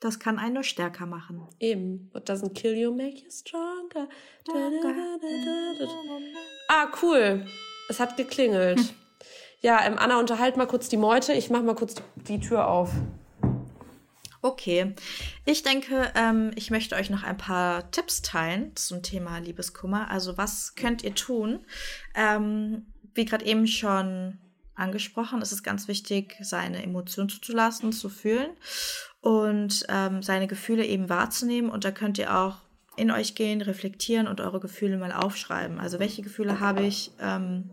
Das 0.00 0.18
kann 0.18 0.38
einen 0.38 0.54
nur 0.54 0.62
stärker 0.62 1.06
machen. 1.06 1.46
Eben. 1.58 2.08
What 2.12 2.28
doesn't 2.28 2.54
kill 2.54 2.76
you 2.76 2.94
make 2.94 3.16
you 3.16 3.30
stronger. 3.30 4.08
Ah, 6.68 6.86
cool. 7.02 7.44
Es 7.88 7.98
hat 7.98 8.16
geklingelt. 8.16 8.78
Hm. 8.78 8.88
Ja, 9.60 9.84
ähm, 9.84 9.98
Anna, 9.98 10.20
unterhalt 10.20 10.56
mal 10.56 10.66
kurz 10.66 10.88
die 10.88 10.96
Meute. 10.96 11.32
Ich 11.32 11.50
mach 11.50 11.62
mal 11.62 11.74
kurz 11.74 11.96
die 12.28 12.38
Tür 12.38 12.68
auf. 12.68 12.92
Okay, 14.40 14.94
ich 15.44 15.64
denke, 15.64 16.12
ähm, 16.14 16.52
ich 16.54 16.70
möchte 16.70 16.94
euch 16.94 17.10
noch 17.10 17.24
ein 17.24 17.36
paar 17.36 17.90
Tipps 17.90 18.22
teilen 18.22 18.76
zum 18.76 19.02
Thema 19.02 19.38
Liebeskummer. 19.38 20.08
Also 20.12 20.38
was 20.38 20.76
könnt 20.76 21.02
ihr 21.02 21.16
tun? 21.16 21.66
Ähm, 22.14 22.86
wie 23.18 23.26
gerade 23.26 23.44
eben 23.44 23.66
schon 23.66 24.38
angesprochen, 24.74 25.42
ist 25.42 25.52
es 25.52 25.62
ganz 25.62 25.88
wichtig, 25.88 26.36
seine 26.40 26.82
Emotionen 26.82 27.28
zuzulassen, 27.28 27.92
zu 27.92 28.08
fühlen 28.08 28.50
und 29.20 29.84
ähm, 29.90 30.22
seine 30.22 30.46
Gefühle 30.46 30.86
eben 30.86 31.10
wahrzunehmen. 31.10 31.70
Und 31.70 31.84
da 31.84 31.90
könnt 31.90 32.16
ihr 32.16 32.34
auch 32.34 32.62
in 32.96 33.10
euch 33.10 33.34
gehen, 33.34 33.60
reflektieren 33.60 34.26
und 34.26 34.40
eure 34.40 34.60
Gefühle 34.60 34.96
mal 34.96 35.12
aufschreiben. 35.12 35.78
Also 35.78 35.98
welche 35.98 36.22
Gefühle 36.22 36.60
habe 36.60 36.86
ich 36.86 37.10
ähm, 37.20 37.70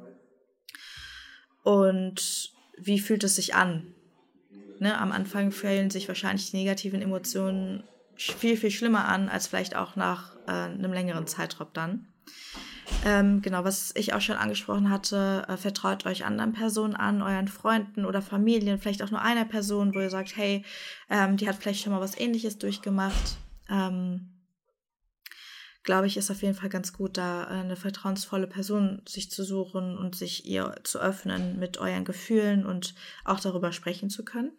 und 1.63 2.51
wie 2.77 2.99
fühlt 2.99 3.23
es 3.23 3.37
sich 3.37 3.55
an? 3.55 3.95
ne, 4.79 4.97
am 4.99 5.11
Anfang 5.11 5.51
fühlen 5.51 5.89
sich 5.89 6.07
wahrscheinlich 6.07 6.51
die 6.51 6.57
negativen 6.57 7.01
Emotionen 7.01 7.83
viel, 8.15 8.57
viel 8.57 8.71
schlimmer 8.71 9.07
an, 9.07 9.29
als 9.29 9.47
vielleicht 9.47 9.75
auch 9.75 9.95
nach 9.95 10.35
äh, 10.47 10.51
einem 10.51 10.93
längeren 10.93 11.27
Zeitraum 11.27 11.67
dann. 11.73 12.07
Ähm, 13.03 13.41
genau, 13.41 13.63
was 13.63 13.91
ich 13.95 14.13
auch 14.13 14.21
schon 14.21 14.35
angesprochen 14.35 14.89
hatte, 14.89 15.45
äh, 15.47 15.57
vertraut 15.57 16.05
euch 16.05 16.25
anderen 16.25 16.53
Personen 16.53 16.95
an, 16.95 17.21
euren 17.21 17.47
Freunden 17.47 18.05
oder 18.05 18.21
Familien, 18.21 18.79
vielleicht 18.79 19.03
auch 19.03 19.11
nur 19.11 19.21
einer 19.21 19.45
Person, 19.45 19.93
wo 19.93 19.99
ihr 19.99 20.09
sagt, 20.09 20.35
hey, 20.35 20.63
ähm, 21.09 21.37
die 21.37 21.47
hat 21.47 21.55
vielleicht 21.55 21.83
schon 21.83 21.93
mal 21.93 22.01
was 22.01 22.17
ähnliches 22.19 22.57
durchgemacht. 22.57 23.37
Ähm, 23.69 24.31
glaube 25.85 26.07
ich, 26.07 26.17
ist 26.17 26.31
auf 26.31 26.41
jeden 26.41 26.55
Fall 26.55 26.69
ganz 26.69 26.93
gut, 26.93 27.17
da 27.17 27.43
äh, 27.43 27.61
eine 27.61 27.75
vertrauensvolle 27.75 28.47
Person 28.47 29.01
sich 29.07 29.31
zu 29.31 29.43
suchen 29.43 29.97
und 29.97 30.15
sich 30.15 30.45
ihr 30.45 30.75
zu 30.83 30.99
öffnen 30.99 31.59
mit 31.59 31.77
euren 31.77 32.05
Gefühlen 32.05 32.65
und 32.65 32.95
auch 33.23 33.39
darüber 33.39 33.71
sprechen 33.71 34.09
zu 34.09 34.25
können. 34.25 34.51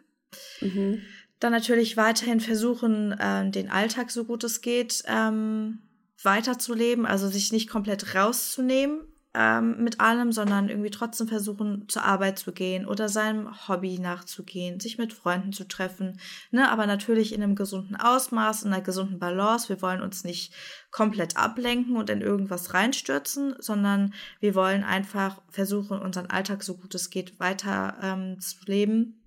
Mhm. 0.61 1.01
Dann 1.39 1.51
natürlich 1.51 1.97
weiterhin 1.97 2.39
versuchen, 2.39 3.11
äh, 3.11 3.49
den 3.51 3.69
Alltag 3.69 4.09
so 4.09 4.23
gut 4.23 4.43
es 4.43 4.61
geht 4.61 5.03
ähm, 5.05 5.79
weiterzuleben, 6.23 7.05
also 7.05 7.27
sich 7.27 7.51
nicht 7.51 7.69
komplett 7.69 8.15
rauszunehmen 8.15 9.01
ähm, 9.37 9.83
mit 9.83 9.99
allem, 9.99 10.31
sondern 10.31 10.67
irgendwie 10.67 10.89
trotzdem 10.89 11.27
versuchen, 11.27 11.87
zur 11.87 12.03
Arbeit 12.03 12.39
zu 12.39 12.51
gehen 12.51 12.87
oder 12.87 13.07
seinem 13.07 13.67
Hobby 13.67 13.99
nachzugehen, 13.99 14.79
sich 14.79 14.97
mit 14.97 15.13
Freunden 15.13 15.53
zu 15.53 15.67
treffen, 15.67 16.19
ne, 16.49 16.71
aber 16.71 16.87
natürlich 16.87 17.33
in 17.33 17.43
einem 17.43 17.55
gesunden 17.55 17.95
Ausmaß, 17.95 18.63
in 18.63 18.73
einer 18.73 18.81
gesunden 18.81 19.19
Balance. 19.19 19.69
Wir 19.69 19.81
wollen 19.83 20.01
uns 20.01 20.23
nicht 20.23 20.53
komplett 20.89 21.37
ablenken 21.37 21.97
und 21.97 22.09
in 22.09 22.21
irgendwas 22.21 22.73
reinstürzen, 22.73 23.55
sondern 23.59 24.13
wir 24.39 24.55
wollen 24.55 24.83
einfach 24.83 25.39
versuchen, 25.49 25.99
unseren 25.99 26.31
Alltag 26.31 26.63
so 26.63 26.75
gut 26.75 26.95
es 26.95 27.11
geht 27.11 27.39
weiter 27.39 27.97
ähm, 28.01 28.39
zu 28.39 28.57
leben 28.65 29.21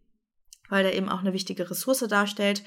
weil 0.71 0.85
der 0.85 0.95
eben 0.95 1.09
auch 1.09 1.21
eine 1.21 1.33
wichtige 1.33 1.69
Ressource 1.69 2.07
darstellt. 2.09 2.63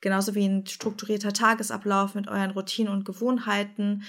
Genauso 0.00 0.34
wie 0.34 0.44
ein 0.44 0.66
strukturierter 0.66 1.32
Tagesablauf 1.32 2.14
mit 2.14 2.28
euren 2.28 2.50
Routinen 2.50 2.92
und 2.92 3.04
Gewohnheiten. 3.04 4.02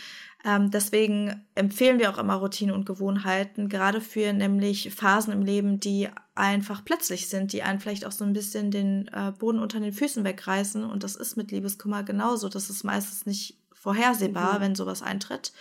Ähm, 0.43 0.69
deswegen 0.69 1.45
empfehlen 1.55 1.99
wir 1.99 2.09
auch 2.11 2.17
immer 2.17 2.35
Routinen 2.35 2.75
und 2.75 2.85
Gewohnheiten, 2.85 3.69
gerade 3.69 4.01
für 4.01 4.31
nämlich 4.33 4.93
Phasen 4.93 5.33
im 5.33 5.41
Leben, 5.41 5.79
die 5.79 6.09
einfach 6.35 6.85
plötzlich 6.85 7.29
sind, 7.29 7.53
die 7.53 7.63
einen 7.63 7.79
vielleicht 7.79 8.05
auch 8.05 8.11
so 8.11 8.25
ein 8.25 8.33
bisschen 8.33 8.69
den 8.69 9.07
äh, 9.07 9.31
Boden 9.31 9.59
unter 9.59 9.79
den 9.79 9.93
Füßen 9.93 10.23
wegreißen. 10.23 10.83
Und 10.83 11.03
das 11.03 11.15
ist 11.15 11.35
mit 11.35 11.51
Liebeskummer 11.51 12.03
genauso. 12.03 12.49
Das 12.49 12.69
ist 12.69 12.83
meistens 12.83 13.25
nicht 13.25 13.57
vorhersehbar, 13.85 14.55
mhm. 14.55 14.61
wenn 14.61 14.75
sowas 14.75 15.03
eintritt. 15.03 15.53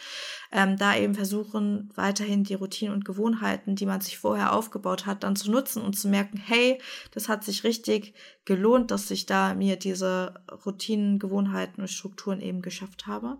Ähm, 0.50 0.78
da 0.78 0.96
eben 0.96 1.14
versuchen, 1.14 1.90
weiterhin 1.94 2.42
die 2.42 2.54
Routinen 2.54 2.94
und 2.94 3.04
Gewohnheiten, 3.04 3.76
die 3.76 3.84
man 3.84 4.00
sich 4.00 4.16
vorher 4.16 4.54
aufgebaut 4.54 5.04
hat, 5.04 5.22
dann 5.22 5.36
zu 5.36 5.50
nutzen 5.50 5.82
und 5.82 5.92
zu 5.92 6.08
merken, 6.08 6.38
hey, 6.38 6.80
das 7.10 7.28
hat 7.28 7.44
sich 7.44 7.64
richtig 7.64 8.14
gelohnt, 8.46 8.90
dass 8.90 9.10
ich 9.10 9.26
da 9.26 9.52
mir 9.52 9.76
diese 9.76 10.42
Routinen, 10.64 11.18
Gewohnheiten 11.18 11.82
und 11.82 11.88
Strukturen 11.88 12.40
eben 12.40 12.62
geschafft 12.62 13.06
habe. 13.06 13.36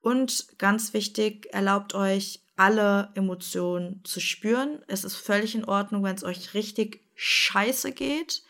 Und 0.00 0.46
ganz 0.56 0.94
wichtig, 0.94 1.48
erlaubt 1.52 1.94
euch, 1.94 2.40
alle 2.56 3.10
Emotionen 3.14 4.00
zu 4.04 4.18
spüren. 4.18 4.80
Es 4.86 5.04
ist 5.04 5.16
völlig 5.16 5.54
in 5.54 5.66
Ordnung, 5.66 6.04
wenn 6.04 6.16
es 6.16 6.24
euch 6.24 6.54
richtig 6.54 7.02
scheiße 7.16 7.92
geht. 7.92 8.42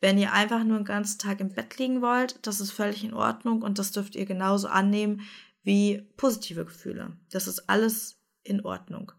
Wenn 0.00 0.18
ihr 0.18 0.32
einfach 0.32 0.62
nur 0.62 0.78
den 0.78 0.84
ganzen 0.84 1.18
Tag 1.18 1.40
im 1.40 1.52
Bett 1.52 1.78
liegen 1.78 2.02
wollt, 2.02 2.46
das 2.46 2.60
ist 2.60 2.70
völlig 2.70 3.02
in 3.02 3.14
Ordnung 3.14 3.62
und 3.62 3.78
das 3.78 3.92
dürft 3.92 4.14
ihr 4.14 4.26
genauso 4.26 4.68
annehmen 4.68 5.22
wie 5.62 6.06
positive 6.16 6.64
Gefühle. 6.64 7.16
Das 7.30 7.46
ist 7.46 7.68
alles 7.68 8.20
in 8.42 8.64
Ordnung. 8.64 9.12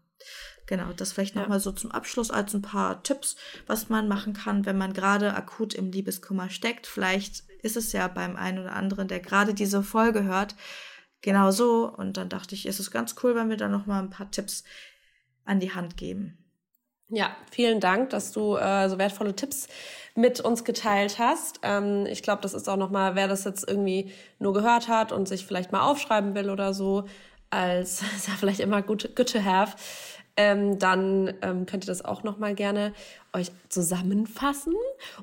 Genau, 0.66 0.92
das 0.92 1.12
vielleicht 1.12 1.34
ja. 1.34 1.42
nochmal 1.42 1.60
so 1.60 1.72
zum 1.72 1.90
Abschluss 1.90 2.30
als 2.30 2.54
ein 2.54 2.62
paar 2.62 3.02
Tipps, 3.02 3.36
was 3.66 3.88
man 3.88 4.06
machen 4.06 4.34
kann, 4.34 4.66
wenn 4.66 4.76
man 4.76 4.92
gerade 4.92 5.34
akut 5.34 5.74
im 5.74 5.90
Liebeskummer 5.90 6.50
steckt. 6.50 6.86
Vielleicht 6.86 7.44
ist 7.62 7.76
es 7.76 7.92
ja 7.92 8.06
beim 8.06 8.36
einen 8.36 8.58
oder 8.58 8.74
anderen, 8.74 9.08
der 9.08 9.20
gerade 9.20 9.54
diese 9.54 9.82
Folge 9.82 10.24
hört, 10.24 10.54
genau 11.22 11.50
so. 11.50 11.88
Und 11.88 12.16
dann 12.16 12.28
dachte 12.28 12.54
ich, 12.54 12.66
ist 12.66 12.80
es 12.80 12.90
ganz 12.90 13.14
cool, 13.22 13.34
wenn 13.34 13.48
wir 13.48 13.56
da 13.56 13.68
nochmal 13.68 14.02
ein 14.02 14.10
paar 14.10 14.30
Tipps 14.30 14.64
an 15.44 15.58
die 15.58 15.74
Hand 15.74 15.96
geben. 15.96 16.44
Ja, 17.10 17.34
vielen 17.50 17.80
Dank, 17.80 18.10
dass 18.10 18.32
du 18.32 18.56
äh, 18.56 18.88
so 18.90 18.98
wertvolle 18.98 19.34
Tipps 19.34 19.66
mit 20.18 20.40
uns 20.40 20.64
geteilt 20.64 21.20
hast. 21.20 21.60
Ähm, 21.62 22.04
ich 22.06 22.22
glaube, 22.22 22.42
das 22.42 22.52
ist 22.52 22.68
auch 22.68 22.76
nochmal, 22.76 23.14
wer 23.14 23.28
das 23.28 23.44
jetzt 23.44 23.68
irgendwie 23.68 24.10
nur 24.40 24.52
gehört 24.52 24.88
hat 24.88 25.12
und 25.12 25.28
sich 25.28 25.46
vielleicht 25.46 25.70
mal 25.70 25.82
aufschreiben 25.82 26.34
will 26.34 26.50
oder 26.50 26.74
so, 26.74 27.04
als 27.50 28.02
ist 28.16 28.26
ja 28.26 28.34
vielleicht 28.36 28.60
immer 28.60 28.82
good, 28.82 29.14
good 29.14 29.30
to 29.30 29.44
have, 29.44 29.76
ähm, 30.36 30.78
dann 30.80 31.34
ähm, 31.40 31.66
könnt 31.66 31.84
ihr 31.84 31.86
das 31.86 32.04
auch 32.04 32.24
nochmal 32.24 32.56
gerne 32.56 32.92
euch 33.32 33.52
zusammenfassen. 33.68 34.74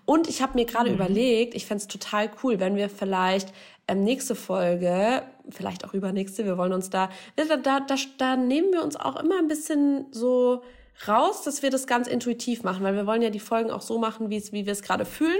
Und 0.05 0.29
ich 0.29 0.41
habe 0.41 0.53
mir 0.55 0.65
gerade 0.65 0.89
mhm. 0.89 0.95
überlegt, 0.95 1.55
ich 1.55 1.65
fände 1.65 1.81
es 1.81 1.87
total 1.87 2.31
cool, 2.43 2.61
wenn 2.61 2.77
wir 2.77 2.89
vielleicht 2.89 3.53
ähm, 3.89 4.05
nächste 4.05 4.33
Folge, 4.33 5.23
vielleicht 5.49 5.83
auch 5.83 5.93
übernächste, 5.93 6.45
wir 6.45 6.57
wollen 6.57 6.73
uns 6.73 6.89
da, 6.89 7.09
da, 7.35 7.57
da, 7.57 7.81
da, 7.81 7.95
da 8.17 8.35
nehmen 8.37 8.71
wir 8.71 8.81
uns 8.81 8.95
auch 8.95 9.17
immer 9.17 9.39
ein 9.39 9.49
bisschen 9.49 10.05
so 10.11 10.63
raus, 11.07 11.43
dass 11.43 11.61
wir 11.61 11.69
das 11.69 11.87
ganz 11.87 12.07
intuitiv 12.07 12.63
machen, 12.63 12.83
weil 12.83 12.95
wir 12.95 13.05
wollen 13.05 13.21
ja 13.21 13.29
die 13.29 13.39
Folgen 13.39 13.71
auch 13.71 13.81
so 13.81 13.97
machen, 13.97 14.29
wie, 14.29 14.41
wir 14.51 14.71
es 14.71 14.81
gerade 14.81 15.05
fühlen. 15.05 15.39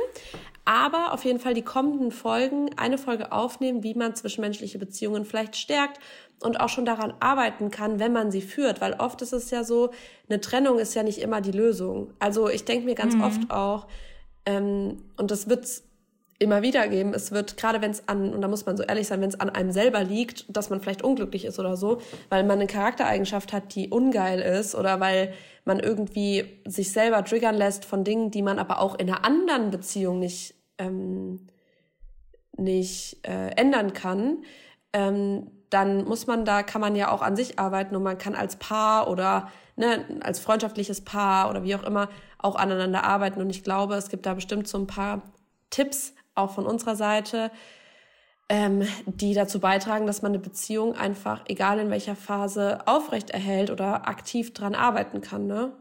Aber 0.66 1.14
auf 1.14 1.24
jeden 1.24 1.40
Fall 1.40 1.54
die 1.54 1.62
kommenden 1.62 2.12
Folgen, 2.12 2.72
eine 2.78 2.98
Folge 2.98 3.32
aufnehmen, 3.32 3.84
wie 3.84 3.94
man 3.94 4.16
zwischenmenschliche 4.16 4.80
Beziehungen 4.80 5.24
vielleicht 5.24 5.56
stärkt 5.56 6.00
und 6.42 6.60
auch 6.60 6.70
schon 6.70 6.86
daran 6.86 7.14
arbeiten 7.20 7.72
kann, 7.72 8.00
wenn 8.00 8.12
man 8.12 8.32
sie 8.32 8.42
führt. 8.42 8.82
Weil 8.82 8.94
oft 8.94 9.22
ist 9.22 9.34
es 9.34 9.52
ja 9.52 9.64
so, 9.64 9.92
eine 10.28 10.42
Trennung 10.42 10.80
ist 10.80 10.96
ja 10.96 11.04
nicht 11.04 11.20
immer 11.20 11.42
die 11.42 11.52
Lösung. 11.52 12.14
Also 12.20 12.50
ich 12.50 12.66
denke 12.66 12.86
mir 12.86 12.96
ganz 12.96 13.16
mhm. 13.16 13.24
oft 13.24 13.52
auch, 13.52 13.88
ähm, 14.46 15.04
und 15.18 15.32
das 15.32 15.50
wird 15.50 15.68
immer 16.38 16.62
wieder 16.62 16.88
geben. 16.88 17.14
Es 17.14 17.32
wird, 17.32 17.58
gerade 17.58 17.82
wenn 17.82 17.92
es 17.92 18.08
an, 18.08 18.34
und 18.34 18.42
da 18.42 18.48
muss 18.48 18.66
man 18.66 18.76
so 18.76 18.84
ehrlich 18.84 19.08
sein, 19.08 19.22
wenn 19.22 19.30
es 19.30 19.40
an 19.40 19.50
einem 19.50 19.72
selber 19.72 20.04
liegt, 20.04 20.46
dass 20.50 20.70
man 20.70 20.82
vielleicht 20.82 21.02
unglücklich 21.02 21.46
ist 21.46 21.60
oder 21.60 21.78
so, 21.78 22.02
weil 22.30 22.44
man 22.44 22.60
eine 22.60 22.68
Charaktereigenschaft 22.68 23.54
hat, 23.54 23.74
die 23.76 23.90
ungeil 23.90 24.42
ist 24.42 24.76
oder 24.76 25.00
weil 25.00 25.34
man 25.64 25.80
irgendwie 25.80 26.62
sich 26.68 26.92
selber 26.92 27.24
triggern 27.24 27.56
lässt 27.56 27.86
von 27.86 28.04
Dingen, 28.04 28.32
die 28.32 28.42
man 28.42 28.60
aber 28.60 28.82
auch 28.82 28.96
in 28.96 29.10
einer 29.10 29.24
anderen 29.24 29.72
Beziehung 29.72 30.20
nicht, 30.20 30.56
ähm, 30.78 31.48
nicht 32.58 33.26
äh, 33.26 33.52
ändern 33.56 33.94
kann, 33.94 34.44
ähm, 34.92 35.52
dann 35.70 36.06
muss 36.06 36.28
man 36.28 36.46
da, 36.46 36.64
kann 36.64 36.82
man 36.82 36.96
ja 36.96 37.12
auch 37.12 37.22
an 37.22 37.36
sich 37.36 37.60
arbeiten 37.60 37.96
und 37.96 38.04
man 38.04 38.18
kann 38.18 38.36
als 38.36 38.58
Paar 38.58 39.10
oder 39.10 39.50
ne, 39.76 40.06
als 40.22 40.40
freundschaftliches 40.40 41.02
Paar 41.02 41.50
oder 41.50 41.64
wie 41.64 41.76
auch 41.76 41.84
immer 41.84 42.10
auch 42.38 42.56
aneinander 42.56 43.04
arbeiten. 43.04 43.42
Und 43.42 43.50
ich 43.50 43.64
glaube, 43.64 43.96
es 43.96 44.10
gibt 44.10 44.26
da 44.26 44.34
bestimmt 44.34 44.68
so 44.68 44.78
ein 44.78 44.88
paar 44.88 45.22
Tipps, 45.70 46.15
auch 46.36 46.54
von 46.54 46.66
unserer 46.66 46.96
Seite, 46.96 47.52
ähm, 48.48 48.88
die 49.06 49.34
dazu 49.34 49.60
beitragen, 49.60 50.06
dass 50.06 50.22
man 50.22 50.34
eine 50.34 50.40
Beziehung 50.40 50.96
einfach, 50.96 51.44
egal 51.48 51.80
in 51.80 51.90
welcher 51.90 52.16
Phase, 52.16 52.86
aufrechterhält 52.86 53.72
oder 53.72 54.08
aktiv 54.08 54.54
dran 54.54 54.76
arbeiten 54.76 55.22
kann, 55.22 55.48
ne? 55.48 55.74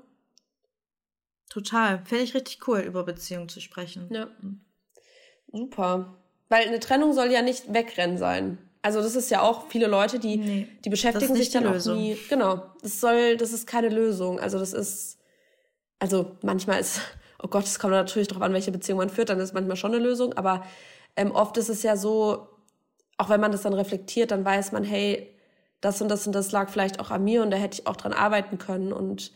Total. 1.51 2.03
Finde 2.05 2.25
ich 2.25 2.35
richtig 2.35 2.67
cool, 2.67 2.81
über 2.81 3.05
Beziehungen 3.05 3.49
zu 3.49 3.61
sprechen. 3.61 4.09
Ja. 4.11 4.29
Super. 5.53 6.17
Weil 6.49 6.67
eine 6.67 6.81
Trennung 6.81 7.13
soll 7.13 7.31
ja 7.31 7.43
nicht 7.43 7.73
wegrennen 7.73 8.19
sein. 8.19 8.59
Also 8.83 9.01
das 9.01 9.15
ist 9.15 9.31
ja 9.31 9.41
auch 9.41 9.69
viele 9.69 9.87
Leute, 9.87 10.19
die, 10.19 10.37
nee, 10.37 10.69
die 10.85 10.91
beschäftigen 10.91 11.35
sich 11.35 11.51
dann 11.51 11.67
auch 11.67 11.85
nie. 11.95 12.19
Genau. 12.29 12.63
Das 12.83 13.01
soll, 13.01 13.37
das 13.37 13.53
ist 13.53 13.67
keine 13.67 13.89
Lösung. 13.89 14.41
Also 14.41 14.59
das 14.59 14.73
ist, 14.73 15.19
also 15.99 16.37
manchmal 16.43 16.81
ist 16.81 17.01
oh 17.45 17.49
Gott, 17.49 17.65
es 17.65 17.79
kommt 17.79 17.93
natürlich 17.93 18.29
darauf 18.29 18.43
an, 18.43 18.55
welche 18.55 18.73
Beziehung 18.73 18.99
man 18.99 19.11
führt, 19.11 19.29
dann 19.29 19.39
ist 19.39 19.53
manchmal 19.53 19.77
schon 19.77 19.95
eine 19.95 20.03
Lösung, 20.03 20.33
aber 20.33 20.65
ähm, 21.15 21.31
oft 21.31 21.57
ist 21.59 21.69
es 21.69 21.83
ja 21.83 21.97
so, 21.97 22.49
auch 23.19 23.29
wenn 23.29 23.41
man 23.41 23.53
das 23.53 23.63
dann 23.63 23.75
reflektiert, 23.75 24.31
dann 24.31 24.45
weiß 24.45 24.73
man, 24.73 24.83
hey, 24.83 25.31
das 25.83 26.01
und 26.01 26.09
das 26.09 26.27
und 26.27 26.33
das 26.33 26.51
lag 26.53 26.71
vielleicht 26.71 26.99
auch 27.01 27.11
an 27.11 27.23
mir 27.23 27.43
und 27.43 27.51
da 27.51 27.59
hätte 27.59 27.81
ich 27.81 27.87
auch 27.87 27.97
dran 27.97 28.15
arbeiten 28.15 28.57
können 28.57 28.93
und 28.93 29.31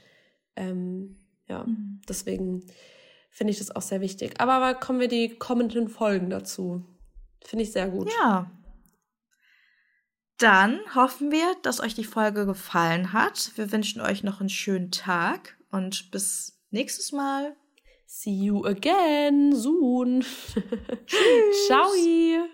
ähm, 0.57 1.17
ja, 1.49 1.65
mhm. 1.65 2.01
deswegen 2.09 2.65
finde 3.31 3.53
ich 3.53 3.59
das 3.59 3.77
auch 3.77 3.83
sehr 3.83 4.01
wichtig. 4.01 4.41
Aber, 4.41 4.55
aber 4.55 4.75
kommen 4.75 5.01
wir 5.01 5.09
die 5.09 5.37
kommenden 5.37 5.89
Folgen 5.89 6.31
dazu. 6.31 6.85
Finde 7.45 7.65
ich 7.65 7.73
sehr 7.73 7.89
gut. 7.89 8.11
Ja. 8.21 8.51
Dann 10.39 10.81
hoffen 10.95 11.31
wir, 11.31 11.55
dass 11.63 11.81
euch 11.81 11.95
die 11.95 12.05
Folge 12.05 12.47
gefallen 12.47 13.13
hat. 13.13 13.53
Wir 13.57 13.71
wünschen 13.71 14.01
euch 14.01 14.25
noch 14.25 14.41
einen 14.41 14.49
schönen 14.49 14.91
Tag 14.91 15.59
und 15.71 16.11
bis 16.11 16.59
nächstes 16.71 17.13
Mal. 17.13 17.55
See 18.11 18.31
you 18.31 18.65
again 18.65 19.53
soon. 19.55 20.23
Tschüss. 21.07 21.67
Ciao. 21.67 22.49